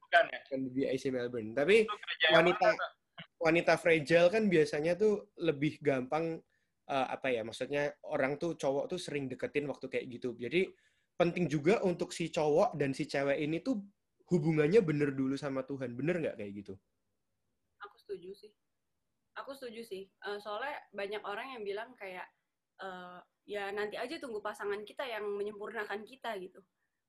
Bukan 0.04 0.24
ya? 0.30 0.38
Bukan 0.46 0.60
di 0.62 0.70
BIC 0.70 1.04
Melbourne. 1.10 1.50
Tapi 1.58 1.76
wanita 2.30 2.68
wanita 3.42 3.74
fragile 3.76 4.30
kan 4.30 4.46
biasanya 4.46 4.94
tuh 4.94 5.34
lebih 5.42 5.82
gampang 5.82 6.38
eh, 6.86 7.06
apa 7.10 7.34
ya 7.34 7.42
maksudnya 7.42 7.90
orang 8.06 8.38
tuh 8.38 8.54
cowok 8.54 8.94
tuh 8.94 9.00
sering 9.02 9.26
deketin 9.26 9.66
waktu 9.66 9.90
kayak 9.90 10.06
gitu. 10.06 10.38
Jadi 10.38 10.70
penting 11.18 11.50
juga 11.50 11.82
untuk 11.82 12.14
si 12.14 12.30
cowok 12.30 12.78
dan 12.78 12.94
si 12.94 13.06
cewek 13.10 13.38
ini 13.42 13.62
tuh 13.62 13.82
hubungannya 14.30 14.80
bener 14.88 15.10
dulu 15.20 15.34
sama 15.44 15.60
Tuhan 15.70 15.90
bener 15.98 16.16
nggak 16.22 16.36
kayak 16.40 16.52
gitu? 16.60 16.74
Aku 17.84 17.96
setuju 18.00 18.30
sih. 18.34 18.52
Aku 19.38 19.52
setuju 19.56 19.82
sih. 19.84 20.02
Eh, 20.10 20.38
soalnya 20.40 20.78
banyak 20.94 21.22
orang 21.26 21.58
yang 21.58 21.62
bilang 21.66 21.90
kayak 21.98 22.26
eh, 22.82 23.20
ya 23.46 23.70
nanti 23.74 23.96
aja 24.00 24.16
tunggu 24.22 24.40
pasangan 24.40 24.82
kita 24.86 25.04
yang 25.06 25.24
menyempurnakan 25.26 26.02
kita 26.06 26.36
gitu. 26.40 26.62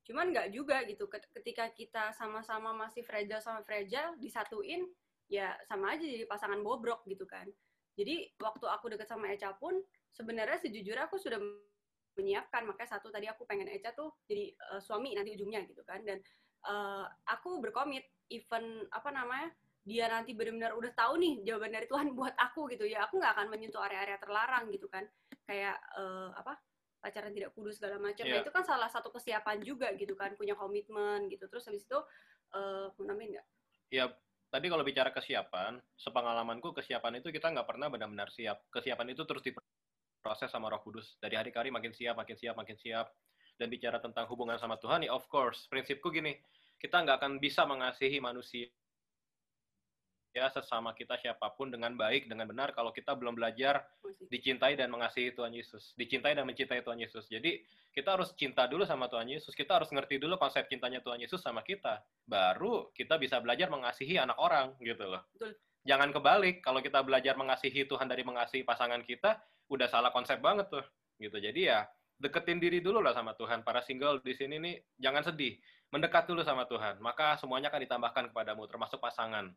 Cuman 0.07 0.33
nggak 0.33 0.49
juga 0.53 0.83
gitu. 0.89 1.07
Ket- 1.11 1.31
ketika 1.41 1.69
kita 1.73 2.11
sama-sama 2.15 2.73
masih 2.75 3.01
fragile 3.05 3.41
sama 3.43 3.61
fragile 3.65 4.17
disatuin 4.21 4.85
ya 5.29 5.57
sama 5.65 5.97
aja 5.97 6.05
jadi 6.05 6.25
pasangan 6.29 6.61
bobrok 6.65 7.05
gitu 7.09 7.25
kan. 7.29 7.49
Jadi 7.97 8.35
waktu 8.41 8.65
aku 8.67 8.85
deket 8.93 9.07
sama 9.09 9.31
Eca 9.33 9.55
pun 9.57 9.79
sebenarnya 10.13 10.59
sejujurnya 10.61 11.07
aku 11.09 11.17
sudah 11.21 11.39
menyiapkan. 12.17 12.63
Makanya 12.67 12.89
satu 12.99 13.09
tadi 13.13 13.27
aku 13.29 13.43
pengen 13.47 13.67
Eca 13.71 13.91
tuh 13.95 14.11
jadi 14.29 14.53
eh, 14.55 14.81
suami 14.83 15.15
nanti 15.17 15.35
ujungnya 15.37 15.63
gitu 15.69 15.81
kan. 15.87 16.03
Dan 16.05 16.19
eh, 16.65 17.05
aku 17.29 17.61
berkomit 17.61 18.03
even 18.33 18.89
apa 18.89 19.09
namanya 19.13 19.53
dia 19.85 20.09
nanti 20.09 20.33
benar-benar 20.33 20.73
udah 20.73 20.91
tahu 20.97 21.21
nih 21.21 21.45
jawaban 21.45 21.69
dari 21.69 21.85
Tuhan 21.85 22.11
buat 22.17 22.33
aku 22.35 22.67
gitu 22.73 22.89
ya 22.89 23.05
aku 23.05 23.21
nggak 23.21 23.33
akan 23.37 23.47
menyentuh 23.53 23.81
area-area 23.85 24.17
terlarang 24.17 24.73
gitu 24.73 24.89
kan 24.89 25.05
kayak 25.45 25.77
eh, 25.97 26.29
apa 26.33 26.57
pacaran 26.99 27.37
tidak 27.37 27.53
kudus 27.53 27.77
segala 27.77 28.01
macam 28.01 28.25
nah 28.25 28.41
Iya. 28.41 28.41
itu 28.41 28.49
kan 28.49 28.65
salah 28.65 28.89
satu 28.89 29.13
kesiapan 29.13 29.61
juga 29.61 29.93
gitu 29.93 30.17
kan 30.17 30.33
punya 30.33 30.57
komitmen 30.57 31.29
gitu 31.29 31.45
terus 31.45 31.69
habis 31.69 31.85
itu 31.85 31.99
eh 32.57 32.89
mau 32.97 33.05
nambahin 33.05 33.37
nggak 33.37 33.47
Ya, 33.93 34.09
tadi 34.49 34.65
kalau 34.65 34.81
bicara 34.81 35.13
kesiapan, 35.13 35.77
sepengalamanku 35.93 36.73
kesiapan 36.73 37.21
itu 37.21 37.29
kita 37.29 37.53
nggak 37.53 37.69
pernah 37.69 37.87
benar-benar 37.87 38.33
siap. 38.33 38.65
Kesiapan 38.73 39.13
itu 39.13 39.21
terus 39.23 39.45
diproses 39.45 40.49
sama 40.49 40.73
Roh 40.73 40.81
Kudus. 40.81 41.15
Dari 41.21 41.37
hari 41.37 41.53
ke 41.53 41.61
hari 41.61 41.69
makin 41.69 41.93
siap, 41.93 42.17
makin 42.17 42.33
siap, 42.33 42.57
makin 42.57 42.75
siap. 42.81 43.13
Dan 43.55 43.71
bicara 43.71 44.03
tentang 44.03 44.27
hubungan 44.27 44.59
sama 44.59 44.75
Tuhan, 44.75 45.07
ya 45.07 45.15
of 45.15 45.25
course. 45.31 45.67
Prinsipku 45.71 46.11
gini, 46.11 46.35
kita 46.79 46.99
nggak 47.01 47.23
akan 47.23 47.39
bisa 47.39 47.63
mengasihi 47.63 48.19
manusia 48.19 48.67
ya 50.35 50.51
sesama 50.51 50.91
kita 50.91 51.15
siapa 51.15 51.47
pun 51.55 51.71
dengan 51.71 51.95
baik, 51.95 52.27
dengan 52.27 52.43
benar 52.51 52.75
kalau 52.75 52.91
kita 52.91 53.15
belum 53.15 53.39
belajar 53.39 53.87
dicintai 54.27 54.75
dan 54.75 54.91
mengasihi 54.91 55.31
Tuhan 55.31 55.55
Yesus. 55.55 55.95
Dicintai 55.95 56.35
dan 56.35 56.43
mencintai 56.43 56.83
Tuhan 56.83 56.99
Yesus. 56.99 57.31
Jadi 57.31 57.63
kita 57.95 58.19
harus 58.19 58.35
cinta 58.35 58.67
dulu 58.67 58.83
sama 58.83 59.07
Tuhan 59.07 59.31
Yesus. 59.31 59.55
Kita 59.55 59.79
harus 59.79 59.87
ngerti 59.95 60.19
dulu 60.19 60.35
konsep 60.35 60.67
cintanya 60.67 60.99
Tuhan 60.99 61.23
Yesus 61.23 61.39
sama 61.39 61.63
kita. 61.63 62.03
Baru 62.27 62.91
kita 62.91 63.15
bisa 63.15 63.39
belajar 63.39 63.71
mengasihi 63.71 64.19
anak 64.19 64.35
orang 64.35 64.75
gitu 64.83 65.07
loh. 65.07 65.23
Betul. 65.31 65.55
Jangan 65.87 66.11
kebalik. 66.11 66.59
Kalau 66.59 66.83
kita 66.83 66.99
belajar 66.99 67.39
mengasihi 67.39 67.87
Tuhan 67.87 68.11
dari 68.11 68.27
mengasihi 68.27 68.67
pasangan 68.67 68.99
kita, 69.07 69.39
udah 69.71 69.87
salah 69.87 70.11
konsep 70.11 70.43
banget 70.43 70.67
tuh. 70.67 70.83
Gitu. 71.15 71.39
Jadi 71.39 71.71
ya 71.71 71.87
deketin 72.19 72.59
diri 72.59 72.79
dulu 72.79 72.99
lah 73.03 73.11
sama 73.11 73.35
Tuhan. 73.35 73.61
Para 73.63 73.83
single 73.83 74.23
di 74.23 74.33
sini 74.35 74.59
nih 74.59 74.75
jangan 74.99 75.23
sedih. 75.23 75.59
Mendekat 75.93 76.27
dulu 76.27 76.41
sama 76.41 76.67
Tuhan. 76.67 76.99
Maka 76.99 77.39
semuanya 77.39 77.69
akan 77.71 77.81
ditambahkan 77.85 78.23
kepadamu, 78.33 78.67
termasuk 78.67 78.99
pasangan. 78.99 79.53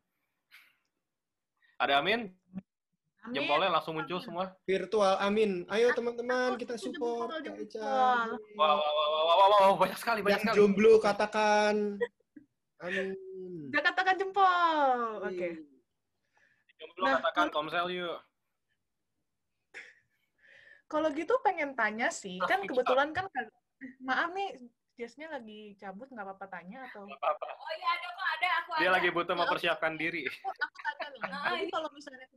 Ada 1.79 2.03
amin? 2.03 2.27
Amin. 3.19 3.35
Jempolnya 3.35 3.69
langsung 3.71 3.99
muncul 3.99 4.19
semua. 4.23 4.55
virtual 4.63 5.19
amin 5.19 5.67
ayo 5.67 5.91
teman-teman 5.91 6.55
kita 6.55 6.79
support 6.79 7.27
Kak 7.27 7.43
jempol. 7.43 7.67
Eca. 7.67 8.31
Wow, 8.55 8.79
wow, 8.79 8.79
wow, 8.79 9.09
wow, 9.11 9.25
wow, 9.27 9.49
wow, 9.51 9.73
banyak 9.75 9.99
sekali, 9.99 10.19
banyak 10.23 10.39
yang 10.39 10.43
sekali. 10.47 10.57
jomblo 10.57 10.93
katakan 11.03 11.99
amin 12.79 13.07
Dia 13.69 13.81
katakan 13.83 14.15
jempol. 14.15 14.99
Oke. 15.27 15.49
Jomblo 16.79 17.03
Nah, 17.03 17.19
katakan 17.19 17.47
komsel 17.51 17.91
yuk. 17.91 18.17
Kalau 20.89 21.13
gitu 21.13 21.37
pengen 21.39 21.77
tanya 21.77 22.09
sih, 22.09 22.41
kan 22.41 22.65
kebetulan 22.65 23.13
kan 23.13 23.29
maaf 24.01 24.33
nih, 24.33 24.57
Jasnya 24.97 25.31
lagi 25.31 25.79
cabut 25.79 26.11
nggak 26.11 26.27
apa-apa 26.27 26.45
tanya 26.51 26.83
atau 26.83 27.07
apa-apa. 27.07 27.45
oh 27.47 27.71
iya 27.71 27.87
ada 27.87 28.07
kok 28.11 28.27
ada 28.27 28.47
aku 28.59 28.69
Dia 28.75 28.81
ada 28.83 28.95
lagi 28.99 29.09
butuh 29.09 29.31
mempersiapkan 29.31 29.95
diri. 29.95 30.27
aku 30.27 30.51
tanya 30.83 31.05
nih. 31.07 31.21
Ah, 31.23 31.39
Jadi 31.47 31.63
ini- 31.63 31.71
kalau 31.71 31.89
misalnya 31.89 32.27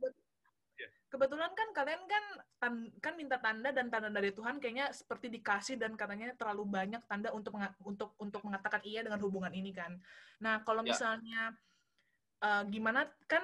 Iya. 0.73 0.87
kebetulan 1.11 1.51
kan 1.51 1.67
kalian 1.75 2.01
kan 2.07 2.23
tan- 2.57 2.93
kan 2.97 3.13
minta 3.13 3.35
tanda 3.35 3.67
dan 3.69 3.91
tanda 3.91 4.07
dari 4.07 4.31
Tuhan 4.31 4.57
kayaknya 4.57 4.89
seperti 4.89 5.27
dikasih 5.29 5.75
dan 5.75 5.99
katanya 5.99 6.31
terlalu 6.33 6.63
banyak 6.63 7.03
tanda 7.03 7.29
untuk 7.29 7.51
untuk 7.83 8.15
untuk 8.15 8.39
mengatakan 8.41 8.79
iya 8.81 9.03
dengan 9.03 9.19
hubungan 9.19 9.51
ini 9.51 9.75
kan. 9.75 9.99
Nah 10.39 10.63
kalau 10.63 10.81
Ya. 10.81 10.95
misalnya 10.95 11.41
eh, 12.39 12.63
gimana 12.69 13.03
kan 13.25 13.43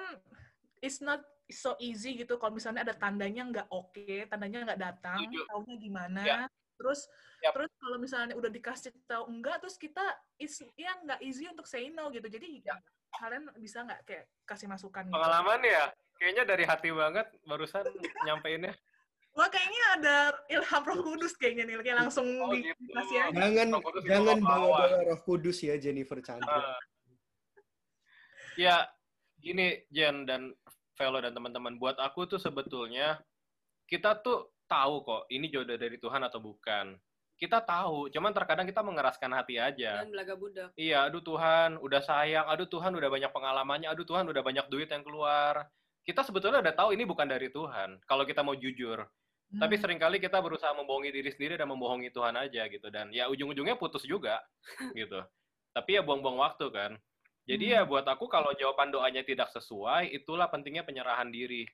it's 0.80 1.00
not 1.00 1.20
so 1.52 1.74
easy 1.78 2.14
gitu 2.14 2.38
kalau 2.38 2.54
misalnya 2.54 2.82
ada 2.82 2.94
tandanya 2.94 3.42
nggak 3.44 3.68
oke, 3.68 4.26
tandanya 4.26 4.64
nggak 4.66 4.80
datang, 4.80 5.18
tahunya 5.20 5.76
gimana. 5.76 6.20
Ya. 6.22 6.38
Terus 6.80 7.04
Yap. 7.44 7.52
terus 7.52 7.70
kalau 7.76 7.96
misalnya 8.00 8.32
udah 8.32 8.48
dikasih 8.48 8.88
tahu 9.04 9.28
enggak 9.28 9.60
terus 9.60 9.76
kita 9.76 10.00
is 10.36 10.56
ya 10.74 10.96
nggak 11.04 11.20
easy 11.20 11.44
untuk 11.44 11.68
say 11.68 11.92
no 11.92 12.08
gitu. 12.08 12.24
Jadi 12.24 12.64
Ya. 12.64 12.78
kalian 13.12 13.52
bisa 13.58 13.84
nggak 13.84 14.00
kayak 14.08 14.24
kasih 14.48 14.64
masukan 14.64 15.04
gitu? 15.04 15.12
Pengalaman 15.12 15.60
ya, 15.60 15.92
kayaknya 16.16 16.42
dari 16.48 16.64
hati 16.64 16.88
banget 16.88 17.26
barusan 17.44 17.84
nyampeinnya. 18.24 18.72
Wah 19.36 19.46
kayaknya 19.46 19.82
ada 19.94 20.16
ilham 20.50 20.82
Roh 20.82 21.00
Kudus 21.06 21.38
kayaknya 21.38 21.62
nih, 21.62 21.74
kayak 21.86 21.98
langsung 22.02 22.26
Oh, 22.42 22.50
di- 22.50 22.66
gitu. 22.66 22.82
dikasih 22.82 23.16
aja. 23.18 23.38
jangan 23.38 23.68
jangan 24.02 24.36
bawa-bawa 24.42 25.06
roh 25.06 25.20
kudus 25.22 25.62
ya 25.62 25.78
Jennifer 25.78 26.18
Chandra 26.18 26.50
Ah. 26.50 26.74
Ya, 28.58 28.90
gini 29.38 29.86
Jen 29.88 30.26
dan 30.26 30.50
Velo 31.00 31.16
dan 31.24 31.32
teman-teman, 31.32 31.80
buat 31.80 31.96
aku 31.96 32.28
tuh 32.28 32.36
sebetulnya 32.36 33.16
kita 33.88 34.20
tuh 34.20 34.52
tahu 34.68 35.00
kok 35.00 35.22
ini 35.32 35.48
jodoh 35.48 35.80
dari 35.80 35.96
Tuhan 35.96 36.20
atau 36.20 36.44
bukan. 36.44 36.92
Kita 37.40 37.64
tahu, 37.64 38.12
cuman 38.12 38.36
terkadang 38.36 38.68
kita 38.68 38.84
mengeraskan 38.84 39.32
hati 39.32 39.56
aja. 39.56 40.04
dan 40.04 40.12
belaga 40.12 40.36
budak 40.36 40.76
Iya, 40.76 41.08
aduh 41.08 41.24
Tuhan, 41.24 41.80
udah 41.80 42.04
sayang, 42.04 42.44
aduh 42.44 42.68
Tuhan 42.68 42.92
udah 42.92 43.08
banyak 43.08 43.32
pengalamannya, 43.32 43.88
aduh 43.88 44.04
Tuhan 44.04 44.28
udah 44.28 44.44
banyak 44.44 44.68
duit 44.68 44.92
yang 44.92 45.00
keluar. 45.00 45.72
Kita 46.04 46.20
sebetulnya 46.20 46.60
udah 46.60 46.76
tahu 46.76 46.92
ini 46.92 47.08
bukan 47.08 47.24
dari 47.24 47.48
Tuhan, 47.48 48.04
kalau 48.04 48.28
kita 48.28 48.44
mau 48.44 48.52
jujur. 48.52 49.08
Tapi 49.50 49.74
Hmm. 49.74 49.82
sering 49.82 49.98
kali 49.98 50.20
kita 50.20 50.36
berusaha 50.36 50.70
membohongi 50.76 51.10
diri 51.10 51.32
sendiri 51.32 51.56
dan 51.56 51.66
membohongi 51.72 52.12
Tuhan 52.12 52.36
aja 52.36 52.68
gitu. 52.68 52.86
Dan 52.92 53.08
ya 53.10 53.26
ujung-ujungnya 53.32 53.80
putus 53.80 54.04
juga 54.04 54.38
gitu. 54.94 55.24
Tapi 55.72 55.96
ya 55.96 56.04
buang-buang 56.04 56.36
waktu 56.38 56.68
kan. 56.70 56.92
Jadi 57.50 57.74
ya 57.74 57.82
buat 57.82 58.06
aku 58.06 58.30
kalau 58.30 58.54
jawaban 58.54 58.94
doanya 58.94 59.26
tidak 59.26 59.50
sesuai, 59.50 60.14
itulah 60.14 60.46
pentingnya 60.46 60.86
penyerahan 60.86 61.34
diri. 61.34 61.66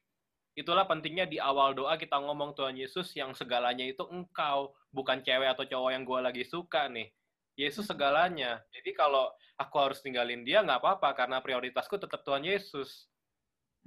Itulah 0.56 0.88
pentingnya 0.88 1.28
di 1.28 1.36
awal 1.36 1.76
doa 1.76 2.00
kita 2.00 2.16
ngomong 2.16 2.56
Tuhan 2.56 2.80
Yesus 2.80 3.12
yang 3.12 3.36
segalanya 3.36 3.84
itu 3.84 4.00
engkau, 4.08 4.72
bukan 4.88 5.20
cewek 5.20 5.52
atau 5.52 5.68
cowok 5.68 5.90
yang 5.92 6.08
gue 6.08 6.20
lagi 6.24 6.44
suka 6.48 6.88
nih. 6.88 7.12
Yesus 7.60 7.84
segalanya. 7.88 8.64
Jadi 8.72 8.96
kalau 8.96 9.28
aku 9.60 9.76
harus 9.76 10.00
tinggalin 10.00 10.48
dia 10.48 10.64
nggak 10.64 10.80
apa-apa 10.80 11.12
karena 11.12 11.44
prioritasku 11.44 12.00
tetap 12.00 12.24
Tuhan 12.24 12.44
Yesus. 12.44 13.08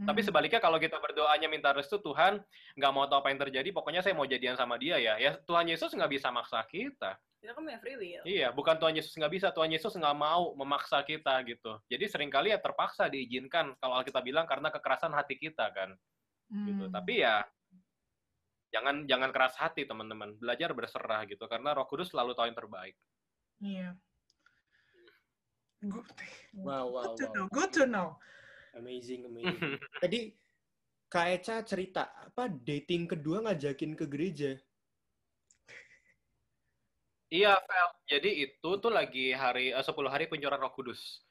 Tapi 0.05 0.21
Hmm. 0.21 0.27
sebaliknya 0.29 0.61
kalau 0.61 0.77
kita 0.77 1.01
berdoanya 1.01 1.49
minta 1.49 1.73
restu 1.73 1.97
Tuhan, 2.01 2.39
nggak 2.77 2.91
mau 2.93 3.09
tahu 3.09 3.19
apa 3.25 3.29
yang 3.33 3.41
terjadi, 3.49 3.69
pokoknya 3.73 4.01
saya 4.05 4.13
mau 4.13 4.29
jadian 4.29 4.53
sama 4.53 4.77
dia 4.77 5.01
ya. 5.01 5.17
Ya 5.17 5.41
Tuhan 5.41 5.65
Yesus 5.65 5.89
nggak 5.93 6.11
bisa 6.21 6.29
maksa 6.29 6.61
kita. 6.69 7.17
Kita 7.39 7.55
kan 7.55 7.63
punya 7.63 7.79
free 7.79 7.95
will. 7.95 8.23
Iya, 8.27 8.51
bukan 8.51 8.75
Tuhan 8.75 8.99
Yesus 8.99 9.15
nggak 9.15 9.31
bisa, 9.31 9.47
Tuhan 9.55 9.71
Yesus 9.71 9.95
nggak 9.95 10.17
mau 10.19 10.51
memaksa 10.59 10.99
kita 11.07 11.39
gitu. 11.47 11.79
Jadi 11.87 12.05
sering 12.11 12.27
kali 12.27 12.51
ya 12.51 12.59
terpaksa 12.59 13.07
diizinkan 13.07 13.79
kalau 13.79 14.03
kita 14.03 14.19
bilang 14.19 14.43
karena 14.43 14.67
kekerasan 14.67 15.15
hati 15.15 15.39
kita 15.39 15.71
kan, 15.71 15.95
gitu. 16.51 16.91
Hmm. 16.91 16.93
Tapi 16.93 17.23
ya 17.23 17.47
jangan 18.75 19.07
jangan 19.07 19.29
keras 19.31 19.55
hati 19.55 19.87
teman-teman, 19.87 20.35
belajar 20.35 20.75
berserah 20.75 21.23
gitu 21.31 21.47
karena 21.47 21.71
Roh 21.71 21.87
Kudus 21.87 22.11
selalu 22.11 22.35
tahu 22.35 22.51
yang 22.51 22.59
terbaik. 22.59 22.95
Iya. 23.63 23.89
Good, 25.79 26.11
Wow, 26.59 26.91
wow, 26.91 27.15
good 27.15 27.23
to 27.23 27.25
wow. 27.25 27.35
know. 27.39 27.45
Good 27.55 27.71
to 27.71 27.83
know. 27.87 28.09
Amazing, 28.75 29.31
amazing. 29.31 29.79
Tadi 30.03 30.35
Kak 31.09 31.27
Eca 31.39 31.55
cerita 31.63 32.13
apa 32.13 32.51
dating 32.51 33.09
kedua 33.09 33.47
ngajakin 33.47 33.95
ke 33.95 34.05
gereja. 34.05 34.59
Iya, 37.29 37.61
Vel. 37.61 37.89
Jadi 38.09 38.29
itu 38.49 38.69
tuh 38.81 38.91
lagi 38.91 39.31
hari 39.37 39.69
eh, 39.69 39.85
10 39.85 40.09
hari 40.09 40.25
pencurahan 40.25 40.61
Roh 40.65 40.73
Kudus. 40.73 41.21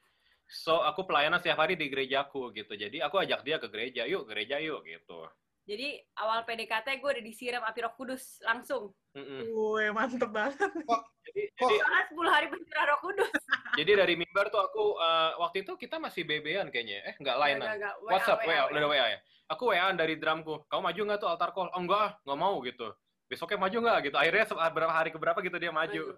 So 0.49 0.81
aku 0.81 1.05
pelayanan 1.05 1.37
setiap 1.43 1.61
hari 1.61 1.77
di 1.77 1.91
gerejaku 1.91 2.49
gitu. 2.55 2.73
Jadi 2.73 3.03
aku 3.03 3.21
ajak 3.21 3.45
dia 3.45 3.61
ke 3.61 3.67
gereja, 3.69 4.07
yuk 4.09 4.25
gereja 4.25 4.57
yuk 4.57 4.81
gitu. 4.87 5.27
Jadi 5.69 6.01
awal 6.17 6.41
PDKT 6.49 6.97
gue 6.97 7.09
udah 7.13 7.21
disiram 7.21 7.61
api 7.61 7.85
roh 7.85 7.93
kudus 7.93 8.41
langsung. 8.41 8.89
Mm-mm. 9.13 9.45
Wih, 9.53 9.93
mantep 9.93 10.33
banget. 10.33 10.57
Jadi, 10.57 10.89
Kok- 10.89 11.05
jadi 11.29 11.41
Soalnya 11.61 12.03
10 12.09 12.31
hari 12.33 12.47
pencurahan 12.49 12.87
roh 12.89 12.99
kudus. 13.05 13.29
Jadi 13.79 13.91
dari 13.95 14.13
mimbar 14.17 14.49
tuh 14.49 14.65
aku 14.65 14.97
eh, 14.97 15.31
waktu 15.37 15.57
itu 15.61 15.77
kita 15.77 16.01
masih 16.01 16.25
BB-an 16.25 16.73
kayaknya. 16.73 17.05
Eh, 17.05 17.15
enggak 17.21 17.37
lainan. 17.37 17.69
Enggak, 17.69 17.77
enggak. 17.77 17.95
WA, 18.01 18.11
WhatsApp, 18.17 18.39
WA, 18.41 18.49
WA. 18.49 18.63
udah 18.73 18.81
WA 18.89 19.07
ya. 19.13 19.19
Aku 19.53 19.63
WA-an 19.69 19.95
dari 19.95 20.15
drumku. 20.17 20.65
Kamu 20.65 20.81
maju 20.89 21.01
nggak 21.05 21.19
tuh 21.21 21.29
altar 21.29 21.49
call? 21.53 21.69
Oh 21.69 21.81
enggak, 21.85 22.01
ah, 22.01 22.11
nggak 22.25 22.39
mau 22.41 22.55
gitu. 22.65 22.87
Besoknya 23.29 23.61
maju 23.61 23.77
nggak 23.79 23.97
gitu. 24.09 24.15
Akhirnya 24.17 24.43
berapa 24.73 24.89
hari 24.91 25.09
ke 25.13 25.19
berapa 25.21 25.37
gitu 25.39 25.55
dia 25.55 25.69
maju. 25.69 26.17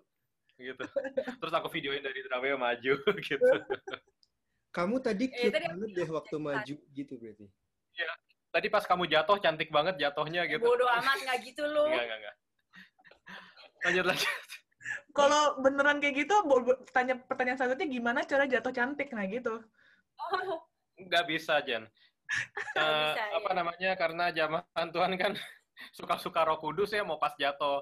Gitu. 0.55 0.83
Terus 1.37 1.53
aku 1.53 1.67
videoin 1.69 1.99
dari 1.99 2.23
drumnya 2.23 2.55
maju 2.55 2.93
gitu. 3.29 3.53
Kamu 4.71 4.95
tadi 5.03 5.27
Eh, 5.27 5.51
cute 5.51 5.51
tadi 5.51 5.67
banget 5.67 5.89
deh 5.91 6.07
waktu 6.07 6.31
cepat. 6.31 6.47
maju 6.47 6.75
gitu 6.95 7.13
berarti. 7.19 7.45
Tadi 8.51 8.67
pas 8.67 8.83
kamu 8.83 9.03
jatuh 9.07 9.37
cantik 9.39 9.69
banget 9.69 9.95
jatuhnya 9.99 10.47
gitu. 10.47 10.63
Bodoh 10.63 10.87
amat 10.87 11.17
nggak 11.19 11.37
gitu 11.43 11.63
lu. 11.65 11.87
Enggak, 11.87 12.03
enggak, 12.03 12.19
enggak. 12.19 12.35
Lanjut 13.81 14.05
lanjut. 14.07 14.31
Kalau 15.11 15.41
beneran 15.59 15.99
kayak 15.99 16.15
gitu, 16.23 16.35
tanya 16.89 17.19
pertanyaan 17.19 17.57
selanjutnya 17.57 17.87
gimana 17.89 18.19
cara 18.23 18.43
jatuh 18.47 18.71
cantik 18.71 19.11
nah 19.11 19.23
gitu. 19.23 19.59
Oh, 20.15 20.63
Nggak 20.95 21.25
bisa, 21.27 21.59
Jen. 21.63 21.83
Nggak 22.75 22.79
Eh, 22.79 23.11
bisa, 23.11 23.23
apa 23.33 23.49
ya. 23.49 23.55
namanya? 23.55 23.91
Karena 23.95 24.25
zaman 24.31 24.63
Tuhan 24.91 25.11
kan 25.15 25.31
suka-suka 25.89 26.45
Roh 26.45 26.61
Kudus 26.61 26.93
ya 26.93 27.01
mau 27.01 27.17
pas 27.17 27.33
jatuh 27.33 27.81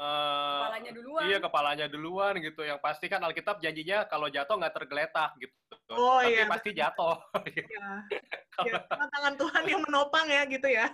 eh, 0.00 0.60
kepalanya 0.64 0.90
duluan. 0.96 1.22
Iya 1.28 1.38
kepalanya 1.38 1.86
duluan 1.86 2.34
gitu. 2.40 2.60
Yang 2.64 2.80
pasti 2.80 3.06
kan 3.06 3.20
Alkitab 3.22 3.60
janjinya 3.60 4.08
kalau 4.08 4.32
jatuh 4.32 4.56
nggak 4.58 4.74
tergeletak 4.74 5.30
gitu. 5.38 5.54
Oh, 5.94 6.18
Tapi 6.24 6.32
iya, 6.32 6.44
pasti 6.48 6.70
jatuh. 6.72 7.16
Ya. 7.44 8.70
ya, 8.70 8.78
karena 8.86 9.06
tangan 9.10 9.34
Tuhan 9.36 9.64
yang 9.68 9.82
menopang 9.84 10.26
ya 10.30 10.42
gitu 10.48 10.68
ya. 10.70 10.86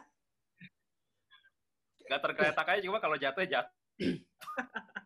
Nggak 2.09 2.21
tergeletak 2.27 2.67
aja 2.67 2.81
cuma 2.83 2.99
kalau 2.99 3.17
jatuh 3.17 3.41
ya 3.47 3.49
jatuh. 3.61 3.77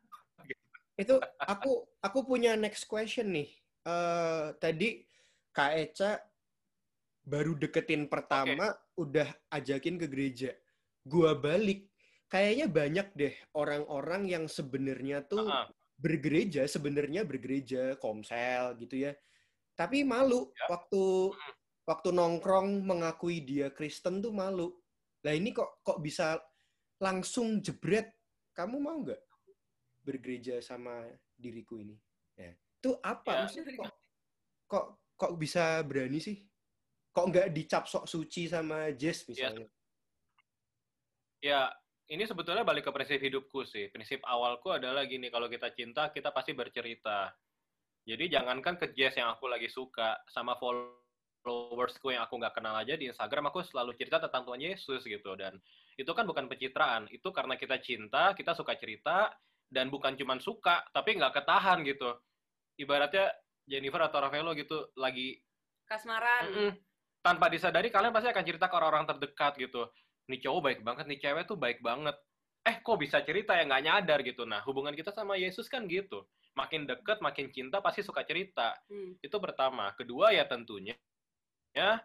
Itu 1.03 1.19
aku 1.43 1.85
aku 1.99 2.19
punya 2.23 2.55
next 2.55 2.87
question 2.87 3.35
nih. 3.35 3.51
Eh 3.85 4.47
tadi 4.63 5.03
Kak 5.55 5.73
Eca 5.75 6.11
baru 7.25 7.57
deketin 7.57 8.07
pertama 8.07 8.73
udah 8.95 9.29
ajakin 9.51 9.99
ke 9.99 10.07
gereja. 10.07 10.51
Gua 11.05 11.37
balik. 11.37 11.93
Kayaknya 12.33 12.67
banyak 12.67 13.09
deh 13.15 13.35
orang-orang 13.55 14.27
yang 14.27 14.45
sebenarnya 14.49 15.23
tuh 15.29 15.45
Ah, 15.47 15.69
bergereja, 16.01 16.67
sebenarnya 16.67 17.23
bergereja, 17.23 17.95
komsel 18.01 18.75
gitu 18.81 19.07
ya. 19.07 19.13
Tapi 19.77 20.03
malu 20.03 20.51
Ya. 20.57 20.67
waktu 20.73 21.31
waktu 21.85 22.09
nongkrong 22.11 22.83
mengakui 22.83 23.45
dia 23.45 23.69
Kristen 23.71 24.25
tuh 24.25 24.33
malu. 24.33 24.73
Lah 25.23 25.37
ini 25.37 25.53
kok 25.53 25.85
kok 25.85 26.01
bisa 26.01 26.41
langsung 26.99 27.61
jebret? 27.61 28.11
Kamu 28.57 28.81
mau 28.81 28.97
nggak 29.05 29.21
bergereja 30.03 30.59
sama 30.65 31.05
diriku 31.37 31.79
ini? 31.79 31.95
Ya. 32.35 32.57
Itu 32.81 32.99
apa? 33.05 33.31
Ya. 33.31 33.39
Maksudnya 33.47 33.73
kok, 33.79 33.93
kok 34.67 34.87
kok 35.15 35.33
bisa 35.39 35.85
berani 35.85 36.19
sih? 36.19 36.41
Kok 37.15 37.27
nggak 37.31 37.49
dicap 37.55 37.85
sok 37.87 38.09
suci 38.11 38.49
sama 38.51 38.91
Jess 38.97 39.29
misalnya? 39.29 39.69
Ya, 41.45 41.69
ini 42.09 42.25
sebetulnya 42.25 42.65
balik 42.65 42.89
ke 42.89 42.93
prinsip 42.97 43.21
hidupku 43.21 43.69
sih. 43.69 43.93
Prinsip 43.93 44.25
awalku 44.25 44.73
adalah 44.73 45.05
gini, 45.05 45.29
kalau 45.29 45.45
kita 45.53 45.77
cinta, 45.77 46.09
kita 46.09 46.33
pasti 46.33 46.57
bercerita. 46.57 47.37
Jadi 48.09 48.33
jangankan 48.33 48.81
ke 48.81 48.97
Jess 48.97 49.21
yang 49.21 49.29
aku 49.29 49.53
lagi 49.53 49.69
suka, 49.69 50.25
sama 50.33 50.57
followersku 50.57 52.17
yang 52.17 52.25
aku 52.25 52.41
nggak 52.41 52.57
kenal 52.57 52.73
aja 52.81 52.97
di 52.97 53.13
Instagram, 53.13 53.53
aku 53.53 53.61
selalu 53.61 53.93
cerita 53.93 54.25
tentang 54.25 54.49
Tuhan 54.49 54.65
Yesus 54.65 55.05
gitu. 55.05 55.37
Dan 55.37 55.61
itu 56.01 56.09
kan 56.17 56.25
bukan 56.25 56.49
pencitraan, 56.49 57.13
itu 57.13 57.29
karena 57.29 57.61
kita 57.61 57.77
cinta, 57.85 58.33
kita 58.33 58.57
suka 58.57 58.81
cerita, 58.81 59.29
dan 59.69 59.93
bukan 59.93 60.17
cuman 60.17 60.41
suka, 60.41 60.81
tapi 60.97 61.21
nggak 61.21 61.45
ketahan 61.45 61.85
gitu. 61.85 62.09
Ibaratnya 62.81 63.29
Jennifer 63.69 64.01
atau 64.01 64.25
Ravello 64.25 64.57
gitu, 64.57 64.97
lagi 64.97 65.37
Kasmaran. 65.85 66.45
Mm-mm. 66.49 66.73
Tanpa 67.21 67.53
disadari 67.53 67.93
kalian 67.93 68.17
pasti 68.17 68.33
akan 68.33 68.45
cerita 68.49 68.73
ke 68.73 68.77
orang-orang 68.81 69.05
terdekat 69.13 69.61
gitu. 69.61 69.93
Nih 70.31 70.41
cowok 70.41 70.61
baik 70.65 70.81
banget, 70.87 71.05
nih 71.11 71.21
cewek 71.21 71.45
tuh 71.45 71.59
baik 71.61 71.79
banget. 71.85 72.17
Eh 72.65 72.81
kok 72.81 72.97
bisa 72.97 73.21
cerita 73.21 73.53
ya 73.53 73.69
nggak 73.69 73.85
nyadar 73.85 74.19
gitu. 74.25 74.49
Nah 74.49 74.65
hubungan 74.65 74.97
kita 74.97 75.13
sama 75.13 75.37
Yesus 75.37 75.69
kan 75.69 75.85
gitu. 75.85 76.25
Makin 76.57 76.89
deket, 76.89 77.21
makin 77.21 77.53
cinta 77.53 77.85
pasti 77.85 78.01
suka 78.01 78.25
cerita. 78.25 78.73
Hmm. 78.89 79.21
Itu 79.21 79.37
pertama. 79.43 79.93
Kedua 79.93 80.33
ya 80.33 80.49
tentunya 80.49 80.97
ya 81.75 82.01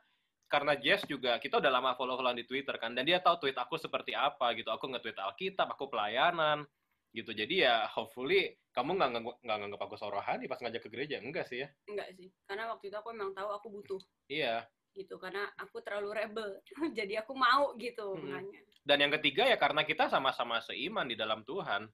karena 0.49 0.73
Jess 0.81 1.05
juga 1.05 1.37
kita 1.37 1.61
udah 1.61 1.71
lama 1.71 1.93
follow-followan 1.93 2.41
di 2.41 2.49
Twitter 2.49 2.73
kan 2.81 2.97
dan 2.97 3.05
dia 3.05 3.21
tahu 3.21 3.45
tweet 3.47 3.55
aku 3.55 3.77
seperti 3.77 4.17
apa 4.17 4.51
gitu. 4.57 4.73
Aku 4.73 4.89
nge-tweet 4.89 5.15
Alkitab, 5.21 5.69
aku 5.77 5.87
pelayanan 5.87 6.65
gitu. 7.13 7.31
Jadi 7.31 7.63
ya 7.63 7.85
hopefully 7.85 8.57
kamu 8.73 8.97
nggak 8.97 9.09
nggak 9.13 9.23
nggak 9.45 9.57
nganggap 9.61 9.81
aku 9.85 9.95
sorohani 9.95 10.49
pas 10.49 10.57
ngajak 10.57 10.81
ke 10.81 10.89
gereja 10.89 11.21
enggak 11.21 11.45
sih 11.45 11.61
ya? 11.63 11.69
Enggak 11.85 12.09
sih. 12.17 12.33
Karena 12.49 12.73
waktu 12.73 12.89
itu 12.89 12.97
aku 12.97 13.09
emang 13.13 13.31
tahu 13.37 13.49
aku 13.53 13.67
butuh 13.69 14.01
Iya. 14.25 14.65
Gitu 14.93 15.15
karena 15.21 15.49
aku 15.55 15.79
terlalu 15.85 16.09
rebel. 16.15 16.49
Jadi 16.97 17.13
aku 17.19 17.33
mau 17.37 17.73
gitu 17.77 18.17
Hmm. 18.17 18.29
makanya. 18.29 18.61
Dan 18.83 18.97
yang 19.05 19.13
ketiga 19.21 19.43
ya 19.45 19.57
karena 19.59 19.85
kita 19.85 20.09
sama-sama 20.09 20.59
seiman 20.65 21.05
di 21.05 21.15
dalam 21.17 21.45
Tuhan. 21.45 21.85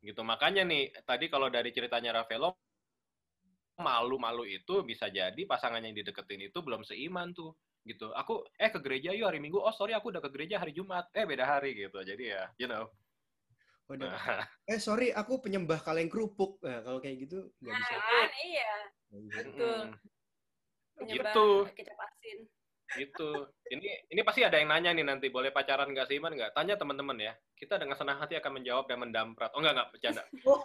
Gitu. 0.00 0.20
Makanya 0.24 0.64
nih, 0.64 0.90
tadi 1.04 1.28
kalau 1.28 1.52
dari 1.52 1.70
ceritanya 1.76 2.16
Ravello, 2.24 2.56
malu-malu 3.80 4.44
itu 4.48 4.84
bisa 4.84 5.08
jadi 5.08 5.40
pasangan 5.48 5.80
yang 5.80 5.96
dideketin 5.96 6.48
itu 6.48 6.58
belum 6.60 6.82
seiman 6.84 7.32
tuh. 7.36 7.54
Gitu. 7.84 8.12
Aku, 8.12 8.44
eh 8.60 8.68
ke 8.68 8.80
gereja 8.80 9.12
yuk 9.16 9.28
hari 9.28 9.40
Minggu. 9.40 9.60
Oh 9.60 9.72
sorry 9.72 9.96
aku 9.96 10.12
udah 10.12 10.20
ke 10.20 10.30
gereja 10.32 10.60
hari 10.60 10.72
Jumat. 10.76 11.08
Eh 11.16 11.24
beda 11.24 11.44
hari 11.48 11.76
gitu. 11.76 12.00
Jadi 12.04 12.32
ya, 12.32 12.48
you 12.60 12.68
know. 12.68 12.88
Waduh. 13.88 14.06
Nah, 14.06 14.46
Eh 14.70 14.78
sorry, 14.78 15.10
aku 15.10 15.42
penyembah 15.42 15.82
kaleng 15.82 16.06
kerupuk. 16.06 16.62
Nah, 16.62 16.78
kalau 16.86 17.02
kayak 17.02 17.26
gitu 17.26 17.50
nggak 17.58 17.74
bisa. 17.74 17.94
Kan 17.98 18.30
iya. 18.46 18.72
Betul. 19.10 19.80
Penyebab 21.00 21.32
Gitu. 21.32 21.46
kecap 21.72 21.98
asin. 22.04 22.38
gitu. 22.90 23.46
Ini 23.70 24.10
ini 24.10 24.20
pasti 24.26 24.42
ada 24.42 24.58
yang 24.58 24.66
nanya 24.66 24.90
nih 24.90 25.06
nanti, 25.06 25.30
boleh 25.30 25.54
pacaran 25.54 25.94
nggak 25.94 26.10
seiman 26.10 26.34
nggak? 26.34 26.58
Tanya 26.58 26.74
teman-teman 26.74 27.22
ya. 27.22 27.32
Kita 27.54 27.78
dengan 27.78 27.94
senang 27.94 28.18
hati 28.18 28.34
akan 28.34 28.58
menjawab 28.58 28.90
dan 28.90 28.98
mendamprat. 28.98 29.54
Oh 29.54 29.62
enggak, 29.62 29.78
enggak, 29.78 29.88
bercanda. 29.94 30.22
Oh, 30.50 30.58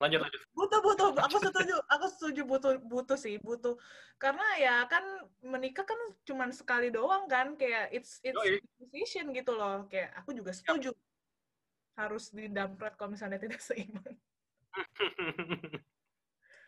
Lanjut, 0.00 0.24
lanjut. 0.24 0.40
butuh 0.56 0.80
butuh 0.80 1.08
aku 1.20 1.36
setuju 1.42 1.76
aku 1.90 2.06
setuju 2.16 2.42
butuh 2.48 2.72
butuh 2.80 3.18
sih 3.18 3.36
butuh 3.42 3.74
karena 4.16 4.46
ya 4.56 4.74
kan 4.88 5.02
menikah 5.42 5.82
kan 5.84 5.98
cuman 6.24 6.48
sekali 6.54 6.88
doang 6.88 7.26
kan 7.28 7.58
kayak 7.58 7.90
it's 7.92 8.22
it's 8.22 8.38
Yoi. 8.38 8.62
decision 8.80 9.34
gitu 9.34 9.52
loh 9.58 9.84
kayak 9.90 10.14
aku 10.22 10.32
juga 10.32 10.54
setuju 10.54 10.94
harus 11.98 12.30
didamprat 12.30 12.94
kalau 12.94 13.12
misalnya 13.12 13.36
tidak 13.42 13.58
seiman 13.60 14.14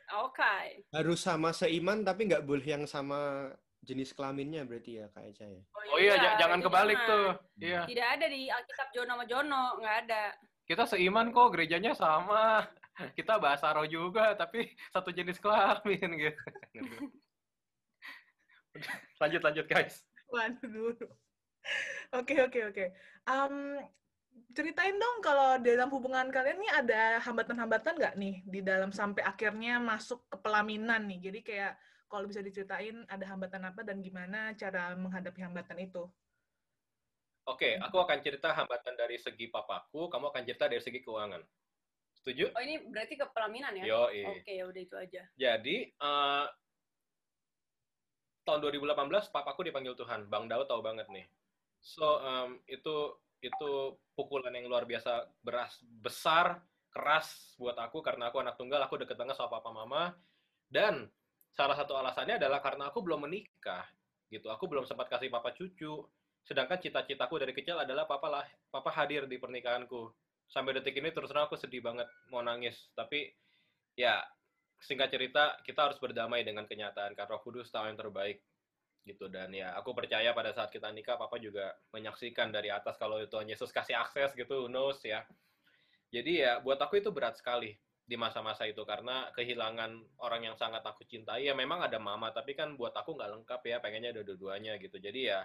Oke. 0.09 0.89
Harus 0.91 1.21
sama 1.21 1.53
seiman 1.53 2.01
tapi 2.01 2.29
nggak 2.29 2.45
boleh 2.49 2.65
yang 2.65 2.85
sama 2.89 3.53
jenis 3.79 4.13
kelaminnya 4.13 4.65
berarti 4.65 5.01
ya 5.01 5.07
Kak 5.13 5.25
Eca 5.33 5.47
ya. 5.47 5.63
Oh 5.73 5.99
iya, 6.01 6.13
enggak, 6.17 6.33
j- 6.35 6.39
jangan 6.41 6.61
kebalik 6.61 6.99
jangan. 6.99 7.11
tuh. 7.11 7.29
Iya. 7.61 7.81
Tidak 7.87 8.09
ada 8.19 8.27
di 8.29 8.43
Alkitab 8.51 8.89
Jono 8.93 9.13
sama 9.15 9.25
Jono, 9.29 9.65
nggak 9.81 9.97
ada. 10.09 10.23
Kita 10.69 10.85
seiman 10.85 11.29
kok, 11.33 11.49
gerejanya 11.57 11.93
sama. 11.97 12.67
Kita 13.19 13.39
bahasa 13.39 13.71
roh 13.73 13.87
juga, 13.87 14.35
tapi 14.35 14.67
satu 14.91 15.15
jenis 15.15 15.39
kelamin 15.39 16.09
gitu. 16.19 16.43
lanjut, 19.23 19.41
lanjut 19.43 19.67
guys. 19.71 20.03
Waduh 20.29 20.69
dulu. 20.69 21.07
Oke 22.13 22.37
oke 22.43 22.61
oke. 22.69 22.85
Ceritain 24.53 24.97
dong 24.97 25.19
kalau 25.23 25.59
dalam 25.61 25.89
hubungan 25.91 26.29
kalian 26.29 26.59
nih 26.61 26.73
ada 26.73 27.03
hambatan-hambatan 27.23 27.95
nggak 27.97 28.15
nih 28.19 28.37
di 28.45 28.61
dalam 28.61 28.91
sampai 28.91 29.23
akhirnya 29.23 29.79
masuk 29.79 30.25
ke 30.29 30.37
pelaminan 30.41 31.07
nih. 31.07 31.31
Jadi 31.31 31.41
kayak 31.45 31.73
kalau 32.09 32.25
bisa 32.25 32.41
diceritain 32.41 33.05
ada 33.07 33.25
hambatan 33.29 33.69
apa 33.69 33.85
dan 33.85 34.01
gimana 34.01 34.57
cara 34.57 34.97
menghadapi 34.97 35.41
hambatan 35.45 35.79
itu. 35.85 36.09
Oke, 37.49 37.81
aku 37.81 37.97
akan 37.97 38.21
cerita 38.21 38.53
hambatan 38.53 38.93
dari 38.93 39.17
segi 39.17 39.49
papaku, 39.49 40.13
kamu 40.13 40.29
akan 40.29 40.43
cerita 40.45 40.69
dari 40.69 40.85
segi 40.85 41.01
keuangan. 41.01 41.41
Setuju? 42.21 42.53
Oh 42.53 42.61
ini 42.61 42.85
berarti 42.93 43.17
ke 43.17 43.25
pelaminan 43.33 43.73
ya? 43.73 43.85
Yo, 43.89 44.03
Oke, 44.37 44.53
ya 44.53 44.65
udah 44.69 44.83
itu 44.85 44.97
aja. 45.01 45.23
Jadi 45.33 45.89
uh, 45.97 46.45
tahun 48.45 48.61
2018 48.65 49.33
papaku 49.33 49.65
dipanggil 49.65 49.97
Tuhan. 49.97 50.29
Bang 50.29 50.45
Daud 50.49 50.69
tahu 50.69 50.85
banget 50.85 51.09
nih. 51.09 51.25
So 51.81 52.21
um, 52.21 52.61
itu 52.69 53.17
itu 53.39 53.95
pukulan 54.19 54.51
yang 54.51 54.67
luar 54.67 54.83
biasa 54.83 55.31
beras 55.43 55.79
besar 56.03 56.59
keras 56.91 57.55
buat 57.61 57.79
aku 57.79 58.03
karena 58.03 58.33
aku 58.33 58.43
anak 58.43 58.59
tunggal 58.59 58.83
aku 58.83 58.99
deket 58.99 59.15
banget 59.15 59.39
sama 59.39 59.61
papa 59.61 59.71
mama. 59.71 60.17
Dan 60.69 61.09
salah 61.55 61.77
satu 61.79 61.97
alasannya 61.97 62.37
adalah 62.37 62.61
karena 62.61 62.91
aku 62.91 63.01
belum 63.01 63.29
menikah 63.29 63.87
gitu. 64.29 64.51
Aku 64.53 64.69
belum 64.69 64.85
sempat 64.85 65.09
kasih 65.09 65.31
papa 65.31 65.55
cucu. 65.55 66.05
Sedangkan 66.45 66.81
cita-citaku 66.81 67.39
dari 67.39 67.53
kecil 67.53 67.79
adalah 67.79 68.09
papa 68.09 68.29
lah 68.29 68.45
papa 68.73 68.91
hadir 68.93 69.29
di 69.31 69.37
pernikahanku. 69.39 70.11
Sampai 70.49 70.73
detik 70.77 70.97
ini 70.97 71.13
terus 71.13 71.29
terang 71.29 71.47
aku 71.47 71.61
sedih 71.61 71.85
banget 71.85 72.09
mau 72.33 72.41
nangis. 72.41 72.89
Tapi 72.97 73.29
ya 73.95 74.25
singkat 74.81 75.13
cerita 75.13 75.59
kita 75.67 75.91
harus 75.91 75.99
berdamai 76.01 76.47
dengan 76.47 76.65
kenyataan 76.65 77.13
karena 77.19 77.37
Kudus 77.43 77.69
tahu 77.69 77.91
yang 77.91 77.99
terbaik 77.99 78.39
gitu. 79.09 79.33
Dan 79.33 79.57
ya 79.57 79.73
aku 79.81 79.97
percaya 79.97 80.37
pada 80.37 80.53
saat 80.53 80.69
kita 80.69 80.93
nikah 80.93 81.17
papa 81.17 81.41
juga 81.41 81.73
menyaksikan 81.97 82.53
dari 82.53 82.69
atas 82.69 83.01
kalau 83.01 83.17
Tuhan 83.25 83.49
Yesus 83.49 83.73
kasih 83.73 83.97
akses 83.97 84.37
gitu 84.37 84.69
knows 84.69 85.01
ya. 85.01 85.25
Jadi 86.13 86.45
ya 86.45 86.61
buat 86.61 86.77
aku 86.77 87.01
itu 87.01 87.09
berat 87.09 87.41
sekali 87.41 87.73
di 88.09 88.17
masa-masa 88.17 88.65
itu 88.65 88.81
karena 88.89 89.29
kehilangan 89.37 90.21
orang 90.25 90.53
yang 90.53 90.57
sangat 90.61 90.85
aku 90.85 91.09
cintai. 91.09 91.49
Ya 91.49 91.57
memang 91.57 91.81
ada 91.81 91.97
mama 91.97 92.29
tapi 92.29 92.53
kan 92.53 92.77
buat 92.77 92.93
aku 92.93 93.17
nggak 93.17 93.31
lengkap 93.41 93.61
ya 93.65 93.77
pengennya 93.81 94.13
ada 94.13 94.23
dua-duanya 94.25 94.77
gitu. 94.77 95.01
Jadi 95.01 95.33
ya 95.33 95.45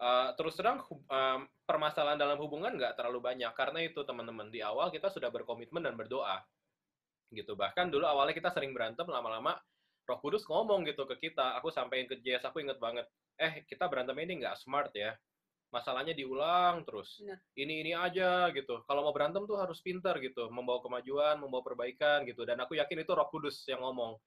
uh, 0.00 0.32
terus 0.36 0.56
terang 0.56 0.84
um, 0.88 1.40
permasalahan 1.68 2.16
dalam 2.16 2.40
hubungan 2.40 2.72
nggak 2.76 2.96
terlalu 2.96 3.20
banyak. 3.20 3.52
Karena 3.52 3.84
itu 3.84 4.00
teman-teman 4.04 4.48
di 4.48 4.64
awal 4.64 4.88
kita 4.88 5.12
sudah 5.12 5.28
berkomitmen 5.28 5.84
dan 5.84 5.96
berdoa 5.96 6.40
gitu. 7.32 7.54
Bahkan 7.54 7.88
dulu 7.88 8.04
awalnya 8.04 8.34
kita 8.36 8.50
sering 8.52 8.74
berantem 8.74 9.06
lama-lama 9.06 9.56
Roh 10.10 10.18
Kudus 10.18 10.42
ngomong 10.50 10.82
gitu 10.90 11.06
ke 11.06 11.30
kita. 11.30 11.54
Aku 11.62 11.70
sampaikan 11.70 12.10
ke 12.10 12.18
Jess, 12.18 12.42
aku 12.42 12.58
inget 12.58 12.82
banget. 12.82 13.06
Eh, 13.38 13.62
kita 13.70 13.86
berantem 13.86 14.18
ini 14.18 14.42
nggak 14.42 14.58
smart 14.58 14.90
ya. 14.90 15.14
Masalahnya 15.70 16.10
diulang 16.10 16.82
terus. 16.82 17.22
Ini 17.54 17.86
ini 17.86 17.92
aja 17.94 18.50
gitu. 18.50 18.82
Kalau 18.90 19.06
mau 19.06 19.14
berantem 19.14 19.46
tuh 19.46 19.54
harus 19.54 19.78
pinter 19.78 20.18
gitu, 20.18 20.50
membawa 20.50 20.82
kemajuan, 20.82 21.38
membawa 21.38 21.62
perbaikan 21.62 22.26
gitu. 22.26 22.42
Dan 22.42 22.58
aku 22.58 22.74
yakin 22.74 23.06
itu 23.06 23.12
Roh 23.14 23.30
Kudus 23.30 23.62
yang 23.70 23.86
ngomong. 23.86 24.18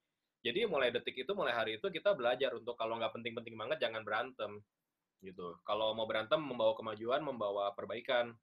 Jadi 0.44 0.64
mulai 0.68 0.92
detik 0.92 1.20
itu, 1.20 1.32
mulai 1.36 1.52
hari 1.52 1.80
itu 1.80 1.88
kita 1.92 2.16
belajar 2.16 2.56
untuk 2.56 2.80
kalau 2.80 2.96
nggak 2.96 3.12
penting-penting 3.16 3.56
banget 3.60 3.84
jangan 3.84 4.08
berantem 4.08 4.64
gitu. 5.24 5.56
Kalau 5.64 5.96
mau 5.96 6.08
berantem 6.08 6.40
membawa 6.40 6.76
kemajuan, 6.76 7.24
membawa 7.24 7.72
perbaikan. 7.76 8.36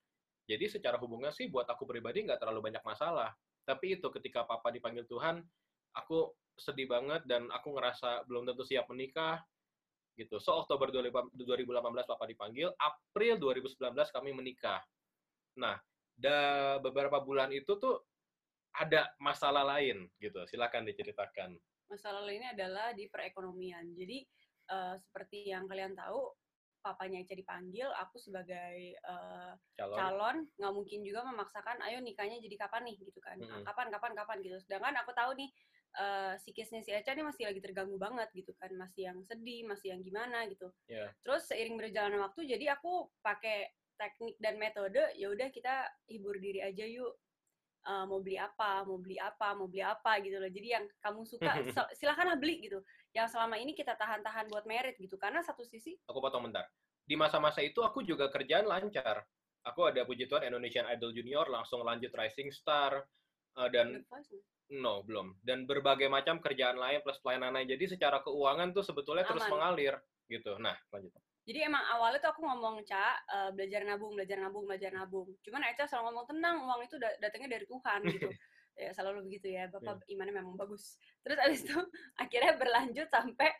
Jadi 0.49 0.66
secara 0.68 0.97
hubungan 0.97 1.32
sih 1.32 1.49
buat 1.49 1.68
aku 1.68 1.84
pribadi 1.84 2.24
nggak 2.24 2.41
terlalu 2.41 2.72
banyak 2.72 2.84
masalah. 2.84 3.32
Tapi 3.68 4.01
itu 4.01 4.09
ketika 4.16 4.49
papa 4.49 4.72
dipanggil 4.72 5.05
Tuhan, 5.07 5.45
aku 5.93 6.32
sedih 6.61 6.86
banget 6.86 7.24
dan 7.24 7.48
aku 7.48 7.72
ngerasa 7.72 8.28
belum 8.28 8.44
tentu 8.44 8.62
siap 8.68 8.86
menikah 8.92 9.40
gitu. 10.20 10.36
So 10.36 10.61
Oktober 10.61 10.92
2018 10.92 11.32
papa 12.04 12.24
dipanggil, 12.28 12.68
April 12.76 13.40
2019 13.40 13.96
kami 14.12 14.30
menikah. 14.36 14.84
Nah, 15.56 15.80
da 16.12 16.76
beberapa 16.84 17.24
bulan 17.24 17.48
itu 17.56 17.80
tuh 17.80 18.04
ada 18.76 19.08
masalah 19.18 19.64
lain 19.64 20.06
gitu. 20.20 20.44
Silakan 20.46 20.84
diceritakan. 20.84 21.56
Masalah 21.90 22.22
lainnya 22.22 22.54
adalah 22.54 22.94
di 22.94 23.08
perekonomian. 23.11 23.96
Jadi 23.96 24.22
uh, 24.70 24.94
seperti 24.94 25.50
yang 25.50 25.66
kalian 25.66 25.96
tahu, 25.98 26.30
papanya 26.80 27.20
Eca 27.20 27.34
dipanggil, 27.36 27.90
aku 27.98 28.16
sebagai 28.16 28.94
uh, 29.04 29.52
calon 29.76 30.48
nggak 30.56 30.72
mungkin 30.72 31.00
juga 31.04 31.26
memaksakan, 31.28 31.82
ayo 31.84 32.00
nikahnya 32.00 32.40
jadi 32.40 32.56
kapan 32.56 32.88
nih 32.88 32.96
gitu 33.04 33.20
kan? 33.20 33.36
-hmm. 33.36 33.66
Kapan, 33.66 33.90
kapan, 33.90 34.12
kapan 34.14 34.38
gitu. 34.40 34.56
Sedangkan 34.62 34.96
aku 35.02 35.12
tahu 35.12 35.34
nih 35.34 35.50
uh, 35.97 36.34
psikisnya 36.38 36.84
si 36.84 36.91
Eca 36.95 37.16
ini 37.16 37.26
masih 37.26 37.49
lagi 37.51 37.59
terganggu 37.59 37.97
banget 37.99 38.28
gitu 38.36 38.55
kan. 38.59 38.70
Masih 38.76 39.11
yang 39.11 39.18
sedih 39.26 39.66
masih 39.66 39.97
yang 39.97 40.01
gimana 40.05 40.47
gitu. 40.47 40.70
Yeah. 40.86 41.11
terus 41.24 41.49
seiring 41.51 41.78
berjalannya 41.78 42.20
waktu 42.20 42.47
jadi 42.47 42.78
aku 42.78 43.11
pakai 43.24 43.70
teknik 43.99 44.36
dan 44.41 44.57
metode 44.57 45.03
ya 45.18 45.28
udah 45.28 45.49
kita 45.53 45.88
hibur 46.09 46.38
diri 46.38 46.62
aja 46.62 46.86
yuk. 46.86 47.16
Uh, 47.80 48.05
mau 48.05 48.20
beli 48.20 48.36
apa 48.36 48.84
mau 48.84 49.01
beli 49.01 49.16
apa 49.16 49.57
mau 49.57 49.64
beli 49.64 49.80
apa 49.80 50.20
gitu 50.20 50.36
loh. 50.36 50.51
Jadi 50.53 50.68
yang 50.68 50.84
kamu 51.01 51.24
suka 51.24 51.49
silahkan 51.99 52.36
beli 52.36 52.68
gitu. 52.68 52.84
Yang 53.16 53.34
selama 53.34 53.57
ini 53.57 53.72
kita 53.72 53.97
tahan-tahan 53.97 54.53
buat 54.53 54.68
merit 54.68 55.01
gitu. 55.01 55.16
Karena 55.16 55.41
satu 55.41 55.64
sisi 55.64 55.97
aku 56.05 56.20
potong 56.20 56.45
bentar. 56.45 56.68
Di 57.09 57.16
masa-masa 57.16 57.64
itu 57.64 57.80
aku 57.80 58.05
juga 58.05 58.28
kerjaan 58.28 58.68
lancar. 58.68 59.24
Aku 59.64 59.84
ada 59.84 60.09
puji 60.09 60.24
Tuhan 60.24 60.49
Indonesian 60.49 60.88
Idol 60.88 61.12
Junior 61.12 61.45
langsung 61.53 61.84
lanjut 61.84 62.09
Rising 62.16 62.49
Star 62.49 62.97
uh, 63.61 63.68
dan 63.68 64.01
No, 64.70 65.02
belum. 65.02 65.42
Dan 65.42 65.66
berbagai 65.66 66.06
macam 66.06 66.38
kerjaan 66.38 66.78
lain 66.78 67.02
plus 67.02 67.18
pelayanan 67.18 67.58
lain. 67.58 67.66
Jadi 67.66 67.98
secara 67.98 68.22
keuangan 68.22 68.70
tuh 68.70 68.86
sebetulnya 68.86 69.26
Aman. 69.26 69.30
terus 69.34 69.46
mengalir 69.50 69.94
gitu. 70.30 70.54
Nah, 70.62 70.78
lanjut. 70.94 71.10
Jadi 71.42 71.66
emang 71.66 71.82
awalnya 71.90 72.22
tuh 72.22 72.30
aku 72.30 72.46
ngomong, 72.46 72.86
Ca, 72.86 73.18
uh, 73.26 73.50
belajar 73.50 73.82
nabung, 73.82 74.14
belajar 74.14 74.38
nabung, 74.38 74.64
belajar 74.70 74.94
nabung. 74.94 75.26
Cuman 75.42 75.66
Eca 75.66 75.90
selalu 75.90 76.14
ngomong, 76.14 76.26
tenang, 76.30 76.56
uang 76.62 76.80
itu 76.86 76.96
datangnya 77.18 77.58
dari 77.58 77.66
Tuhan 77.66 78.00
gitu. 78.06 78.30
ya 78.86 78.94
selalu 78.94 79.26
begitu 79.26 79.50
ya, 79.50 79.66
Bapak 79.66 80.06
yeah. 80.06 80.14
imannya 80.14 80.34
memang 80.38 80.54
bagus. 80.54 81.02
Terus 81.26 81.38
abis 81.42 81.66
itu 81.66 81.74
akhirnya 82.22 82.54
berlanjut 82.54 83.10
sampai 83.10 83.50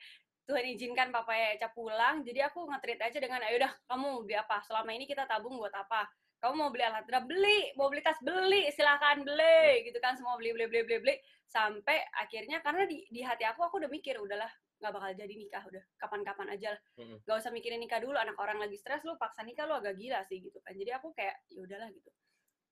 Tuhan 0.46 0.64
izinkan 0.70 1.11
papa 1.11 1.34
Eca 1.34 1.74
pulang. 1.74 2.22
Jadi 2.22 2.38
aku 2.46 2.70
nge 2.70 2.94
aja 3.02 3.18
dengan, 3.18 3.42
ayo 3.42 3.58
udah 3.58 3.72
kamu 3.90 4.08
beli 4.22 4.36
apa? 4.38 4.62
Selama 4.62 4.90
ini 4.94 5.11
kita 5.11 5.26
tabung 5.26 5.58
buat 5.58 5.74
apa? 5.74 6.06
Kamu 6.41 6.55
mau 6.57 6.70
beli 6.72 6.84
alat 6.88 7.05
berat 7.05 7.24
beli. 7.28 7.70
Mau 7.76 7.93
beli 7.93 8.01
tas? 8.01 8.16
Beli. 8.24 8.72
Silahkan 8.72 9.20
beli. 9.20 9.84
Gitu 9.84 10.01
kan 10.01 10.16
semua 10.16 10.41
beli 10.41 10.57
beli 10.57 10.66
beli 10.72 10.82
beli 10.88 10.99
beli. 11.05 11.14
Sampai 11.45 12.01
akhirnya 12.16 12.64
karena 12.64 12.88
di, 12.88 13.05
di 13.12 13.20
hati 13.20 13.45
aku 13.45 13.61
aku 13.61 13.76
udah 13.84 13.91
mikir 13.93 14.16
udahlah 14.16 14.49
nggak 14.80 14.93
bakal 14.97 15.11
jadi 15.12 15.34
nikah 15.36 15.61
udah 15.68 15.82
kapan-kapan 16.01 16.49
aja 16.57 16.68
lah. 16.72 16.80
Nggak 16.97 17.36
usah 17.36 17.53
mikirin 17.53 17.80
nikah 17.84 18.01
dulu 18.01 18.16
anak 18.16 18.41
orang 18.41 18.57
lagi 18.57 18.80
stres 18.80 19.05
lu 19.05 19.20
paksa 19.20 19.45
nikah 19.45 19.68
lu 19.68 19.76
agak 19.76 20.01
gila 20.01 20.24
sih 20.24 20.41
gitu 20.41 20.57
kan. 20.64 20.72
Jadi 20.72 20.91
aku 20.97 21.12
kayak 21.12 21.36
ya 21.53 21.61
udahlah 21.61 21.93
gitu. 21.93 22.09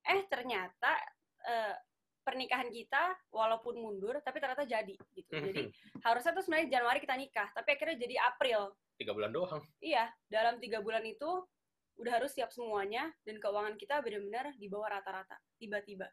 Eh 0.09 0.25
ternyata 0.33 0.97
eh, 1.45 1.77
pernikahan 2.25 2.73
kita 2.73 3.29
walaupun 3.29 3.77
mundur 3.77 4.17
tapi 4.25 4.41
ternyata 4.41 4.65
jadi 4.65 4.97
gitu. 4.97 5.33
Jadi 5.33 5.69
harusnya 6.01 6.33
tuh 6.33 6.45
sebenarnya 6.49 6.81
Januari 6.81 7.05
kita 7.05 7.17
nikah 7.21 7.49
tapi 7.53 7.77
akhirnya 7.77 8.01
jadi 8.01 8.17
April. 8.25 8.73
Tiga 8.97 9.13
bulan 9.13 9.29
doang. 9.29 9.61
Iya 9.85 10.09
dalam 10.33 10.57
tiga 10.57 10.81
bulan 10.81 11.05
itu 11.05 11.45
udah 11.99 12.13
harus 12.23 12.31
siap 12.31 12.55
semuanya 12.55 13.11
dan 13.27 13.43
keuangan 13.43 13.75
kita 13.75 13.99
benar-benar 14.01 14.55
di 14.55 14.67
bawah 14.71 14.89
rata-rata 14.89 15.35
tiba-tiba. 15.59 16.07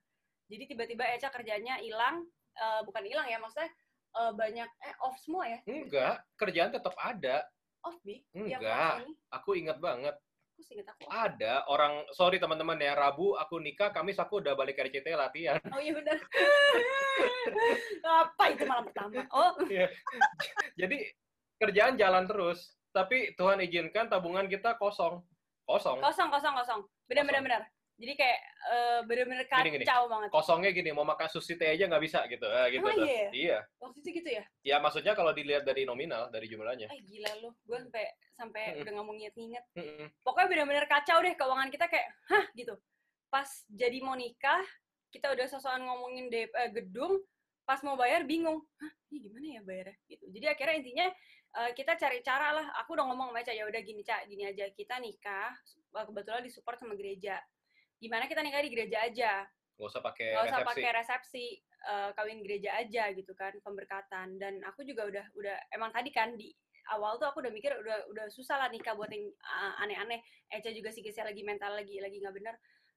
Jadi 0.49 0.73
tiba-tiba 0.73 1.05
Eca 1.13 1.29
kerjanya 1.29 1.77
hilang 1.81 2.25
uh, 2.57 2.81
bukan 2.85 3.05
hilang 3.05 3.29
ya 3.29 3.37
maksudnya 3.37 3.69
uh, 4.17 4.33
banyak 4.33 4.65
eh 4.65 4.95
off 5.05 5.17
semua 5.21 5.45
ya? 5.45 5.59
Enggak 5.69 6.25
kerjaan 6.37 6.73
tetap 6.73 6.93
ada. 6.97 7.45
Off 7.85 7.97
bi? 8.01 8.25
Enggak 8.33 9.05
aku 9.29 9.57
ingat 9.57 9.77
banget. 9.77 10.17
Aku 10.55 10.71
ingat 10.71 10.87
aku 10.89 11.05
ada 11.11 11.53
orang 11.69 12.01
sorry 12.15 12.41
teman-teman 12.41 12.81
ya 12.81 12.97
Rabu 12.97 13.37
aku 13.37 13.61
nikah 13.61 13.93
Kamis 13.93 14.17
aku 14.17 14.41
udah 14.41 14.57
balik 14.57 14.81
RCT 14.81 15.05
latihan. 15.13 15.61
Oh 15.69 15.81
iya 15.81 15.93
benar. 15.93 16.17
Apa 18.25 18.43
itu 18.53 18.63
malam 18.65 18.85
pertama? 18.89 19.21
Oh. 19.29 19.53
Iya. 19.69 19.91
jadi 20.79 20.97
kerjaan 21.61 21.95
jalan 21.99 22.25
terus 22.25 22.73
tapi 22.95 23.35
Tuhan 23.35 23.59
izinkan 23.59 24.07
tabungan 24.07 24.47
kita 24.47 24.79
kosong 24.79 25.19
kosong. 25.65 25.97
Kosong 25.99 26.29
kosong 26.29 26.53
kosong. 26.53 26.81
Benar 27.09 27.25
benar 27.25 27.41
benar 27.41 27.61
jadi 27.95 28.13
kayak 28.19 28.39
uh, 28.67 28.99
bener-bener 29.07 29.47
kacau 29.47 29.71
gini, 29.71 29.87
gini. 29.87 29.87
banget. 29.87 30.29
Kosongnya 30.35 30.71
gini 30.75 30.89
mau 30.91 31.07
makan 31.07 31.31
sushi 31.31 31.55
teh 31.55 31.71
aja 31.71 31.87
nggak 31.87 32.03
bisa 32.03 32.27
gitu. 32.27 32.43
Uh, 32.43 32.67
gitu 32.67 32.83
oh, 32.83 32.95
iya 33.07 33.31
iya. 33.31 33.57
Waktu 33.79 34.03
itu 34.03 34.09
gitu 34.19 34.29
ya? 34.35 34.43
Ya 34.67 34.75
maksudnya 34.83 35.15
kalau 35.15 35.31
dilihat 35.31 35.63
dari 35.63 35.87
nominal 35.87 36.27
dari 36.27 36.51
jumlahnya. 36.51 36.91
Eh 36.91 37.01
gila 37.07 37.31
lu. 37.39 37.49
Gue 37.63 37.79
sampai 37.79 38.05
sampai 38.35 38.61
mm 38.67 38.71
-hmm. 38.71 38.81
udah 38.83 38.93
ngomong 38.99 39.15
nginget-nginget. 39.15 39.65
Mm 39.79 39.83
-hmm. 39.87 40.07
pokoknya 40.27 40.47
bener-bener 40.51 40.85
kacau 40.91 41.17
deh 41.23 41.33
keuangan 41.39 41.69
kita 41.71 41.85
kayak 41.87 42.07
hah? 42.27 42.45
gitu. 42.51 42.75
Pas 43.31 43.47
jadi 43.71 43.97
mau 44.03 44.15
nikah 44.19 44.63
kita 45.15 45.31
udah 45.31 45.47
sosokan 45.47 45.87
ngomongin 45.87 46.27
DP, 46.27 46.51
eh, 46.51 46.69
gedung 46.75 47.23
pas 47.63 47.79
mau 47.87 47.95
bayar 47.95 48.27
bingung. 48.27 48.59
Hah? 48.75 48.91
Ini 49.07 49.17
gimana 49.23 49.45
ya 49.47 49.61
bayarnya? 49.63 49.95
Gitu. 50.11 50.25
Jadi 50.35 50.45
akhirnya 50.51 50.75
intinya 50.83 51.07
uh, 51.55 51.71
kita 51.71 51.95
cari 51.95 52.19
cara 52.21 52.51
lah. 52.51 52.67
Aku 52.83 52.93
udah 52.93 53.07
ngomong 53.07 53.31
sama 53.31 53.41
Ca 53.41 53.53
ya 53.55 53.65
udah 53.65 53.81
gini 53.81 54.03
Ca 54.03 54.21
gini 54.27 54.43
aja. 54.43 54.67
Kita 54.75 54.99
nikah 54.99 55.55
kebetulan 55.95 56.43
disupport 56.43 56.75
sama 56.75 56.93
gereja. 56.99 57.39
Gimana 57.97 58.27
kita 58.27 58.43
nikah 58.43 58.61
di 58.61 58.71
gereja 58.71 58.97
aja? 59.07 59.47
Nggak 59.79 59.89
usah 59.91 60.01
pakai 60.03 60.27
nggak 60.35 60.45
usah 60.51 60.61
pakai 60.67 60.89
resepsi 60.91 61.45
uh, 61.87 62.09
kawin 62.15 62.43
gereja 62.43 62.75
aja 62.75 63.11
gitu 63.15 63.31
kan 63.33 63.55
pemberkatan. 63.63 64.35
Dan 64.35 64.59
aku 64.67 64.83
juga 64.83 65.07
udah 65.07 65.25
udah 65.39 65.55
emang 65.71 65.95
tadi 65.95 66.11
kan 66.11 66.35
di 66.35 66.51
awal 66.93 67.17
tuh 67.17 67.25
aku 67.25 67.41
udah 67.41 67.49
mikir 67.49 67.73
udah 67.73 68.05
udah 68.13 68.25
susah 68.29 68.61
lah 68.61 68.69
nikah 68.69 68.93
buat 68.93 69.09
yang 69.09 69.25
uh, 69.41 69.81
aneh-aneh. 69.81 70.19
Eca 70.51 70.69
juga 70.75 70.91
sih 70.91 71.01
lagi 71.01 71.41
mental 71.41 71.73
lagi 71.73 71.97
lagi 72.03 72.19
nggak 72.19 72.35
bener. 72.35 72.55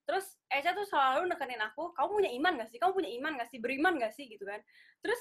Terus 0.09 0.41
Eca 0.49 0.73
tuh 0.73 0.89
selalu 0.89 1.29
nekenin 1.29 1.61
aku 1.61 1.93
kamu 1.93 2.09
punya 2.09 2.31
iman 2.41 2.53
gak 2.65 2.73
sih? 2.73 2.81
Kamu 2.81 2.97
punya 2.97 3.13
iman 3.21 3.37
gak 3.37 3.53
sih? 3.53 3.61
Beriman 3.61 4.01
gak 4.01 4.17
sih? 4.17 4.25
Gitu 4.25 4.41
kan. 4.41 4.57
Terus 5.05 5.21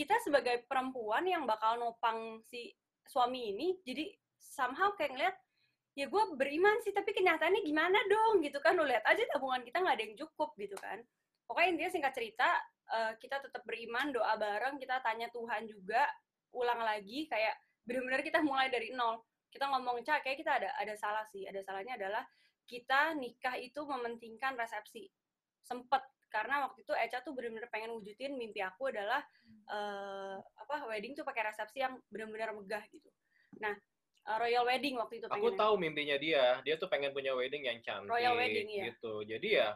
kita 0.00 0.16
sebagai 0.24 0.64
perempuan 0.64 1.28
yang 1.28 1.44
bakal 1.44 1.76
nopang 1.76 2.40
si 2.48 2.72
suami 3.04 3.52
ini 3.52 3.76
jadi 3.84 4.08
somehow 4.40 4.96
kayak 4.96 5.12
ngeliat 5.12 5.36
ya 5.92 6.08
gue 6.08 6.22
beriman 6.40 6.80
sih 6.80 6.96
tapi 6.96 7.12
kenyataannya 7.12 7.60
gimana 7.60 8.00
dong? 8.08 8.40
Gitu 8.40 8.56
kan 8.64 8.80
lo 8.80 8.88
lihat 8.88 9.04
aja 9.04 9.20
tabungan 9.28 9.60
kita 9.60 9.84
nggak 9.84 9.94
ada 10.00 10.04
yang 10.08 10.16
cukup 10.16 10.56
gitu 10.56 10.72
kan. 10.80 11.04
Pokoknya 11.44 11.68
intinya 11.76 11.90
singkat 11.92 12.12
cerita 12.16 12.48
uh, 12.96 13.12
kita 13.20 13.44
tetap 13.44 13.60
beriman 13.68 14.08
doa 14.08 14.40
bareng 14.40 14.80
kita 14.80 15.04
tanya 15.04 15.28
Tuhan 15.28 15.68
juga 15.68 16.08
ulang 16.56 16.80
lagi 16.80 17.28
kayak 17.28 17.60
benar-benar 17.84 18.24
kita 18.24 18.40
mulai 18.40 18.72
dari 18.72 18.96
nol. 18.96 19.20
Kita 19.52 19.68
ngomong 19.68 20.00
cak 20.00 20.24
kayak 20.24 20.38
kita 20.40 20.52
ada 20.64 20.72
ada 20.80 20.94
salah 20.96 21.28
sih. 21.28 21.44
Ada 21.44 21.60
salahnya 21.60 22.00
adalah 22.00 22.24
kita 22.64 23.12
nikah 23.20 23.60
itu 23.60 23.84
mementingkan 23.84 24.56
resepsi. 24.56 25.10
Sempet 25.60 26.00
karena 26.30 26.64
waktu 26.64 26.86
itu 26.86 26.94
Eca 26.94 27.20
tuh 27.20 27.34
benar-benar 27.34 27.68
pengen 27.68 27.90
wujudin 27.98 28.38
mimpi 28.38 28.62
aku 28.62 28.88
adalah 28.88 29.20
uh, 29.66 30.38
apa 30.38 30.86
wedding 30.86 31.18
tuh 31.18 31.26
pakai 31.26 31.50
resepsi 31.50 31.82
yang 31.82 31.98
benar-benar 32.08 32.54
megah 32.54 32.80
gitu. 32.88 33.10
Nah 33.58 33.74
uh, 34.30 34.38
royal 34.38 34.64
wedding 34.64 34.96
waktu 34.96 35.20
itu 35.20 35.26
aku 35.26 35.58
tahu 35.58 35.74
mimpinya 35.76 36.16
dia. 36.16 36.62
Dia 36.62 36.78
tuh 36.78 36.86
pengen 36.86 37.10
punya 37.10 37.34
wedding 37.34 37.66
yang 37.66 37.82
cantik 37.82 38.08
royal 38.08 38.38
wedding 38.38 38.70
ya 38.70 38.94
gitu. 38.94 39.26
Jadi 39.26 39.48
ya 39.58 39.74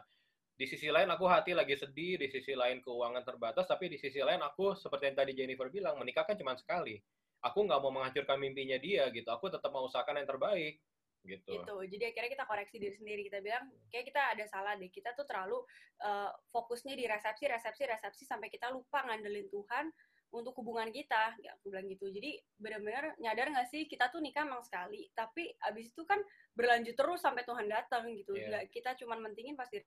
di 0.55 0.65
sisi 0.65 0.87
lain 0.87 1.11
aku 1.11 1.27
hati 1.27 1.51
lagi 1.51 1.75
sedih 1.75 2.15
di 2.15 2.31
sisi 2.31 2.55
lain 2.55 2.79
keuangan 2.79 3.27
terbatas 3.27 3.67
tapi 3.67 3.91
di 3.91 3.99
sisi 3.99 4.23
lain 4.23 4.39
aku 4.39 4.71
seperti 4.79 5.11
yang 5.11 5.17
tadi 5.19 5.31
Jennifer 5.35 5.67
bilang 5.67 5.99
menikah 5.99 6.23
kan 6.23 6.39
cuma 6.39 6.55
sekali. 6.55 6.97
Aku 7.43 7.61
nggak 7.67 7.77
mau 7.77 7.91
menghancurkan 7.93 8.39
mimpinya 8.41 8.79
dia 8.79 9.05
gitu. 9.11 9.27
Aku 9.29 9.51
tetap 9.51 9.69
mau 9.69 9.85
usahakan 9.85 10.23
yang 10.23 10.29
terbaik 10.31 10.81
gitu. 11.25 11.51
Gitu. 11.57 11.75
Jadi 11.97 12.03
akhirnya 12.13 12.31
kita 12.37 12.45
koreksi 12.45 12.75
diri 12.77 12.95
sendiri. 12.95 13.21
Kita 13.27 13.41
bilang 13.41 13.65
kayak 13.89 14.05
kita 14.07 14.21
ada 14.37 14.45
salah 14.45 14.73
deh. 14.77 14.89
Kita 14.93 15.11
tuh 15.17 15.25
terlalu 15.25 15.59
uh, 16.05 16.31
fokusnya 16.53 16.93
di 16.93 17.05
resepsi, 17.09 17.49
resepsi, 17.49 17.83
resepsi 17.89 18.23
sampai 18.23 18.47
kita 18.53 18.69
lupa 18.69 19.03
ngandelin 19.03 19.49
Tuhan 19.49 19.89
untuk 20.31 20.53
hubungan 20.61 20.93
kita. 20.93 21.35
Ya, 21.41 21.57
aku 21.57 21.73
bilang 21.73 21.89
gitu. 21.89 22.07
Jadi 22.13 22.37
benar-benar 22.61 23.17
nyadar 23.17 23.51
nggak 23.51 23.67
sih 23.67 23.89
kita 23.89 24.13
tuh 24.13 24.21
nikah 24.21 24.45
emang 24.45 24.61
sekali, 24.61 25.09
tapi 25.17 25.49
abis 25.65 25.91
itu 25.91 26.03
kan 26.05 26.21
berlanjut 26.53 26.95
terus 26.95 27.19
sampai 27.19 27.43
Tuhan 27.43 27.65
datang 27.67 28.07
gitu. 28.13 28.37
Yeah. 28.37 28.47
Nggak 28.53 28.63
kita 28.71 28.95
cuman 29.03 29.25
mentingin 29.25 29.57
pasti 29.57 29.81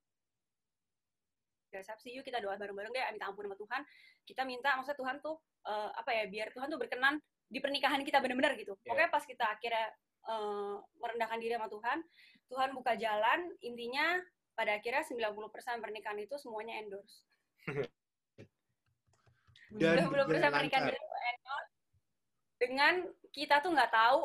resepsi 1.72 2.16
yuk 2.16 2.24
kita 2.24 2.40
doa 2.40 2.56
bareng-bareng 2.56 2.92
deh 2.92 3.04
minta 3.12 3.28
ampun 3.28 3.44
sama 3.44 3.56
Tuhan 3.60 3.82
kita 4.24 4.42
minta 4.48 4.72
maksudnya 4.76 4.98
Tuhan 4.98 5.16
tuh 5.20 5.36
uh, 5.68 5.90
apa 5.92 6.10
ya 6.16 6.24
biar 6.28 6.48
Tuhan 6.56 6.68
tuh 6.72 6.80
berkenan 6.80 7.20
di 7.48 7.58
pernikahan 7.60 8.00
kita 8.04 8.20
benar-benar 8.24 8.56
gitu 8.56 8.76
yeah. 8.80 8.88
pokoknya 8.88 9.10
pas 9.12 9.24
kita 9.24 9.44
akhirnya 9.44 9.86
uh, 10.28 10.76
merendahkan 11.00 11.40
diri 11.40 11.56
sama 11.56 11.72
Tuhan, 11.72 11.98
Tuhan 12.52 12.70
buka 12.76 12.94
jalan, 12.94 13.50
intinya 13.64 14.20
pada 14.52 14.76
akhirnya 14.76 15.02
90% 15.02 15.82
pernikahan 15.82 16.18
itu 16.20 16.36
semuanya 16.36 16.78
endorse. 16.78 17.24
Dan 19.68 20.08
90% 20.08 20.12
pernikahan 20.52 20.88
itu 20.88 20.96
endorse 21.00 21.72
dengan 22.58 23.06
kita 23.30 23.62
tuh 23.62 23.70
nggak 23.70 23.92
tahu 23.94 24.20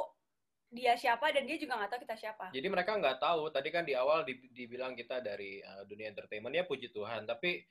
dia 0.74 0.98
siapa 0.98 1.30
dan 1.30 1.46
dia 1.46 1.62
juga 1.62 1.78
nggak 1.78 1.92
tahu 1.94 2.02
kita 2.02 2.18
siapa. 2.18 2.50
Jadi 2.50 2.66
mereka 2.66 2.98
nggak 2.98 3.22
tahu. 3.22 3.54
Tadi 3.54 3.70
kan 3.70 3.86
di 3.86 3.94
awal 3.94 4.26
dibilang 4.26 4.98
kita 4.98 5.22
dari 5.22 5.62
uh, 5.62 5.86
dunia 5.86 6.10
entertainment 6.10 6.50
ya 6.50 6.66
puji 6.66 6.90
Tuhan. 6.90 7.30
Tapi 7.30 7.62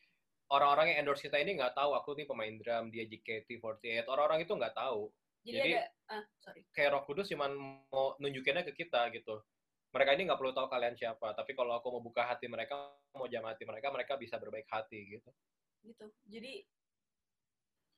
orang-orang 0.54 0.94
yang 0.94 0.98
endorse 1.02 1.26
kita 1.26 1.42
ini 1.42 1.58
nggak 1.58 1.74
tahu 1.74 1.98
aku 1.98 2.14
nih 2.14 2.30
pemain 2.30 2.54
drum, 2.62 2.94
dia 2.94 3.02
JKT48. 3.10 4.06
Orang-orang 4.06 4.46
itu 4.46 4.54
nggak 4.54 4.78
tahu. 4.78 5.10
Jadi, 5.42 5.58
Jadi 5.58 5.70
ada, 5.74 5.82
ah, 6.14 6.24
sorry. 6.38 6.62
kayak 6.70 6.90
Roh 6.94 7.02
Kudus 7.02 7.26
cuma 7.26 7.50
mau 7.90 8.14
nunjukinnya 8.22 8.62
ke 8.62 8.72
kita 8.78 9.10
gitu. 9.10 9.42
Mereka 9.92 10.14
ini 10.16 10.30
nggak 10.30 10.40
perlu 10.40 10.54
tahu 10.56 10.70
kalian 10.70 10.96
siapa, 10.96 11.34
tapi 11.36 11.52
kalau 11.52 11.76
aku 11.76 11.92
mau 11.92 12.02
buka 12.02 12.24
hati 12.24 12.48
mereka, 12.48 12.94
mau 13.12 13.28
jam 13.28 13.44
hati 13.44 13.66
mereka, 13.68 13.92
mereka 13.92 14.16
bisa 14.16 14.40
berbaik 14.40 14.64
hati 14.70 15.18
gitu. 15.18 15.30
Gitu. 15.84 16.06
Jadi 16.30 16.64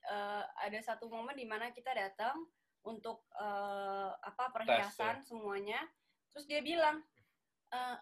uh, 0.09 0.43
ada 0.59 0.79
satu 0.83 1.07
momen 1.07 1.37
di 1.37 1.47
mana 1.47 1.71
kita 1.71 1.95
datang 1.95 2.49
untuk 2.85 3.29
uh, 3.39 4.11
apa 4.21 4.51
perhiasan 4.51 5.21
Tes, 5.21 5.25
ya. 5.25 5.29
semuanya, 5.29 5.81
terus 6.33 6.45
dia 6.49 6.61
bilang, 6.65 7.01
uh, 7.73 7.97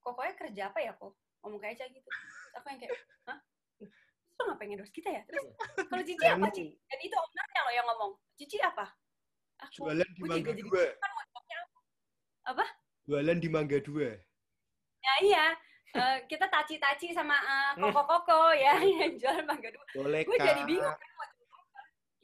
kokoknya 0.00 0.34
kerja 0.38 0.62
apa 0.70 0.78
ya 0.80 0.92
kok? 0.96 1.12
Ngomong 1.42 1.60
kayak 1.60 1.76
aja 1.82 1.86
gitu. 1.90 2.08
Terus 2.08 2.54
aku 2.56 2.66
yang 2.72 2.80
kayak, 2.80 2.96
hah? 3.28 3.38
Lo 4.34 4.42
ngapain 4.50 4.70
endorse 4.74 4.94
kita 4.94 5.10
ya? 5.10 5.22
Terus 5.26 5.44
kalau 5.86 6.02
Cici 6.02 6.26
apa 6.26 6.46
Cici? 6.50 6.74
Dan 6.74 6.98
itu 7.02 7.14
ownernya 7.14 7.60
loh 7.62 7.72
yang 7.74 7.86
ngomong 7.86 8.12
Cici 8.34 8.58
apa? 8.58 8.86
Aku, 9.62 9.86
Jualan 9.86 10.10
di 10.18 10.22
Mangga 10.26 10.52
Dua. 10.52 10.84
Apa? 12.44 12.64
Jualan 13.06 13.38
di 13.38 13.48
Mangga 13.48 13.78
Dua. 13.78 14.10
Ya 15.04 15.14
iya. 15.22 15.46
Uh, 15.94 16.18
kita 16.26 16.50
taci-taci 16.50 17.14
sama 17.14 17.38
uh, 17.38 17.78
koko-koko 17.78 18.50
ya 18.50 18.74
yang 18.98 19.14
jual 19.14 19.38
Mangga 19.46 19.70
Dua. 19.70 19.86
Boleh 19.94 20.26
Gue 20.26 20.38
jadi 20.42 20.62
bingung 20.66 20.90
kan 20.90 21.14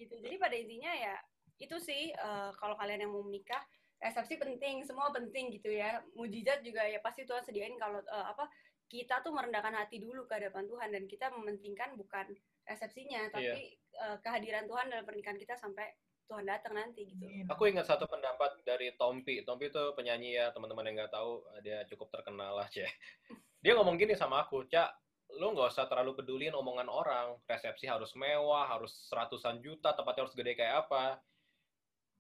gitu. 0.01 0.17
Jadi 0.17 0.37
pada 0.41 0.57
intinya 0.57 0.93
ya 0.97 1.15
itu 1.61 1.77
sih 1.77 2.11
uh, 2.17 2.57
kalau 2.57 2.75
kalian 2.81 3.05
yang 3.05 3.13
mau 3.13 3.21
menikah 3.21 3.61
resepsi 4.01 4.41
penting, 4.41 4.81
semua 4.89 5.13
penting 5.13 5.53
gitu 5.53 5.69
ya. 5.69 6.01
Mujizat 6.17 6.65
juga 6.65 6.83
ya 6.89 6.99
pasti 7.05 7.29
Tuhan 7.29 7.45
sediain 7.45 7.77
kalau 7.77 8.01
uh, 8.01 8.27
apa 8.33 8.49
kita 8.91 9.23
tuh 9.23 9.31
merendahkan 9.31 9.71
hati 9.71 10.03
dulu 10.03 10.27
ke 10.27 10.35
hadapan 10.43 10.67
Tuhan 10.67 10.89
dan 10.91 11.05
kita 11.07 11.31
mementingkan 11.31 11.95
bukan 11.95 12.27
resepsinya, 12.67 13.31
tapi 13.31 13.79
yeah. 13.79 14.03
uh, 14.03 14.17
kehadiran 14.19 14.67
Tuhan 14.67 14.91
dalam 14.91 15.07
pernikahan 15.07 15.39
kita 15.39 15.55
sampai 15.55 15.95
Tuhan 16.27 16.47
datang 16.47 16.75
nanti 16.79 17.07
gitu. 17.11 17.27
Aku 17.51 17.71
ingat 17.71 17.87
satu 17.87 18.07
pendapat 18.07 18.63
dari 18.67 18.95
Tompi. 18.99 19.43
Tompi 19.47 19.71
itu 19.71 19.83
penyanyi 19.95 20.39
ya, 20.39 20.51
teman-teman 20.51 20.87
yang 20.87 21.07
nggak 21.07 21.15
tahu, 21.15 21.43
dia 21.63 21.87
cukup 21.87 22.11
terkenal 22.15 22.59
lah, 22.59 22.67
Cek. 22.71 22.87
Dia 23.63 23.77
ngomong 23.77 24.01
gini 24.01 24.17
sama 24.17 24.41
aku, 24.41 24.65
Cak, 24.73 24.89
lo 25.37 25.53
nggak 25.53 25.69
usah 25.69 25.85
terlalu 25.85 26.17
pedulin 26.17 26.57
omongan 26.57 26.89
orang. 26.89 27.37
Resepsi 27.45 27.85
harus 27.91 28.15
mewah, 28.17 28.71
harus 28.73 29.05
seratusan 29.11 29.61
juta, 29.61 29.93
tempatnya 29.93 30.25
harus 30.25 30.39
gede 30.39 30.57
kayak 30.57 30.87
apa. 30.89 31.21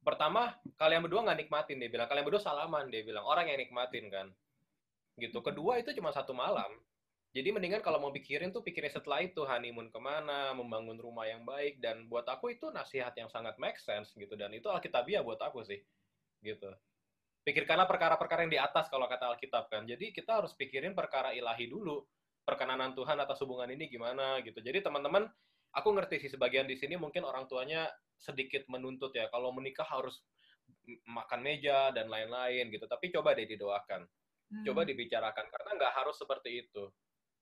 Pertama, 0.05 0.53
kalian 0.77 1.01
berdua 1.07 1.25
nggak 1.25 1.47
nikmatin, 1.47 1.81
dia 1.81 1.89
bilang. 1.89 2.11
Kalian 2.13 2.27
berdua 2.29 2.45
salaman, 2.45 2.93
dia 2.93 3.01
bilang. 3.07 3.25
Orang 3.25 3.49
yang 3.49 3.57
nikmatin, 3.57 4.13
kan. 4.13 4.29
Gitu. 5.21 5.37
Kedua, 5.45 5.77
itu 5.77 5.93
cuma 5.93 6.11
satu 6.11 6.33
malam 6.33 6.73
jadi 7.31 7.55
mendingan 7.55 7.79
kalau 7.79 8.03
mau 8.03 8.11
pikirin 8.11 8.51
tuh 8.51 8.59
pikirin 8.59 8.91
setelah 8.91 9.23
itu 9.23 9.47
honeymoon 9.47 9.95
ke 9.95 10.01
mana, 10.03 10.51
membangun 10.51 10.99
rumah 10.99 11.31
yang 11.31 11.47
baik 11.47 11.79
dan 11.79 12.11
buat 12.11 12.27
aku 12.27 12.59
itu 12.59 12.75
nasihat 12.75 13.15
yang 13.15 13.31
sangat 13.31 13.55
make 13.63 13.79
sense 13.79 14.11
gitu 14.19 14.35
dan 14.35 14.51
itu 14.51 14.67
alkitabiah 14.67 15.23
buat 15.23 15.39
aku 15.39 15.63
sih 15.63 15.79
gitu. 16.43 16.75
Pikirkanlah 17.47 17.87
perkara-perkara 17.87 18.45
yang 18.45 18.53
di 18.53 18.61
atas 18.61 18.91
kalau 18.91 19.07
kata 19.07 19.31
Alkitab 19.33 19.71
kan. 19.71 19.87
Jadi 19.87 20.11
kita 20.11 20.43
harus 20.43 20.53
pikirin 20.59 20.93
perkara 20.93 21.31
ilahi 21.31 21.71
dulu, 21.71 22.03
perkenanan 22.43 22.99
Tuhan 22.99 23.17
atas 23.23 23.39
hubungan 23.47 23.71
ini 23.71 23.87
gimana 23.87 24.43
gitu. 24.43 24.59
Jadi 24.59 24.83
teman-teman, 24.83 25.31
aku 25.71 25.89
ngerti 25.95 26.27
sih 26.27 26.31
sebagian 26.35 26.67
di 26.67 26.75
sini 26.75 26.99
mungkin 26.99 27.23
orang 27.23 27.47
tuanya 27.47 27.87
sedikit 28.19 28.67
menuntut 28.67 29.15
ya 29.15 29.31
kalau 29.31 29.55
menikah 29.55 29.87
harus 29.87 30.21
makan 31.07 31.41
meja 31.47 31.95
dan 31.95 32.11
lain-lain 32.11 32.75
gitu. 32.75 32.91
Tapi 32.91 33.15
coba 33.15 33.39
deh 33.39 33.47
didoakan. 33.47 34.03
Coba 34.51 34.83
hmm. 34.83 34.91
dibicarakan 34.91 35.47
karena 35.47 35.71
nggak 35.79 35.93
harus 35.95 36.19
seperti 36.19 36.67
itu 36.67 36.91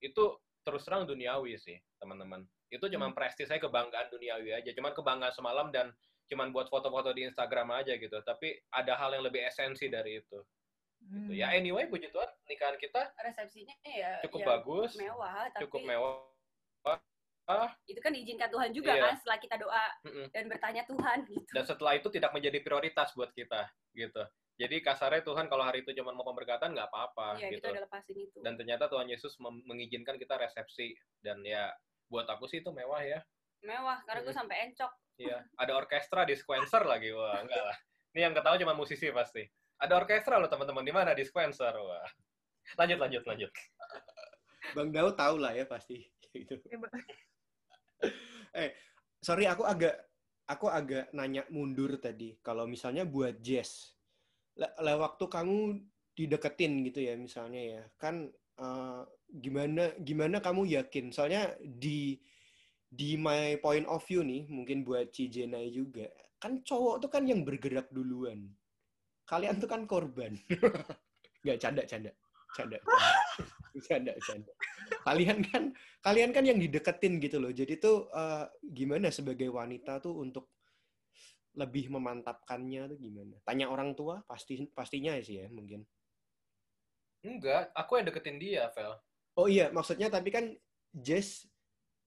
itu 0.05 0.25
terus 0.61 0.85
terang 0.85 1.09
duniawi 1.09 1.57
sih 1.57 1.81
teman-teman 1.97 2.45
itu 2.69 2.85
cuma 2.93 3.09
hmm. 3.09 3.17
prestis 3.17 3.49
saya 3.49 3.57
kebanggaan 3.57 4.13
duniawi 4.13 4.53
aja 4.53 4.71
cuman 4.77 4.93
kebanggaan 4.93 5.33
semalam 5.33 5.73
dan 5.73 5.89
cuman 6.29 6.53
buat 6.53 6.69
foto-foto 6.69 7.17
di 7.17 7.25
Instagram 7.25 7.73
aja 7.73 7.97
gitu 7.97 8.21
tapi 8.21 8.53
ada 8.77 8.93
hal 9.01 9.17
yang 9.17 9.25
lebih 9.25 9.41
esensi 9.49 9.89
dari 9.89 10.21
itu 10.21 10.39
gitu. 11.09 11.33
ya 11.33 11.49
hmm. 11.49 11.59
anyway 11.65 11.85
puji 11.89 12.13
Tuhan 12.13 12.29
nikahan 12.45 12.77
kita 12.77 13.01
resepsinya 13.25 13.73
ya 13.89 14.21
cukup 14.29 14.45
ya, 14.45 14.47
bagus 14.53 14.91
mewah 15.01 15.49
tapi 15.49 15.63
cukup 15.65 15.81
mewah 15.89 16.13
ah, 17.49 17.73
itu 17.89 18.01
kan 18.05 18.13
diizinkan 18.13 18.53
Tuhan 18.53 18.71
juga 18.77 18.93
iya. 18.93 19.03
kan 19.09 19.15
setelah 19.17 19.39
kita 19.41 19.57
doa 19.57 19.87
mm 20.05 20.11
-mm. 20.13 20.27
dan 20.37 20.45
bertanya 20.53 20.83
Tuhan 20.85 21.19
gitu 21.25 21.53
dan 21.57 21.65
setelah 21.65 21.93
itu 21.97 22.09
tidak 22.13 22.31
menjadi 22.37 22.61
prioritas 22.61 23.09
buat 23.17 23.33
kita 23.33 23.73
gitu 23.97 24.21
jadi 24.59 24.83
kasarnya 24.83 25.23
Tuhan 25.23 25.47
kalau 25.47 25.63
hari 25.63 25.87
itu 25.87 25.95
cuma 25.95 26.11
mau 26.11 26.27
pemberkatan 26.27 26.75
nggak 26.75 26.91
apa-apa 26.91 27.39
ya, 27.39 27.55
gitu. 27.55 27.63
Kita 27.63 27.79
udah 27.79 27.83
lepasin 27.87 28.17
itu. 28.19 28.39
Dan 28.43 28.59
ternyata 28.59 28.91
Tuhan 28.91 29.07
Yesus 29.07 29.39
mengizinkan 29.41 30.19
kita 30.19 30.35
resepsi 30.35 30.99
dan 31.23 31.47
ya 31.47 31.71
buat 32.11 32.27
aku 32.27 32.51
sih 32.51 32.59
itu 32.59 32.75
mewah 32.75 32.99
ya. 33.07 33.23
Mewah 33.63 34.03
karena 34.03 34.27
gue 34.27 34.35
sampai 34.35 34.57
encok. 34.71 34.91
Iya, 35.19 35.47
ada 35.55 35.73
orkestra 35.79 36.27
di 36.27 36.35
Squencer 36.35 36.83
lagi 36.83 37.15
wah 37.15 37.39
enggak 37.39 37.63
lah. 37.63 37.79
Ini 38.19 38.21
yang 38.27 38.35
ketahui 38.35 38.59
cuma 38.59 38.75
musisi 38.75 39.07
pasti. 39.15 39.47
Ada 39.79 39.95
orkestra 39.95 40.43
loh 40.43 40.51
teman-teman 40.51 40.83
di 40.83 40.91
mana 40.91 41.15
di 41.15 41.23
Squencer 41.23 41.75
wah. 41.79 42.11
Lanjut 42.75 42.99
lanjut 42.99 43.23
lanjut. 43.31 43.51
Bang 44.75 44.91
Dao 44.91 45.15
tahu 45.15 45.39
lah 45.39 45.55
ya 45.55 45.71
pasti 45.71 46.03
gitu. 46.35 46.59
eh, 48.59 48.75
sorry 49.23 49.47
aku 49.47 49.65
agak 49.65 49.97
aku 50.49 50.67
agak 50.67 51.15
nanya 51.15 51.47
mundur 51.49 51.95
tadi. 52.03 52.37
Kalau 52.43 52.67
misalnya 52.67 53.07
buat 53.07 53.39
jazz, 53.39 53.98
le 54.59 54.93
waktu 54.99 55.25
kamu 55.31 55.59
dideketin 56.19 56.83
gitu 56.91 56.99
ya 57.07 57.15
misalnya 57.15 57.63
ya 57.63 57.83
kan 57.95 58.27
uh, 58.59 59.07
gimana 59.31 59.95
gimana 60.03 60.43
kamu 60.43 60.67
yakin? 60.67 61.15
Soalnya 61.15 61.55
di 61.63 62.19
di 62.89 63.15
my 63.21 63.61
point 63.63 63.87
of 63.87 64.03
view 64.09 64.25
nih 64.25 64.49
mungkin 64.51 64.83
buat 64.83 65.13
Cijenai 65.13 65.69
juga 65.71 66.09
kan 66.39 66.63
cowok 66.63 67.03
tuh 67.03 67.11
kan 67.11 67.27
yang 67.27 67.43
bergerak 67.43 67.91
duluan. 67.91 68.47
Kalian 69.29 69.61
tuh 69.61 69.69
kan 69.69 69.85
korban. 69.85 70.39
Nggak 71.45 71.59
canda 71.61 71.83
canda. 71.85 72.13
Canda, 72.57 72.81
canda, 73.89 74.13
canda. 74.25 74.53
Kalian 75.05 75.45
kan, 75.45 75.63
kalian 76.01 76.33
kan 76.33 76.49
yang 76.49 76.57
dideketin 76.57 77.21
gitu 77.21 77.37
loh. 77.37 77.53
Jadi 77.53 77.77
tuh 77.77 78.09
uh, 78.09 78.49
gimana 78.65 79.13
sebagai 79.13 79.53
wanita 79.53 80.01
tuh 80.01 80.17
untuk 80.17 80.58
lebih 81.59 81.91
memantapkannya 81.91 82.95
tuh 82.95 82.99
gimana? 83.03 83.35
Tanya 83.43 83.67
orang 83.67 83.99
tua 83.99 84.23
pasti 84.31 84.63
pastinya 84.71 85.19
ya 85.19 85.23
sih 85.27 85.37
ya 85.43 85.47
mungkin. 85.51 85.83
Enggak, 87.27 87.75
aku 87.75 87.99
yang 87.99 88.07
deketin 88.07 88.39
dia, 88.39 88.71
Vel. 88.71 88.95
Oh 89.35 89.51
iya, 89.51 89.75
maksudnya 89.75 90.07
tapi 90.07 90.31
kan 90.31 90.55
Jess 90.95 91.51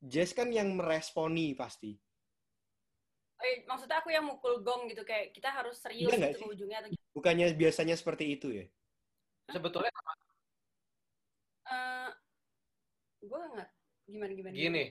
Jess 0.02 0.32
kan 0.32 0.50
yang 0.50 0.72
meresponi 0.74 1.54
pasti. 1.54 2.00
Eh, 3.42 3.66
maksudnya 3.66 4.00
aku 4.00 4.14
yang 4.14 4.26
mukul 4.26 4.62
gong 4.62 4.86
gitu 4.88 5.02
kayak 5.02 5.34
kita 5.34 5.50
harus 5.50 5.82
serius 5.82 6.14
Iya 6.14 6.32
gitu 6.34 6.46
ujungnya 6.50 6.78
atau 6.86 6.90
gitu. 6.94 7.04
Bukannya 7.12 7.52
biasanya 7.58 7.96
seperti 7.98 8.38
itu 8.38 8.48
ya? 8.54 8.66
Sebetulnya 9.52 9.92
Eh, 11.72 12.10
gue 13.24 13.42
nggak 13.56 13.70
gimana 14.12 14.32
gimana. 14.36 14.54
gini, 14.54 14.86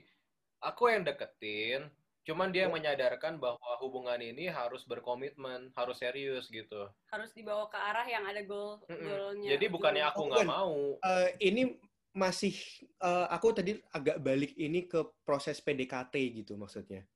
aku 0.65 0.83
yang 0.89 1.03
deketin, 1.05 1.85
cuman 2.21 2.53
dia 2.53 2.69
yang 2.69 2.75
menyadarkan 2.77 3.41
bahwa 3.41 3.71
hubungan 3.81 4.21
ini 4.21 4.47
harus 4.47 4.85
berkomitmen, 4.85 5.73
harus 5.73 5.97
serius 5.99 6.47
gitu. 6.47 6.87
Harus 7.09 7.33
dibawa 7.33 7.67
ke 7.67 7.79
arah 7.81 8.07
yang 8.07 8.25
ada 8.29 8.45
goal 8.45 8.85
Mm-mm. 8.87 9.01
goalnya. 9.01 9.49
Jadi 9.57 9.67
bukannya 9.67 10.05
aku 10.05 10.21
Oh, 10.21 10.27
nggak 10.29 10.45
bukan. 10.45 10.49
mau. 10.49 10.75
Eh, 11.01 11.29
ini 11.43 11.63
masih 12.11 12.53
eh, 13.01 13.27
aku 13.31 13.55
tadi 13.55 13.79
agak 13.91 14.21
balik 14.21 14.53
ini 14.55 14.85
ke 14.85 15.01
proses 15.25 15.59
PDKT 15.59 16.15
gitu 16.45 16.55
maksudnya. 16.55 17.07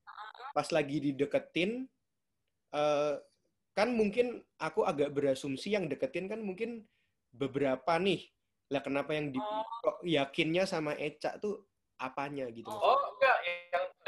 Pas 0.54 0.70
lagi 0.70 1.02
dideketin, 1.02 1.84
eh, 2.72 3.14
kan 3.74 3.88
mungkin 3.90 4.38
aku 4.56 4.86
agak 4.86 5.10
berasumsi 5.10 5.74
yang 5.74 5.90
deketin 5.90 6.30
kan 6.30 6.38
mungkin 6.40 6.86
beberapa 7.30 7.98
nih. 7.98 8.30
Lah 8.70 8.80
kenapa 8.80 9.12
yang 9.12 9.28
di, 9.30 9.38
Oh. 9.38 10.00
yakinnya 10.00 10.64
sama 10.64 10.96
Eca 10.96 11.36
tuh 11.36 11.66
apanya 12.00 12.48
gitu? 12.48 12.70
Oh. 12.70 12.72
maksudnya? 12.72 12.94
Oh 12.94 13.12
enggak, 13.12 13.33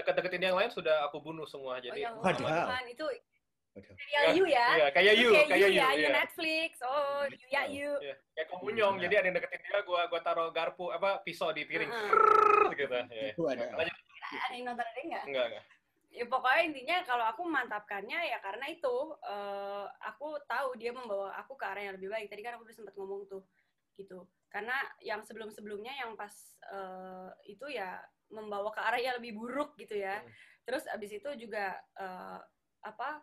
deket-deketin 0.06 0.46
yang 0.46 0.54
lain 0.54 0.70
sudah 0.70 1.02
aku 1.10 1.18
bunuh 1.18 1.42
semua. 1.50 1.74
Oh, 1.74 1.82
Jadi 1.82 2.06
yang 2.06 2.14
Waduh. 2.22 2.46
Tuhan, 2.46 2.84
itu 2.86 3.06
kayak 3.82 4.32
you 4.38 4.44
ya. 4.46 4.66
Iya, 4.78 4.86
kayak 4.94 5.14
you, 5.18 5.30
kayak 5.34 5.58
you, 5.58 5.68
ya, 5.74 5.88
you 5.92 6.06
iya. 6.06 6.10
Netflix. 6.14 6.70
Oh, 6.86 7.26
you 7.26 7.46
ya 7.50 7.62
you. 7.66 7.90
Iya, 8.00 8.14
kayak 8.38 8.48
komunyong. 8.54 8.96
Jadi 9.02 9.14
ada 9.18 9.26
yang 9.26 9.36
deketin 9.36 9.60
dia, 9.66 9.80
gua 9.82 10.06
gua 10.06 10.20
taruh 10.22 10.48
garpu 10.54 10.94
apa 10.94 11.20
pisau 11.26 11.50
di 11.50 11.66
piring 11.66 11.90
Heeh. 11.90 12.72
gitu. 12.78 12.94
Iya. 12.94 13.34
Waduh. 13.34 13.68
Lanjut. 13.74 13.96
Ada 14.26 14.54
yang 14.54 14.64
nonton 14.70 14.86
ada 14.86 15.00
nggak? 15.02 15.24
Enggak, 15.26 15.46
enggak. 15.50 15.64
Ya 16.16 16.24
pokoknya 16.24 16.62
intinya 16.64 16.96
kalau 17.04 17.24
aku 17.28 17.42
mantapkannya 17.44 18.20
ya 18.32 18.38
karena 18.40 18.66
itu 18.72 18.96
eh, 19.20 19.86
aku 20.08 20.40
tahu 20.48 20.72
dia 20.80 20.96
membawa 20.96 21.36
aku 21.36 21.58
ke 21.60 21.64
arah 21.68 21.82
yang 21.84 21.94
lebih 22.00 22.08
baik. 22.08 22.32
Tadi 22.32 22.40
kan 22.40 22.56
aku 22.56 22.64
udah 22.64 22.76
sempat 22.76 22.94
ngomong 22.96 23.28
tuh 23.28 23.44
gitu. 24.00 24.24
Karena 24.48 24.72
yang 25.04 25.20
sebelum-sebelumnya 25.20 25.92
yang 26.00 26.16
pas 26.16 26.32
eh, 26.72 27.30
itu 27.52 27.68
ya 27.68 28.00
membawa 28.30 28.70
ke 28.74 28.80
arah 28.82 29.00
yang 29.00 29.16
lebih 29.18 29.38
buruk 29.38 29.74
gitu 29.78 29.96
ya. 29.98 30.18
Hmm. 30.18 30.30
Terus 30.66 30.84
abis 30.90 31.10
itu 31.22 31.30
juga 31.38 31.78
eh, 31.98 32.38
apa? 32.82 33.22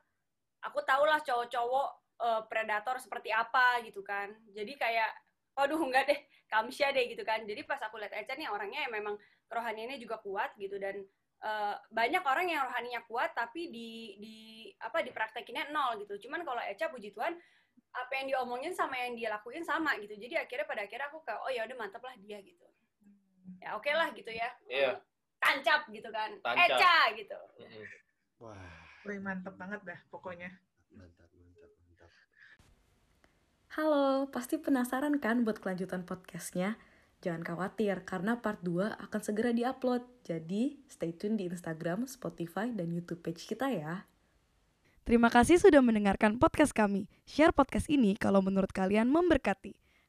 Aku 0.71 0.79
tahulah 0.83 1.19
cowok-cowok 1.23 1.89
eh, 2.23 2.41
predator 2.47 2.95
seperti 2.99 3.29
apa 3.35 3.83
gitu 3.83 4.01
kan. 4.01 4.31
Jadi 4.51 4.79
kayak 4.79 5.11
waduh 5.53 5.81
enggak 5.81 6.09
deh, 6.09 6.19
kamsya 6.51 6.95
deh 6.95 7.05
gitu 7.11 7.23
kan. 7.27 7.43
Jadi 7.43 7.67
pas 7.67 7.79
aku 7.83 7.99
lihat 7.99 8.15
Eca 8.15 8.33
nih 8.33 8.49
orangnya 8.49 8.87
yang 8.87 8.93
memang 8.93 9.15
kerohaniannya 9.51 9.99
juga 10.01 10.17
kuat 10.23 10.55
gitu 10.55 10.79
dan 10.79 11.03
eh, 11.43 11.75
banyak 11.91 12.23
orang 12.23 12.47
yang 12.47 12.63
rohaninya 12.65 13.01
kuat 13.05 13.35
tapi 13.35 13.69
di 13.69 14.17
di 14.17 14.37
apa 14.79 15.03
dipraktekinnya 15.03 15.69
nol 15.69 15.99
gitu. 16.01 16.27
Cuman 16.27 16.47
kalau 16.47 16.63
Eca 16.63 16.87
puji 16.89 17.11
Tuhan 17.11 17.35
apa 17.93 18.11
yang 18.17 18.25
diomongin 18.33 18.73
sama 18.73 18.97
yang 18.97 19.13
dia 19.13 19.29
lakuin 19.29 19.61
sama 19.61 19.93
gitu. 20.01 20.17
Jadi 20.17 20.33
akhirnya 20.39 20.65
pada 20.65 20.81
akhirnya 20.87 21.07
aku 21.13 21.21
kayak 21.21 21.39
oh 21.45 21.51
ya 21.53 21.61
udah 21.69 21.77
mantap 21.77 22.01
lah 22.01 22.15
dia 22.17 22.41
gitu. 22.41 22.65
Ya 23.63 23.79
oke 23.79 23.87
lah 23.95 24.11
gitu 24.11 24.27
ya. 24.27 24.51
Iya. 24.67 24.99
Tancap 25.39 25.87
gitu 25.87 26.11
kan. 26.11 26.35
Tancap. 26.43 26.67
Eca 26.75 26.97
gitu. 27.15 27.39
Wah, 28.43 28.59
Wih, 29.07 29.23
mantep 29.23 29.55
banget 29.55 29.79
dah 29.87 29.99
pokoknya. 30.11 30.51
mantap, 30.91 31.31
mantap, 31.31 31.71
mantap. 31.87 32.11
Halo, 33.71 34.27
pasti 34.35 34.59
penasaran 34.59 35.15
kan 35.23 35.47
buat 35.47 35.63
kelanjutan 35.63 36.03
podcastnya? 36.03 36.75
Jangan 37.23 37.39
khawatir, 37.47 38.03
karena 38.03 38.43
part 38.43 38.59
2 38.67 38.99
akan 38.99 39.21
segera 39.23 39.55
diupload. 39.55 40.03
Jadi, 40.27 40.83
stay 40.91 41.15
tune 41.15 41.39
di 41.39 41.47
Instagram, 41.47 42.03
Spotify, 42.03 42.67
dan 42.75 42.91
YouTube 42.91 43.23
page 43.23 43.47
kita 43.47 43.71
ya. 43.71 44.03
Terima 45.07 45.31
kasih 45.31 45.55
sudah 45.55 45.79
mendengarkan 45.79 46.35
podcast 46.35 46.75
kami. 46.75 47.07
Share 47.23 47.55
podcast 47.55 47.87
ini 47.87 48.19
kalau 48.19 48.43
menurut 48.43 48.75
kalian 48.75 49.07
memberkati. 49.07 49.82